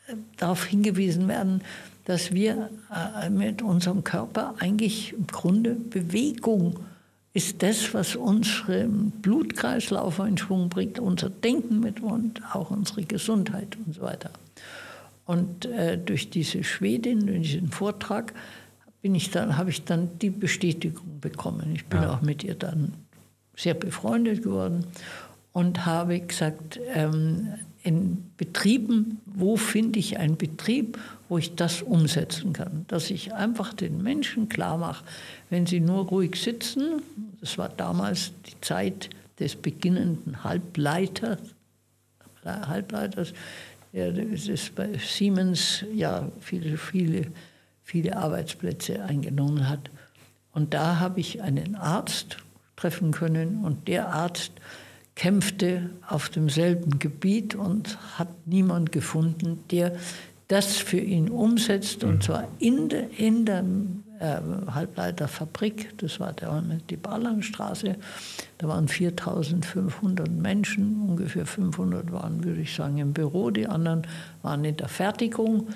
[0.08, 1.62] äh, darauf hingewiesen werden,
[2.08, 6.80] dass wir äh, mit unserem Körper eigentlich im Grunde Bewegung
[7.34, 13.76] ist das, was unseren Blutkreislauf in Schwung bringt, unser Denken mit und auch unsere Gesundheit
[13.84, 14.30] und so weiter.
[15.26, 18.32] Und äh, durch diese Schwedin, durch diesen Vortrag,
[19.02, 21.72] bin ich dann, habe ich dann die Bestätigung bekommen.
[21.74, 22.14] Ich bin ja.
[22.14, 22.94] auch mit ihr dann
[23.54, 24.86] sehr befreundet geworden
[25.52, 27.52] und habe gesagt, ähm,
[27.88, 30.98] in Betrieben, wo finde ich einen Betrieb,
[31.30, 32.84] wo ich das umsetzen kann.
[32.88, 35.04] Dass ich einfach den Menschen klar mache,
[35.48, 37.00] wenn sie nur ruhig sitzen,
[37.40, 39.08] das war damals die Zeit
[39.40, 41.38] des beginnenden Halbleiters,
[42.44, 43.32] Halbleiters,
[43.92, 47.26] ja, das ist bei Siemens ja viele, viele,
[47.84, 49.90] viele Arbeitsplätze eingenommen hat.
[50.52, 52.36] Und da habe ich einen Arzt
[52.76, 54.52] treffen können und der Arzt
[55.18, 59.96] kämpfte auf demselben Gebiet und hat niemand gefunden, der
[60.46, 62.20] das für ihn umsetzt, und mhm.
[62.20, 63.64] zwar in, de, in der
[64.20, 64.36] äh,
[64.72, 67.96] Halbleiterfabrik, das war der, die Barlangstraße,
[68.58, 74.06] da waren 4500 Menschen, ungefähr 500 waren, würde ich sagen, im Büro, die anderen
[74.42, 75.66] waren in der Fertigung.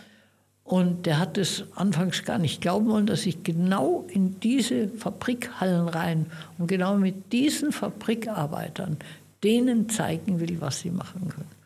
[0.64, 5.88] Und der hat es anfangs gar nicht glauben wollen, dass ich genau in diese Fabrikhallen
[5.88, 8.96] rein und genau mit diesen Fabrikarbeitern
[9.44, 11.62] denen zeigen will, was sie machen können.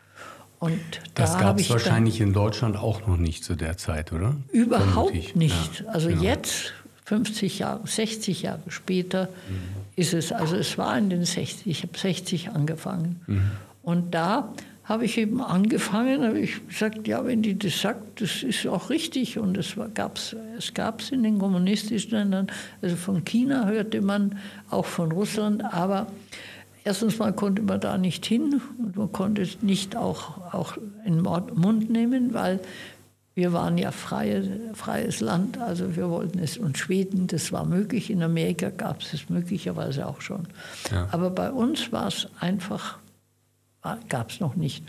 [0.59, 0.79] Und
[1.13, 4.35] da das gab es wahrscheinlich in Deutschland auch noch nicht zu der Zeit, oder?
[4.51, 5.81] Überhaupt nicht.
[5.81, 6.21] Ja, also ja.
[6.21, 6.73] jetzt,
[7.05, 9.59] 50 Jahre, 60 Jahre später, mhm.
[9.95, 13.21] ist es, also es war in den 60, ich habe 60 angefangen.
[13.27, 13.51] Mhm.
[13.83, 14.51] Und da
[14.83, 18.89] habe ich eben angefangen, habe ich gesagt, ja, wenn die das sagt, das ist auch
[18.89, 19.37] richtig.
[19.37, 22.47] Und es gab es es gab's in den kommunistischen Ländern,
[22.81, 24.39] also von China hörte man,
[24.69, 26.07] auch von Russland, aber
[26.87, 31.21] Erstens mal konnte man da nicht hin und man konnte es nicht auch, auch in
[31.21, 32.61] den Mund nehmen, weil
[33.35, 36.57] wir waren ja freie, freies Land, also wir wollten es.
[36.57, 38.09] Und Schweden, das war möglich.
[38.09, 40.47] In Amerika gab es es möglicherweise auch schon.
[40.89, 41.09] Ja.
[41.11, 42.99] Aber bei uns war es einfach,
[44.07, 44.85] gab es noch nicht.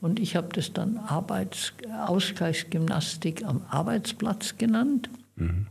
[0.00, 1.74] Und ich habe das dann Arbeits
[2.06, 5.10] Ausgleichsgymnastik am Arbeitsplatz genannt.
[5.36, 5.66] Mhm.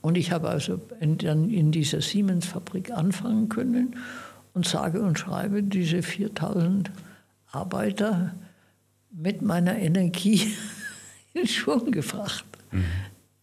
[0.00, 3.94] Und ich habe also in, in dieser Siemens-Fabrik anfangen können
[4.54, 6.90] und sage und schreibe diese 4000
[7.50, 8.34] Arbeiter
[9.10, 10.54] mit meiner Energie
[11.34, 12.44] in Schwung gebracht.
[12.72, 12.84] Mhm.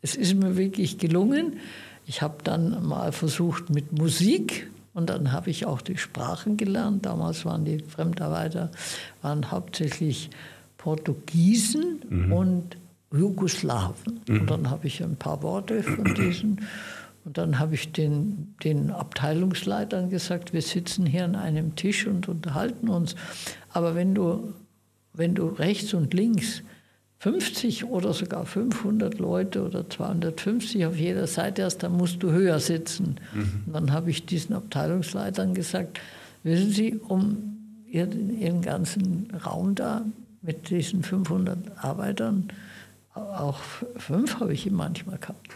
[0.02, 1.58] Es ist mir wirklich gelungen.
[2.08, 7.06] Ich habe dann mal versucht mit Musik und dann habe ich auch die Sprachen gelernt.
[7.06, 8.72] Damals waren die Fremdarbeiter
[9.22, 10.30] waren hauptsächlich
[10.78, 12.34] Portugiesen mhm.
[12.34, 12.78] und
[13.14, 14.22] Jugoslawen.
[14.28, 14.42] Mhm.
[14.42, 16.62] Und dann habe ich ein paar Worte von diesen
[17.24, 22.28] und dann habe ich den, den Abteilungsleitern gesagt, wir sitzen hier an einem Tisch und
[22.28, 23.16] unterhalten uns.
[23.70, 24.54] Aber wenn du,
[25.14, 26.64] wenn du rechts und links
[27.20, 32.60] 50 oder sogar 500 Leute oder 250 auf jeder Seite hast, dann musst du höher
[32.60, 33.18] sitzen.
[33.34, 33.64] Mhm.
[33.68, 36.00] Und dann habe ich diesen Abteilungsleitern gesagt,
[36.42, 40.04] wissen Sie, um Ihren, Ihren ganzen Raum da
[40.42, 42.48] mit diesen 500 Arbeitern,
[43.14, 43.60] auch
[43.98, 45.50] fünf habe ich manchmal gehabt,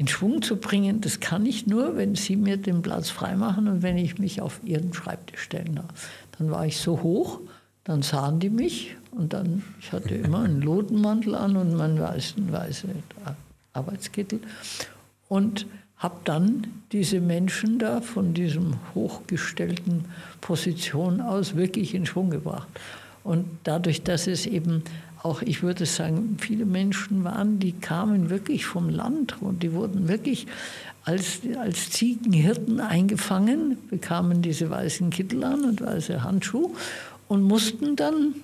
[0.00, 3.82] in Schwung zu bringen, das kann ich nur, wenn Sie mir den Platz freimachen und
[3.82, 6.10] wenn ich mich auf Ihren Schreibtisch stellen darf.
[6.38, 7.38] Dann war ich so hoch,
[7.84, 12.50] dann sahen die mich und dann, ich hatte immer einen Lodenmantel an und meinen weißen,
[12.50, 12.88] weißen
[13.74, 14.40] Arbeitskittel
[15.28, 15.66] und
[15.98, 20.06] habe dann diese Menschen da von diesem hochgestellten
[20.40, 22.68] Position aus wirklich in Schwung gebracht.
[23.22, 24.82] Und dadurch, dass es eben
[25.22, 30.08] auch, ich würde sagen, viele Menschen waren, die kamen wirklich vom Land und die wurden
[30.08, 30.46] wirklich
[31.04, 36.70] als, als Ziegenhirten eingefangen, bekamen diese weißen Kittel an und weiße Handschuhe
[37.28, 38.34] und mussten dann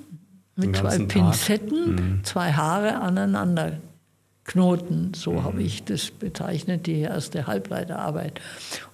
[0.56, 2.24] mit zwei Pinzetten mhm.
[2.24, 3.78] zwei Haare aneinander
[4.46, 5.12] knoten.
[5.14, 5.44] So mhm.
[5.44, 8.40] habe ich das bezeichnet, die erste Halbleiterarbeit.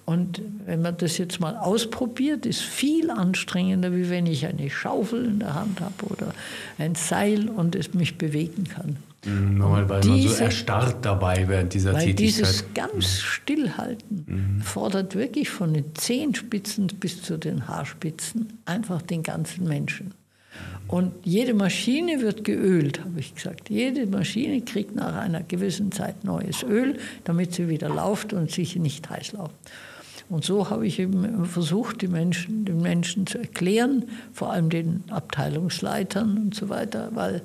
[0.05, 5.25] Und wenn man das jetzt mal ausprobiert, ist viel anstrengender, wie wenn ich eine Schaufel
[5.25, 6.33] in der Hand habe oder
[6.77, 8.97] ein Seil und es mich bewegen kann.
[9.25, 12.19] Mhm, weil diese, man so erstarrt dabei während dieser weil Tätigkeit.
[12.19, 13.21] Dieses ganz mhm.
[13.21, 14.61] Stillhalten mhm.
[14.61, 20.13] fordert wirklich von den Zehenspitzen bis zu den Haarspitzen einfach den ganzen Menschen.
[20.87, 23.69] Und jede Maschine wird geölt, habe ich gesagt.
[23.69, 28.75] Jede Maschine kriegt nach einer gewissen Zeit neues Öl, damit sie wieder läuft und sich
[28.75, 29.55] nicht heiß läuft.
[30.29, 36.37] Und so habe ich eben versucht, Menschen, den Menschen zu erklären, vor allem den Abteilungsleitern
[36.37, 37.41] und so weiter, weil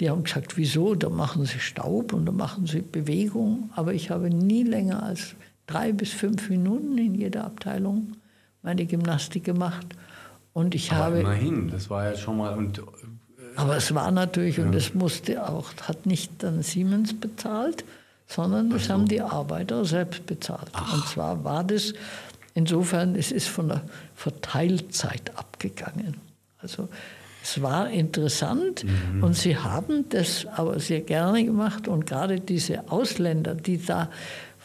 [0.00, 3.70] die haben gesagt, wieso, da machen sie Staub und da machen sie Bewegung.
[3.74, 5.34] Aber ich habe nie länger als
[5.66, 8.12] drei bis fünf Minuten in jeder Abteilung
[8.62, 9.86] meine Gymnastik gemacht.
[10.56, 11.20] Und ich aber habe.
[11.20, 12.56] Immerhin, das war ja schon mal.
[12.56, 12.82] Und, äh,
[13.56, 14.64] aber es war natürlich, ja.
[14.64, 17.84] und das musste auch, hat nicht dann Siemens bezahlt,
[18.26, 18.94] sondern das so.
[18.94, 20.70] haben die Arbeiter selbst bezahlt.
[20.72, 20.94] Ach.
[20.94, 21.92] Und zwar war das
[22.54, 23.82] insofern, es ist von der
[24.14, 26.16] Verteilzeit abgegangen.
[26.56, 26.88] Also
[27.42, 29.24] es war interessant mhm.
[29.24, 34.08] und sie haben das aber sehr gerne gemacht und gerade diese Ausländer, die da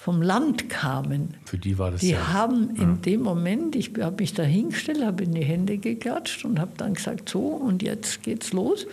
[0.01, 2.33] vom Land kamen, Für die, war das die ja.
[2.33, 2.97] haben in ja.
[3.05, 6.95] dem Moment, ich habe mich da hingestellt, habe in die Hände geklatscht und habe dann
[6.95, 8.87] gesagt, so und jetzt geht's los.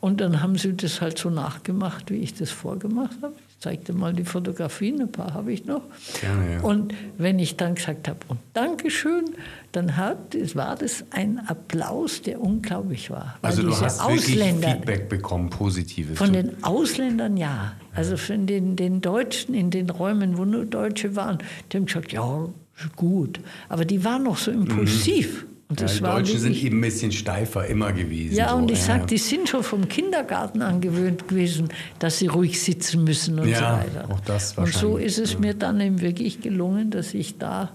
[0.00, 3.32] Und dann haben sie das halt so nachgemacht, wie ich das vorgemacht habe
[3.62, 5.82] zeigte mal die Fotografien, ein paar habe ich noch.
[6.20, 6.60] Gerne, ja.
[6.62, 9.24] Und wenn ich dann gesagt habe, und Dankeschön,
[9.70, 13.38] dann hat, war das ein Applaus, der unglaublich war.
[13.40, 16.18] Also du hast Ausländer, Feedback bekommen, positives.
[16.18, 17.74] Von den Ausländern ja.
[17.94, 21.38] Also von den, den Deutschen in den Räumen, wo nur Deutsche waren,
[21.70, 22.48] die haben gesagt, ja,
[22.96, 23.38] gut.
[23.68, 25.44] Aber die waren noch so impulsiv.
[25.44, 25.51] Mhm.
[25.80, 28.34] Ja, die Deutschen sind eben ein bisschen steifer immer gewesen.
[28.34, 28.56] Ja, so.
[28.56, 28.84] und ich ja.
[28.84, 31.68] sage, die sind schon vom Kindergarten angewöhnt gewesen,
[31.98, 34.10] dass sie ruhig sitzen müssen und ja, so weiter.
[34.10, 37.70] Auch das und so ist es mir dann eben wirklich gelungen, dass ich da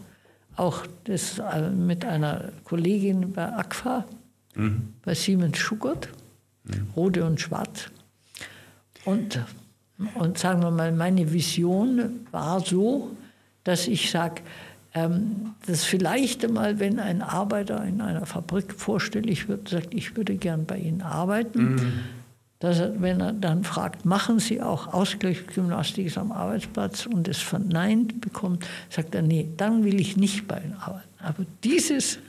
[0.56, 4.06] auch das äh, mit einer Kollegin bei ACFA,
[4.56, 4.94] mhm.
[5.04, 6.10] bei Siemens Schuckert,
[6.64, 6.88] mhm.
[6.96, 7.90] Rode und Schwarz.
[9.06, 9.40] Und,
[10.16, 13.12] und sagen wir mal, meine Vision war so,
[13.64, 14.42] dass ich sage,
[15.66, 20.66] dass vielleicht einmal, wenn ein Arbeiter in einer Fabrik vorstellig wird, sagt, ich würde gern
[20.66, 21.94] bei Ihnen arbeiten, mhm.
[22.60, 28.22] dass er, wenn er dann fragt, machen Sie auch Ausgleichsgymnastik am Arbeitsplatz und es verneint
[28.22, 31.08] bekommt, sagt er, nee, dann will ich nicht bei Ihnen arbeiten.
[31.20, 32.20] Aber dieses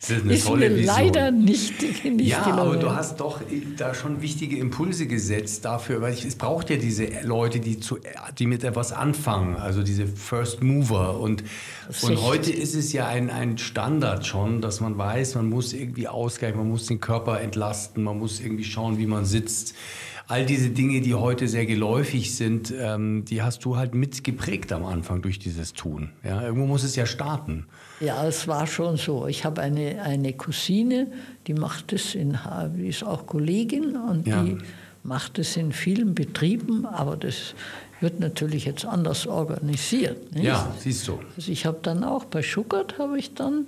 [0.00, 0.94] das ist, eine ist tolle mir Vision.
[0.96, 2.60] leider nicht, nicht Ja, gelungen.
[2.60, 3.40] aber du hast doch
[3.76, 7.98] da schon wichtige Impulse gesetzt dafür, weil es braucht ja diese Leute, die, zu,
[8.38, 11.18] die mit etwas anfangen, also diese First Mover.
[11.18, 11.42] Und,
[12.02, 16.06] und heute ist es ja ein, ein Standard schon, dass man weiß, man muss irgendwie
[16.06, 19.74] ausgleichen, man muss den Körper entlasten, man muss irgendwie schauen, wie man sitzt
[20.28, 24.84] all diese Dinge, die heute sehr geläufig sind, ähm, die hast du halt mitgeprägt am
[24.84, 26.10] Anfang durch dieses Tun.
[26.22, 27.66] Ja, irgendwo muss es ja starten.
[28.00, 29.26] Ja, es war schon so.
[29.26, 31.08] Ich habe eine, eine Cousine,
[31.46, 32.38] die macht es in,
[32.76, 34.42] die ist auch Kollegin und ja.
[34.42, 34.58] die
[35.02, 37.54] macht es in vielen Betrieben, aber das
[38.00, 40.32] wird natürlich jetzt anders organisiert.
[40.32, 40.44] Nicht?
[40.44, 41.18] Ja, siehst du.
[41.36, 43.66] Also ich habe dann auch bei Schuckert habe ich dann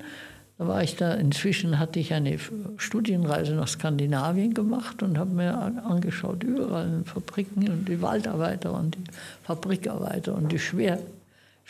[0.61, 2.36] da war ich da, inzwischen hatte ich eine
[2.77, 9.05] Studienreise nach Skandinavien gemacht und habe mir angeschaut, überall Fabriken und die Waldarbeiter und die
[9.43, 10.98] Fabrikarbeiter und die Schwer,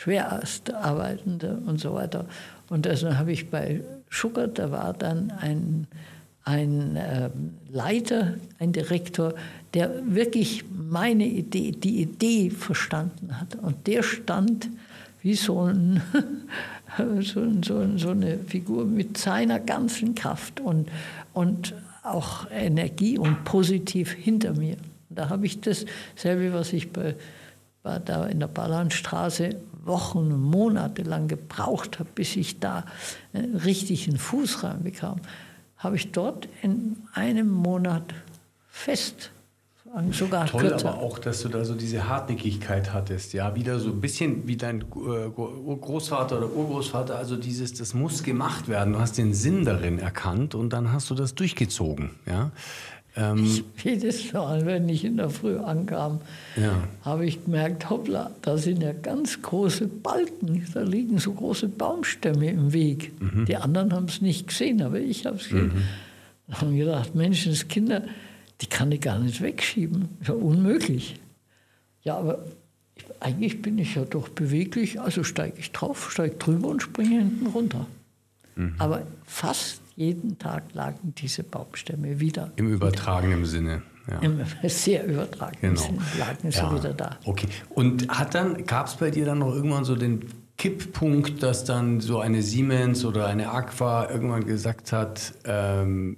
[0.01, 2.25] Schwerastarbeitende und so weiter.
[2.69, 5.85] Und also habe ich bei Schuckert, da war dann ein,
[6.43, 7.29] ein äh,
[7.69, 9.35] Leiter, ein Direktor,
[9.75, 13.55] der wirklich meine Idee, die Idee verstanden hat.
[13.55, 14.69] Und der stand
[15.21, 16.01] wie so ein
[17.21, 20.89] so, so, so eine Figur mit seiner ganzen Kraft und,
[21.33, 24.77] und auch Energie und positiv hinter mir.
[25.09, 27.15] Da habe ich dasselbe, was ich bei,
[27.83, 32.85] bei da in der Ballernstraße Wochen, Monate lang gebraucht habe, bis ich da
[33.33, 35.21] einen richtigen Fuß reinbekam,
[35.77, 38.13] habe ich dort in einem Monat
[38.69, 39.31] fest
[40.11, 40.89] sogar Toll kürzer.
[40.89, 44.55] aber auch, dass du da so diese Hartnäckigkeit hattest, ja, wieder so ein bisschen wie
[44.55, 44.83] dein äh,
[45.29, 48.93] Großvater oder Urgroßvater, also dieses, das muss gemacht werden.
[48.93, 52.51] Du hast den Sinn darin erkannt und dann hast du das durchgezogen, ja.
[53.15, 56.21] Ähm, jedes Mal, wenn ich in der Früh ankam,
[56.55, 56.83] ja.
[57.03, 62.49] habe ich gemerkt, hoppla, da sind ja ganz große Balken, da liegen so große Baumstämme
[62.49, 63.11] im Weg.
[63.19, 63.45] Mhm.
[63.45, 65.73] Die anderen haben es nicht gesehen, aber ich habe es gesehen.
[65.73, 65.83] Mhm.
[66.47, 68.13] Da haben gedacht, Menschenskinder, Kinder,
[68.61, 70.09] die kann ich gar nicht wegschieben.
[70.21, 71.15] Ist ja unmöglich.
[72.03, 72.45] Ja, aber
[73.19, 77.47] eigentlich bin ich ja doch beweglich, also steige ich drauf, steige drüber und springe hinten
[77.47, 77.87] runter.
[78.55, 78.75] Mhm.
[78.77, 82.51] Aber fast jeden Tag lagen diese Baumstämme wieder.
[82.55, 83.81] Im übertragenen Sinne.
[84.09, 84.19] Ja.
[84.19, 85.85] Im sehr übertragenen genau.
[85.85, 86.75] Sinne lagen sie ja.
[86.75, 87.17] wieder da.
[87.25, 87.47] Okay.
[87.69, 90.25] Und hat dann, gab es bei dir dann noch irgendwann so den
[90.57, 96.17] Kipppunkt, dass dann so eine Siemens oder eine Aqua irgendwann gesagt hat, ähm,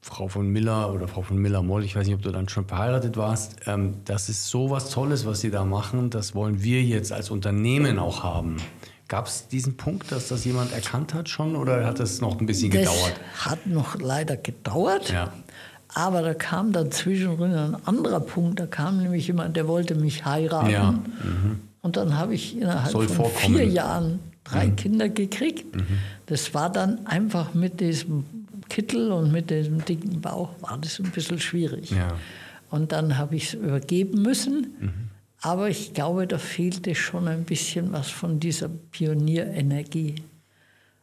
[0.00, 3.16] Frau von Miller oder Frau von Miller-Moll, ich weiß nicht, ob du dann schon verheiratet
[3.16, 7.10] warst, ähm, das ist so was Tolles, was sie da machen, das wollen wir jetzt
[7.10, 8.56] als Unternehmen auch haben.
[9.08, 12.46] Gab es diesen Punkt, dass das jemand erkannt hat schon oder hat das noch ein
[12.46, 13.20] bisschen das gedauert?
[13.38, 15.10] Hat noch leider gedauert.
[15.10, 15.32] Ja.
[15.94, 18.58] Aber da kam dann zwischendrin ein anderer Punkt.
[18.58, 20.70] Da kam nämlich jemand, der wollte mich heiraten.
[20.70, 20.92] Ja.
[20.92, 21.60] Mhm.
[21.82, 23.56] Und dann habe ich innerhalb Soll von vorkommen.
[23.56, 24.76] vier Jahren drei mhm.
[24.76, 25.76] Kinder gekriegt.
[25.76, 25.86] Mhm.
[26.26, 28.24] Das war dann einfach mit diesem
[28.68, 31.90] Kittel und mit dem dicken Bauch war das ein bisschen schwierig.
[31.90, 32.08] Ja.
[32.70, 35.03] Und dann habe ich es übergeben müssen.
[35.44, 40.14] Aber ich glaube, da fehlte schon ein bisschen was von dieser Pionierenergie.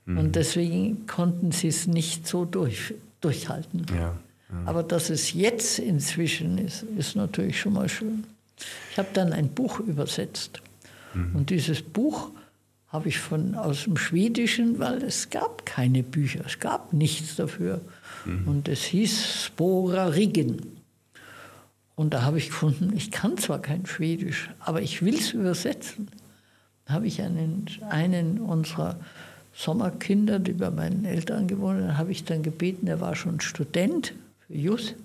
[0.05, 0.17] Mhm.
[0.17, 3.85] Und deswegen konnten sie es nicht so durch, durchhalten.
[3.91, 4.15] Ja, ja.
[4.65, 8.23] Aber dass es jetzt inzwischen ist, ist natürlich schon mal schön.
[8.91, 10.59] Ich habe dann ein Buch übersetzt.
[11.13, 11.35] Mhm.
[11.35, 12.31] Und dieses Buch
[12.87, 17.79] habe ich von, aus dem Schwedischen, weil es gab keine Bücher, es gab nichts dafür.
[18.25, 18.47] Mhm.
[18.47, 20.80] Und es hieß Spora Riggen.
[21.95, 26.07] Und da habe ich gefunden, ich kann zwar kein Schwedisch, aber ich will es übersetzen.
[26.85, 28.97] Da habe ich einen, einen unserer
[29.53, 34.13] Sommerkinder, die bei meinen Eltern gewohnt haben, habe ich dann gebeten, der war schon Student
[34.47, 34.95] für Jus.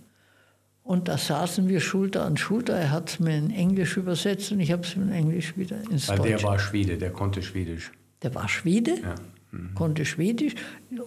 [0.87, 2.75] Und da saßen wir Schulter an Schulter.
[2.75, 6.09] Er hat es mir in Englisch übersetzt und ich habe es in Englisch wieder ins
[6.09, 6.31] Weil Deutsche.
[6.31, 7.91] der war Schwede, der konnte Schwedisch.
[8.23, 9.15] Der war Schwede, ja.
[9.51, 9.75] mhm.
[9.75, 10.55] konnte Schwedisch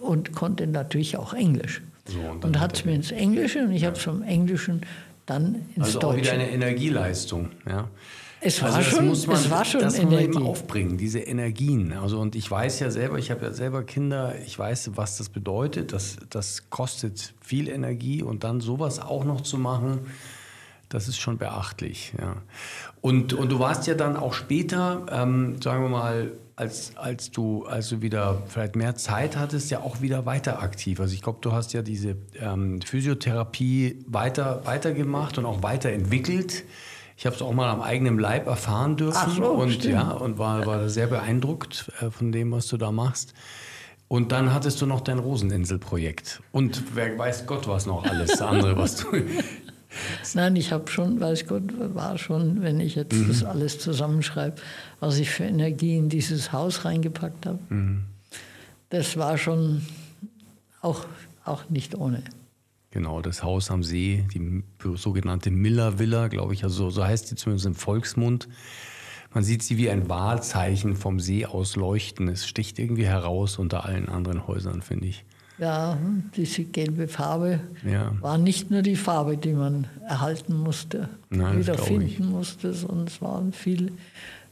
[0.02, 1.80] und konnte natürlich auch Englisch.
[2.04, 3.88] So, und, und hat es mir ins Englische und ich ja.
[3.88, 4.82] habe es vom Englischen
[5.30, 6.06] dann ins also Deutsche.
[6.06, 7.50] Also auch wieder eine Energieleistung.
[7.68, 7.88] Ja.
[8.42, 10.26] Es war, also schon, muss man, es war schon das Energie.
[10.28, 11.92] muss man aufbringen, diese Energien.
[11.92, 15.28] Also und ich weiß ja selber, ich habe ja selber Kinder, ich weiß, was das
[15.28, 15.92] bedeutet.
[15.92, 20.00] Das, das kostet viel Energie und dann sowas auch noch zu machen,
[20.88, 22.14] das ist schon beachtlich.
[22.18, 22.36] Ja.
[23.02, 27.64] Und, und du warst ja dann auch später, ähm, sagen wir mal, als, als, du,
[27.64, 31.00] als du wieder vielleicht mehr Zeit hattest, ja auch wieder weiter aktiv.
[31.00, 36.64] Also ich glaube, du hast ja diese ähm, Physiotherapie weiter, weitergemacht und auch weiterentwickelt.
[37.16, 39.94] Ich habe es auch mal am eigenen Leib erfahren dürfen so, und stimmt.
[39.94, 43.32] ja und war, war sehr beeindruckt äh, von dem, was du da machst.
[44.08, 46.42] Und dann hattest du noch dein Roseninsel-Projekt.
[46.52, 49.06] Und wer weiß Gott was noch alles andere, was du.
[50.34, 51.62] Nein, ich habe schon, weiß Gott,
[51.94, 53.28] war schon, wenn ich jetzt mhm.
[53.28, 54.56] das alles zusammenschreibe,
[55.00, 57.58] was ich für Energie in dieses Haus reingepackt habe.
[57.68, 58.04] Mhm.
[58.90, 59.82] Das war schon
[60.80, 61.06] auch,
[61.44, 62.22] auch nicht ohne.
[62.92, 64.64] Genau, das Haus am See, die
[64.96, 68.48] sogenannte Miller Villa, glaube ich, also so heißt sie zumindest im Volksmund.
[69.32, 72.26] Man sieht sie wie ein Wahrzeichen vom See aus leuchten.
[72.26, 75.24] Es sticht irgendwie heraus unter allen anderen Häusern, finde ich.
[75.60, 75.98] Ja,
[76.36, 78.16] diese gelbe Farbe ja.
[78.22, 83.52] war nicht nur die Farbe, die man erhalten musste, Nein, wiederfinden musste, sondern es waren
[83.52, 83.92] viel,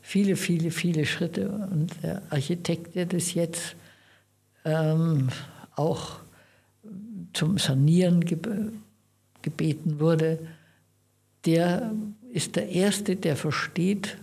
[0.03, 1.49] viele, viele, viele Schritte.
[1.49, 3.75] Und der Architekt, der das jetzt
[4.67, 5.29] ähm,
[5.77, 6.19] auch
[7.33, 8.23] zum Sanieren
[9.41, 10.39] gebeten wurde,
[11.47, 11.91] der
[12.31, 14.19] ist der Erste, der versteht,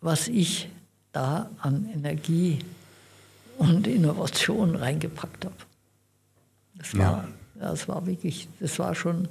[0.00, 0.70] was ich
[1.12, 2.60] da an Energie
[3.58, 5.69] und Innovation reingepackt habe.
[6.92, 7.28] Das war, ja.
[7.60, 9.28] das war wirklich, das war schon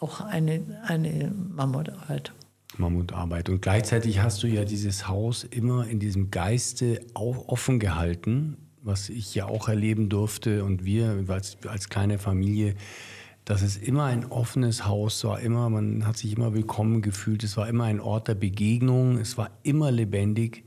[0.00, 2.32] auch eine, eine Mammutarbeit.
[2.76, 3.48] Mammutarbeit.
[3.48, 9.34] Und gleichzeitig hast du ja dieses Haus immer in diesem Geiste offen gehalten was ich
[9.34, 12.74] ja auch erleben durfte und wir als, als kleine Familie,
[13.44, 17.56] dass es immer ein offenes Haus war, immer, man hat sich immer willkommen gefühlt, es
[17.56, 20.64] war immer ein Ort der Begegnung, es war immer lebendig.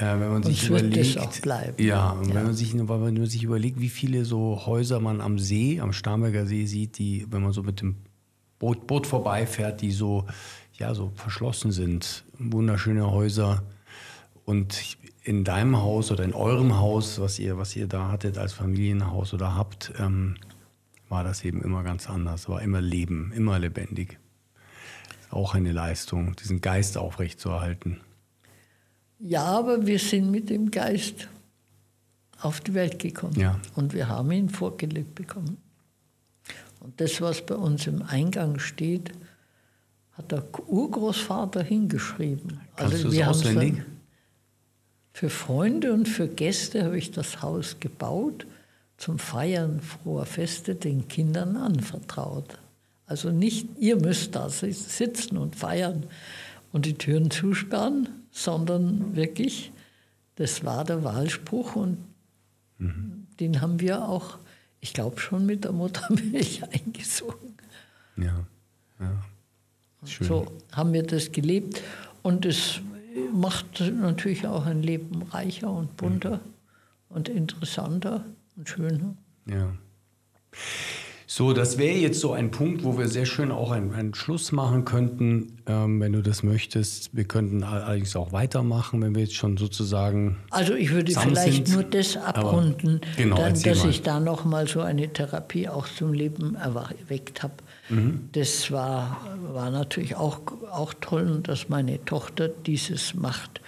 [0.00, 1.74] Äh, wenn man und sich überlegt, auch bleiben.
[1.82, 2.34] Ja, ja.
[2.34, 5.92] wenn man sich, wenn man sich überlegt, wie viele so Häuser man am See, am
[5.92, 7.96] Starnberger See sieht, die, wenn man so mit dem
[8.58, 10.24] Boot, Boot vorbeifährt, die so,
[10.78, 13.62] ja, so verschlossen sind, wunderschöne Häuser.
[14.46, 18.54] Und in deinem Haus oder in eurem Haus, was ihr, was ihr da hattet als
[18.54, 20.36] Familienhaus oder habt, ähm,
[21.10, 22.48] war das eben immer ganz anders.
[22.48, 24.18] War immer Leben, immer lebendig.
[25.28, 28.00] Auch eine Leistung, diesen Geist aufrechtzuerhalten.
[29.20, 31.28] Ja, aber wir sind mit dem Geist
[32.40, 33.38] auf die Welt gekommen.
[33.38, 33.60] Ja.
[33.74, 35.58] Und wir haben ihn vorgelebt bekommen.
[36.80, 39.12] Und das, was bei uns im Eingang steht,
[40.12, 42.60] hat der Urgroßvater hingeschrieben.
[42.76, 43.82] Kannst also, es auswendig?
[45.12, 48.46] Für Freunde und für Gäste habe ich das Haus gebaut,
[48.96, 52.58] zum Feiern froher Feste den Kindern anvertraut.
[53.06, 56.06] Also nicht, ihr müsst da sitzen und feiern
[56.72, 59.72] und die Türen zusperren, sondern wirklich,
[60.36, 61.98] das war der Wahlspruch und
[62.78, 63.26] mhm.
[63.38, 64.38] den haben wir auch,
[64.80, 67.54] ich glaube, schon mit der Muttermilch eingesogen.
[68.16, 68.44] Ja,
[69.00, 69.24] ja.
[70.06, 70.26] Schön.
[70.26, 71.82] So haben wir das gelebt
[72.22, 72.80] und es
[73.32, 77.16] macht natürlich auch ein Leben reicher und bunter mhm.
[77.16, 78.24] und interessanter
[78.56, 79.14] und schöner.
[79.46, 79.74] Ja.
[81.32, 84.50] So, das wäre jetzt so ein Punkt, wo wir sehr schön auch einen, einen Schluss
[84.50, 87.14] machen könnten, ähm, wenn du das möchtest.
[87.14, 90.38] Wir könnten allerdings auch weitermachen, wenn wir jetzt schon sozusagen.
[90.50, 91.72] Also ich würde vielleicht sind.
[91.72, 93.90] nur das abrunden, genau, dann, dass mal.
[93.90, 97.54] ich da nochmal so eine Therapie auch zum Leben erweckt habe.
[97.90, 98.28] Mhm.
[98.32, 100.40] Das war, war natürlich auch,
[100.72, 103.60] auch toll, dass meine Tochter dieses macht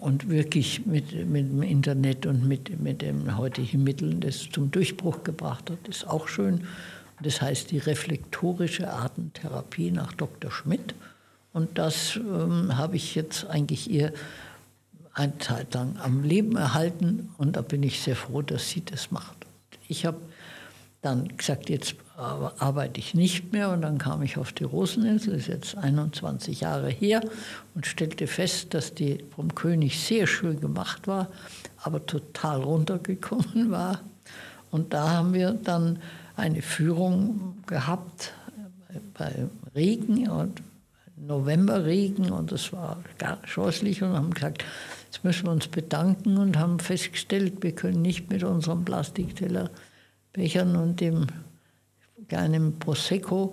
[0.00, 5.24] und wirklich mit, mit dem Internet und mit, mit den heutigen Mitteln das zum Durchbruch
[5.24, 6.66] gebracht hat, ist auch schön.
[7.22, 10.50] Das heißt die reflektorische Artentherapie nach Dr.
[10.50, 10.94] Schmidt.
[11.52, 14.12] Und das ähm, habe ich jetzt eigentlich ihr
[15.12, 19.12] eine Zeit lang am Leben erhalten und da bin ich sehr froh, dass sie das
[19.12, 19.36] macht.
[19.86, 20.20] Ich habe
[21.02, 25.48] dann gesagt, jetzt arbeite ich nicht mehr und dann kam ich auf die Roseninsel, ist
[25.48, 27.20] jetzt 21 Jahre her
[27.74, 31.28] und stellte fest, dass die vom König sehr schön gemacht war,
[31.78, 34.00] aber total runtergekommen war.
[34.70, 35.98] Und da haben wir dann
[36.36, 38.32] eine Führung gehabt
[39.14, 40.62] bei Regen und
[41.16, 44.64] Novemberregen und das war gar scheußlich und haben gesagt,
[45.06, 49.70] jetzt müssen wir uns bedanken und haben festgestellt, wir können nicht mit unserem Plastikteller
[50.32, 51.28] Bechern und dem
[52.28, 53.50] kleinen Prosecco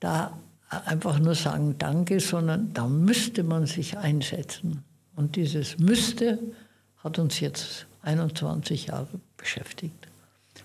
[0.00, 0.36] da
[0.68, 4.82] einfach nur sagen Danke, sondern da müsste man sich einsetzen.
[5.14, 6.38] Und dieses müsste
[6.98, 10.06] hat uns jetzt 21 Jahre beschäftigt.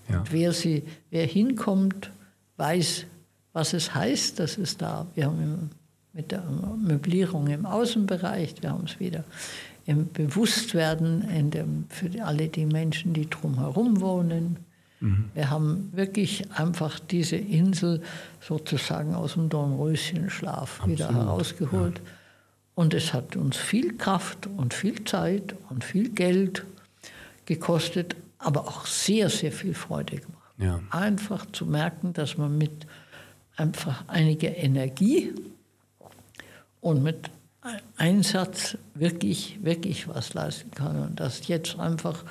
[0.09, 0.19] Ja.
[0.19, 2.11] Und wer, sie, wer hinkommt,
[2.57, 3.05] weiß,
[3.53, 5.69] was es heißt, dass es da, wir haben
[6.13, 6.43] mit der
[6.77, 9.23] Möblierung im Außenbereich, wir haben es wieder
[9.85, 14.57] im Bewusstwerden in dem, für alle die Menschen, die drumherum wohnen,
[15.02, 15.30] Mhm.
[15.34, 18.02] Wir haben wirklich einfach diese Insel
[18.40, 21.98] sozusagen aus dem Dornröschenschlaf wieder herausgeholt.
[21.98, 22.11] Ja.
[22.76, 26.64] Und es hat uns viel Kraft und viel Zeit und viel Geld
[27.45, 30.56] gekostet, aber auch sehr, sehr viel Freude gemacht.
[30.57, 30.80] Ja.
[30.91, 32.88] Einfach zu merken, dass man mit
[33.57, 35.34] einfach einiger Energie
[36.80, 37.30] und mit
[37.98, 40.98] Einsatz wirklich, wirklich was leisten kann.
[41.03, 42.23] Und dass jetzt einfach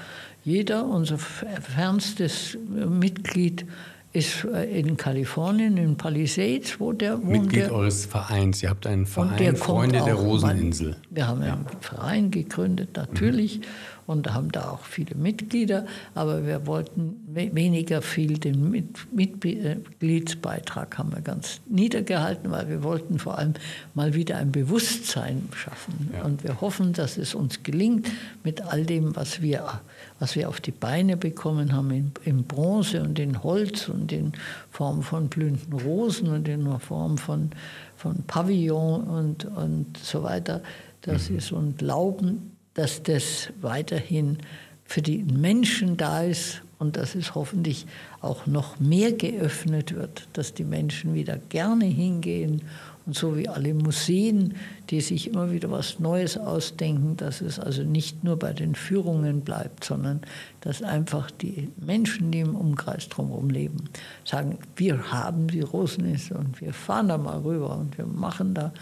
[0.45, 3.67] jeder, unser fernstes Mitglied,
[4.13, 7.43] ist äh, in Kalifornien, in Palisades, wo der wohnt.
[7.43, 8.63] Mitglied der, eures Vereins.
[8.63, 10.97] Ihr habt einen Verein, Freunde der Roseninsel.
[11.11, 11.53] Wir haben ja.
[11.53, 13.61] einen Verein gegründet, natürlich.
[13.61, 13.65] Mhm
[14.11, 21.21] und haben da auch viele Mitglieder, aber wir wollten weniger viel den Mitgliedsbeitrag haben wir
[21.21, 23.55] ganz niedergehalten, weil wir wollten vor allem
[23.95, 26.11] mal wieder ein Bewusstsein schaffen.
[26.13, 26.25] Ja.
[26.25, 28.11] Und wir hoffen, dass es uns gelingt
[28.43, 29.81] mit all dem, was wir,
[30.19, 34.33] was wir auf die Beine bekommen haben, in, in Bronze und in Holz und in
[34.73, 37.51] Form von blühenden Rosen und in Form von,
[37.97, 40.63] von Pavillon und, und so weiter.
[41.03, 41.39] Das mhm.
[41.39, 44.39] ist und Lauben dass das weiterhin
[44.85, 47.87] für die Menschen da ist und dass es hoffentlich
[48.21, 52.63] auch noch mehr geöffnet wird, dass die Menschen wieder gerne hingehen
[53.07, 54.55] und so wie alle Museen,
[54.89, 59.43] die sich immer wieder was Neues ausdenken, dass es also nicht nur bei den Führungen
[59.43, 60.21] bleibt, sondern
[60.61, 63.85] dass einfach die Menschen, die im Umkreis drumherum leben,
[64.25, 68.73] sagen, wir haben die Roseninsel und wir fahren da mal rüber und wir machen da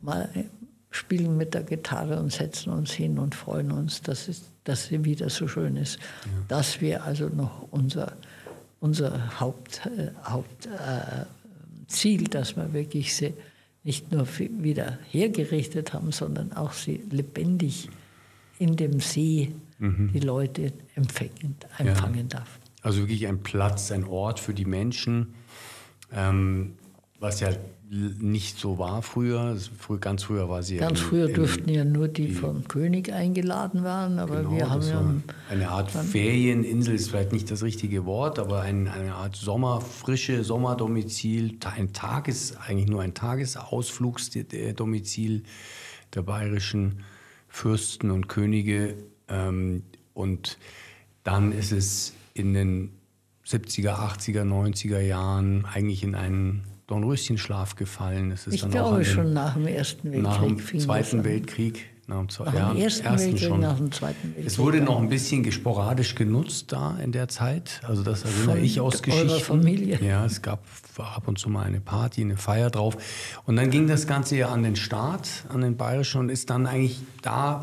[0.00, 0.28] mal
[0.92, 5.04] spielen mit der Gitarre und setzen uns hin und freuen uns, dass es, dass sie
[5.04, 5.98] wieder so schön ist.
[5.98, 6.30] Ja.
[6.48, 8.12] Dass wir also noch unser,
[8.78, 13.34] unser Hauptziel, äh, Haupt, äh, dass wir wirklich sie
[13.84, 17.88] nicht nur wieder hergerichtet haben, sondern auch sie lebendig
[18.58, 20.10] in dem See mhm.
[20.12, 22.38] die Leute empfangen, empfangen ja.
[22.38, 22.60] darf.
[22.82, 25.34] Also wirklich ein Platz, ein Ort für die Menschen,
[26.12, 26.74] ähm,
[27.18, 27.50] was ja
[27.92, 29.58] nicht so war früher.
[30.00, 33.12] Ganz früher war sie Ganz ja früher in, durften ja nur die, die, vom König
[33.12, 35.04] eingeladen waren, aber genau, wir haben ja
[35.50, 41.58] eine Art Ferieninsel ist vielleicht nicht das richtige Wort, aber ein, eine Art Sommerfrische Sommerdomizil,
[41.76, 45.42] ein Tages eigentlich nur ein Tagesausflugsdomizil
[46.14, 47.00] der bayerischen
[47.48, 48.94] Fürsten und Könige
[49.28, 49.82] ähm,
[50.14, 50.56] und
[51.24, 52.92] dann ist es in den
[53.46, 58.34] 70er, 80er, 90er Jahren eigentlich in einen Dornröschenschlaf gefallen.
[58.50, 60.22] ich glaube schon nach dem Ersten Weltkrieg.
[60.22, 63.60] Nach dem Zweiten Weltkrieg, Nach dem, Zwei- Nach ja, dem Ersten, ersten Weltkrieg, schon.
[63.60, 64.46] nach dem Zweiten Weltkrieg.
[64.46, 67.80] Es wurde noch ein bisschen sporadisch genutzt da in der Zeit.
[67.86, 69.40] Also das erinnere Von ich aus Geschichten.
[69.40, 69.98] Familie.
[70.02, 70.62] Ja, es gab
[70.98, 72.96] ab und zu mal eine Party, eine Feier drauf.
[73.46, 76.66] Und dann ging das Ganze ja an den Staat, an den Bayerischen und ist dann
[76.66, 77.62] eigentlich da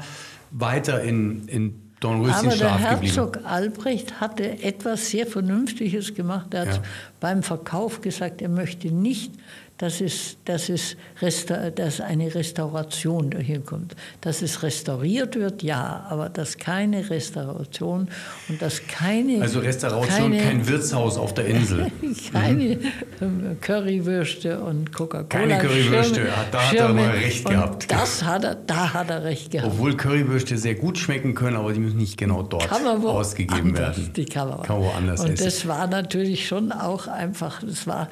[0.51, 2.77] weiter in, in Aber der geblieben.
[2.79, 6.53] Herzog Albrecht hatte etwas sehr Vernünftiges gemacht.
[6.53, 6.81] Er hat Ja.
[7.19, 9.33] beim Verkauf gesagt, er möchte nicht,
[9.79, 13.95] dass, es, dass, es resta dass eine Restauration dahin kommt.
[14.21, 18.09] Dass es restauriert wird, ja, aber dass keine Restauration
[18.49, 19.41] und dass keine...
[19.41, 21.89] Also Restauration, keine, kein Wirtshaus auf der Insel.
[22.33, 22.77] keine
[23.21, 25.27] ähm, Currywürste und Coca-Cola.
[25.27, 26.21] Keine Currywürste.
[26.21, 27.91] Schirme- da hat er mal recht Und gehabt.
[27.91, 29.71] Das hat er, da hat er recht gehabt.
[29.71, 33.97] Obwohl Currywürste sehr gut schmecken können, aber die müssen nicht genau dort man ausgegeben anders,
[33.97, 34.13] werden.
[34.13, 35.45] Die kann man, Kann woanders Und essen.
[35.45, 38.09] das war natürlich schon auch einfach, das war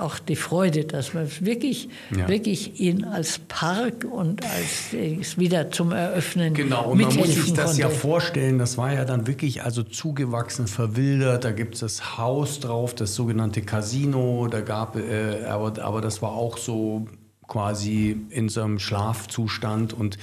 [0.00, 2.28] auch die Freude, dass man wirklich, Ja.
[2.28, 7.52] wirklich ihn als Park und als äh, wieder zum Eröffnen Genau, und man muss sich
[7.52, 7.80] das konnte.
[7.82, 12.60] ja vorstellen, das war ja dann wirklich also zugewachsen, verwildert, da gibt es das Haus
[12.60, 17.06] drauf, das sogenannte Casino, da gab, äh, aber, aber das war auch so
[17.46, 20.18] quasi in so einem Schlafzustand und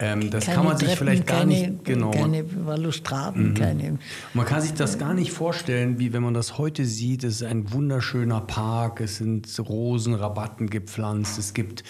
[0.00, 2.12] ähm, das keine kann man sich Treppen, vielleicht gar keine, nicht genau.
[2.12, 3.98] Keine Balustraden, keine.
[4.32, 7.24] Man kann sich das gar nicht vorstellen, wie wenn man das heute sieht.
[7.24, 11.82] Es ist ein wunderschöner Park, es sind Rosenrabatten gepflanzt, es gibt,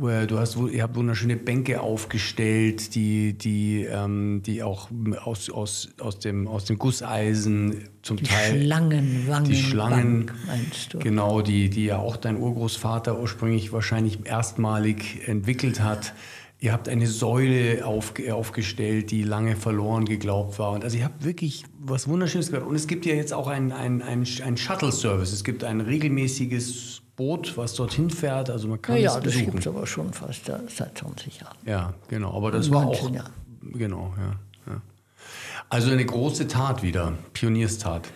[0.00, 4.88] äh, du hast, ihr habt wunderschöne Bänke aufgestellt, die, die, ähm, die auch
[5.24, 8.62] aus, aus, aus, dem, aus dem Gusseisen zum Die Teil.
[8.62, 9.50] Schlangenwangen.
[9.50, 10.98] Die Schlangen, meinst du?
[11.00, 16.14] genau, die, die ja auch dein Urgroßvater ursprünglich wahrscheinlich erstmalig entwickelt hat.
[16.66, 20.72] Ihr habt eine Säule auf, aufgestellt, die lange verloren geglaubt war.
[20.72, 22.66] Und also ihr habt wirklich was Wunderschönes gehört.
[22.66, 25.32] Und es gibt ja jetzt auch einen ein, ein, ein Shuttle-Service.
[25.32, 28.50] Es gibt ein regelmäßiges Boot, was dorthin fährt.
[28.50, 31.56] Also man kann Ja, es ja, das gibt es aber schon fast seit 20 Jahren.
[31.64, 32.36] Ja, genau.
[32.36, 33.14] Aber das war 19 auch.
[33.14, 33.30] Jahre.
[33.62, 34.82] Genau, ja, ja.
[35.68, 37.12] Also eine große Tat wieder.
[37.32, 38.08] Pionierstat.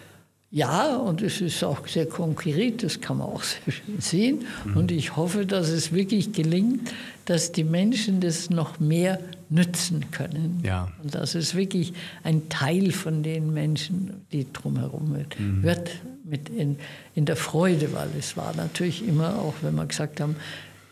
[0.53, 4.47] Ja, und es ist auch sehr konkret, das kann man auch sehr schön sehen.
[4.75, 6.93] Und ich hoffe, dass es wirklich gelingt,
[7.25, 10.61] dass die Menschen das noch mehr nützen können.
[10.65, 10.91] Ja.
[11.03, 11.93] Und dass es wirklich
[12.25, 15.91] ein Teil von den Menschen, die drumherum wird, wird
[16.25, 16.79] mit in,
[17.15, 20.37] in der Freude, weil es war natürlich immer auch, wenn wir gesagt haben,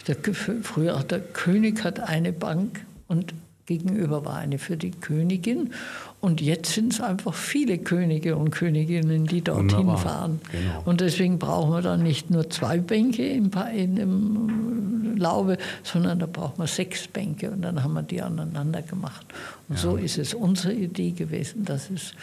[0.07, 0.17] der,
[0.63, 3.35] früher auch der König hat eine Bank und
[3.67, 5.73] gegenüber war eine für die Königin.
[6.21, 9.99] Und jetzt sind es einfach viele Könige und Königinnen, die dorthin Wunderbar.
[9.99, 10.41] fahren.
[10.51, 10.83] Genau.
[10.85, 16.27] Und deswegen brauchen wir dann nicht nur zwei Bänke im, in dem Laube, sondern da
[16.27, 19.27] brauchen wir sechs Bänke und dann haben wir die aneinander gemacht.
[19.69, 22.15] Und so ist es unsere Idee gewesen, dass es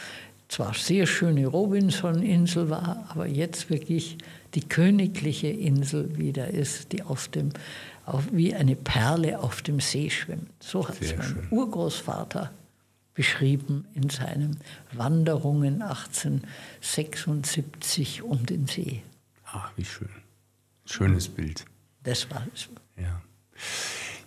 [0.49, 4.17] zwar sehr schöne Robinson-Insel war, aber jetzt wirklich
[4.55, 7.49] die königliche Insel wieder ist, die auf dem,
[8.05, 10.49] auf, wie eine Perle auf dem See schwimmt.
[10.59, 11.47] So hat es mein schön.
[11.49, 12.51] Urgroßvater
[13.15, 14.59] beschrieben in seinen
[14.91, 19.01] Wanderungen 1876 um den See.
[19.45, 20.09] Ah, wie schön.
[20.85, 21.65] Schönes Bild.
[22.03, 22.69] Das war es.
[22.97, 23.23] Ja.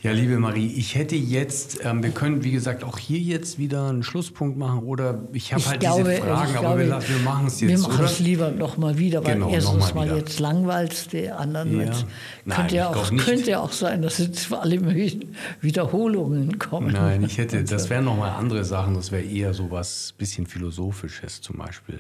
[0.01, 3.89] Ja, liebe Marie, ich hätte jetzt, ähm, wir können wie gesagt auch hier jetzt wieder
[3.89, 7.49] einen Schlusspunkt machen oder ich habe halt glaube, diese Fragen, aber glaube, wir, wir machen
[7.49, 8.05] es Wir jetzt, machen oder?
[8.05, 11.81] es lieber noch mal wieder, weil Genau, erstens mal mal jetzt langweilt die anderen.
[11.81, 11.87] Ja.
[11.87, 12.07] Jetzt
[12.45, 16.93] Nein, könnte, ja auch, könnte ja auch sein, dass jetzt alle möglichen Wiederholungen kommen.
[16.93, 20.47] Nein, ich hätte, das Also, wären nochmal andere Sachen, das wäre eher so was bisschen
[20.47, 21.99] Philosophisches zum Beispiel.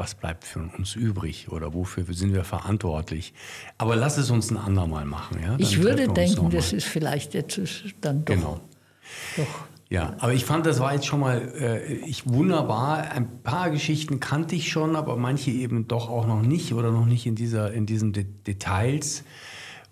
[0.00, 3.34] Was bleibt für uns übrig oder wofür sind wir verantwortlich?
[3.76, 5.38] Aber lass es uns ein andermal machen.
[5.42, 5.48] Ja?
[5.48, 7.60] Dann Ich würde denken, das ist vielleicht jetzt
[8.00, 8.34] dann doch.
[8.34, 8.60] Genau.
[9.36, 9.46] doch
[9.90, 13.10] Ja, aber ich fand, das war jetzt schon mal äh, ich, wunderbar.
[13.10, 17.04] Ein paar Geschichten kannte ich schon, aber manche eben doch auch noch nicht oder noch
[17.04, 19.22] nicht in, dieser, in diesen De Details.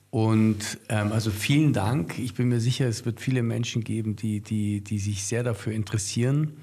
[0.08, 2.18] Und ähm, also vielen Dank.
[2.18, 5.74] Ich bin mir sicher, es wird viele Menschen geben, die, die, die sich sehr dafür
[5.74, 6.54] interessieren,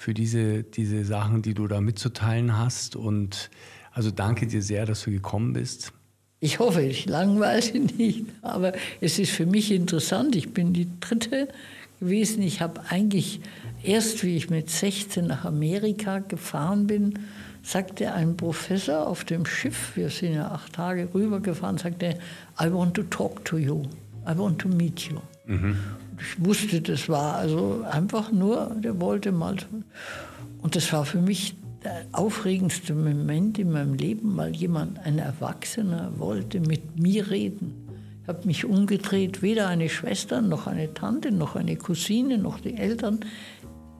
[0.00, 2.96] für diese, diese Sachen, die du da mitzuteilen hast.
[2.96, 3.50] Und
[3.92, 5.92] also danke dir sehr, dass du gekommen bist.
[6.40, 8.72] Ich hoffe, ich langweile nicht, aber
[9.02, 10.34] es ist für mich interessant.
[10.36, 11.48] Ich bin die dritte
[12.00, 12.42] gewesen.
[12.42, 13.42] Ich habe eigentlich
[13.82, 17.18] erst, wie ich mit 16 nach Amerika gefahren bin,
[17.62, 22.18] sagte ein Professor auf dem Schiff, wir sind ja acht Tage rübergefahren, sagte,
[22.58, 23.82] I want to talk to you,
[24.26, 25.18] I want to meet you.
[25.46, 29.56] Und Ich wusste, das war also einfach nur, der wollte mal.
[30.62, 36.12] Und das war für mich der aufregendste Moment in meinem Leben, weil jemand, ein Erwachsener,
[36.18, 37.74] wollte mit mir reden.
[38.22, 42.76] Ich habe mich umgedreht, weder eine Schwester, noch eine Tante, noch eine Cousine, noch die
[42.76, 43.20] Eltern.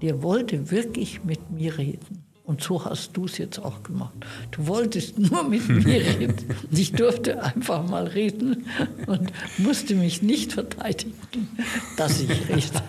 [0.03, 2.30] Der wollte wirklich mit mir reden.
[2.51, 4.13] Und so hast du es jetzt auch gemacht.
[4.51, 6.35] Du wolltest nur mit mir reden.
[6.73, 8.67] Ich durfte einfach mal reden
[9.07, 11.15] und musste mich nicht verteidigen,
[11.97, 12.83] dass ich rede.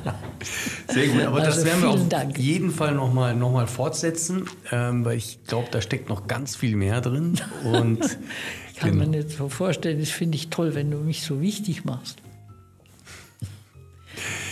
[0.88, 2.40] Sehr gut, aber also das werden wir auf Dank.
[2.40, 6.76] jeden Fall nochmal noch mal fortsetzen, ähm, weil ich glaube, da steckt noch ganz viel
[6.76, 7.40] mehr drin.
[7.64, 8.00] Und
[8.74, 9.04] ich kann genau.
[9.04, 12.18] mir nicht so vorstellen, das finde ich toll, wenn du mich so wichtig machst.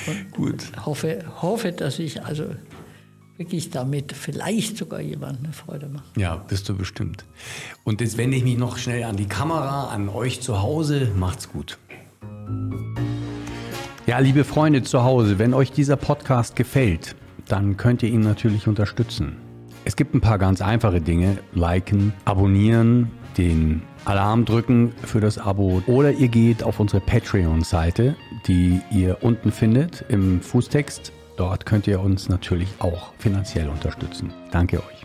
[0.06, 0.86] Und Gut.
[0.86, 2.45] Hoffe, hoffe, dass ich also
[3.39, 6.03] wirklich damit vielleicht sogar jemand eine Freude mache.
[6.17, 7.23] Ja, bist du bestimmt.
[7.85, 11.09] Und jetzt wende ich mich noch schnell an die Kamera, an euch zu Hause.
[11.15, 11.79] Macht's gut.
[14.05, 17.15] Ja, liebe Freunde zu Hause, wenn euch dieser Podcast gefällt,
[17.47, 19.37] dann könnt ihr ihn natürlich unterstützen.
[19.85, 21.37] Es gibt ein paar ganz einfache Dinge.
[21.53, 28.17] Liken, abonnieren, den Alarm drücken für das Abo oder ihr geht auf unsere Patreon-Seite,
[28.47, 31.13] die ihr unten findet im Fußtext.
[31.39, 34.33] Dort könnt ihr uns natürlich auch finanziell unterstützen.
[34.51, 34.98] Danke euch.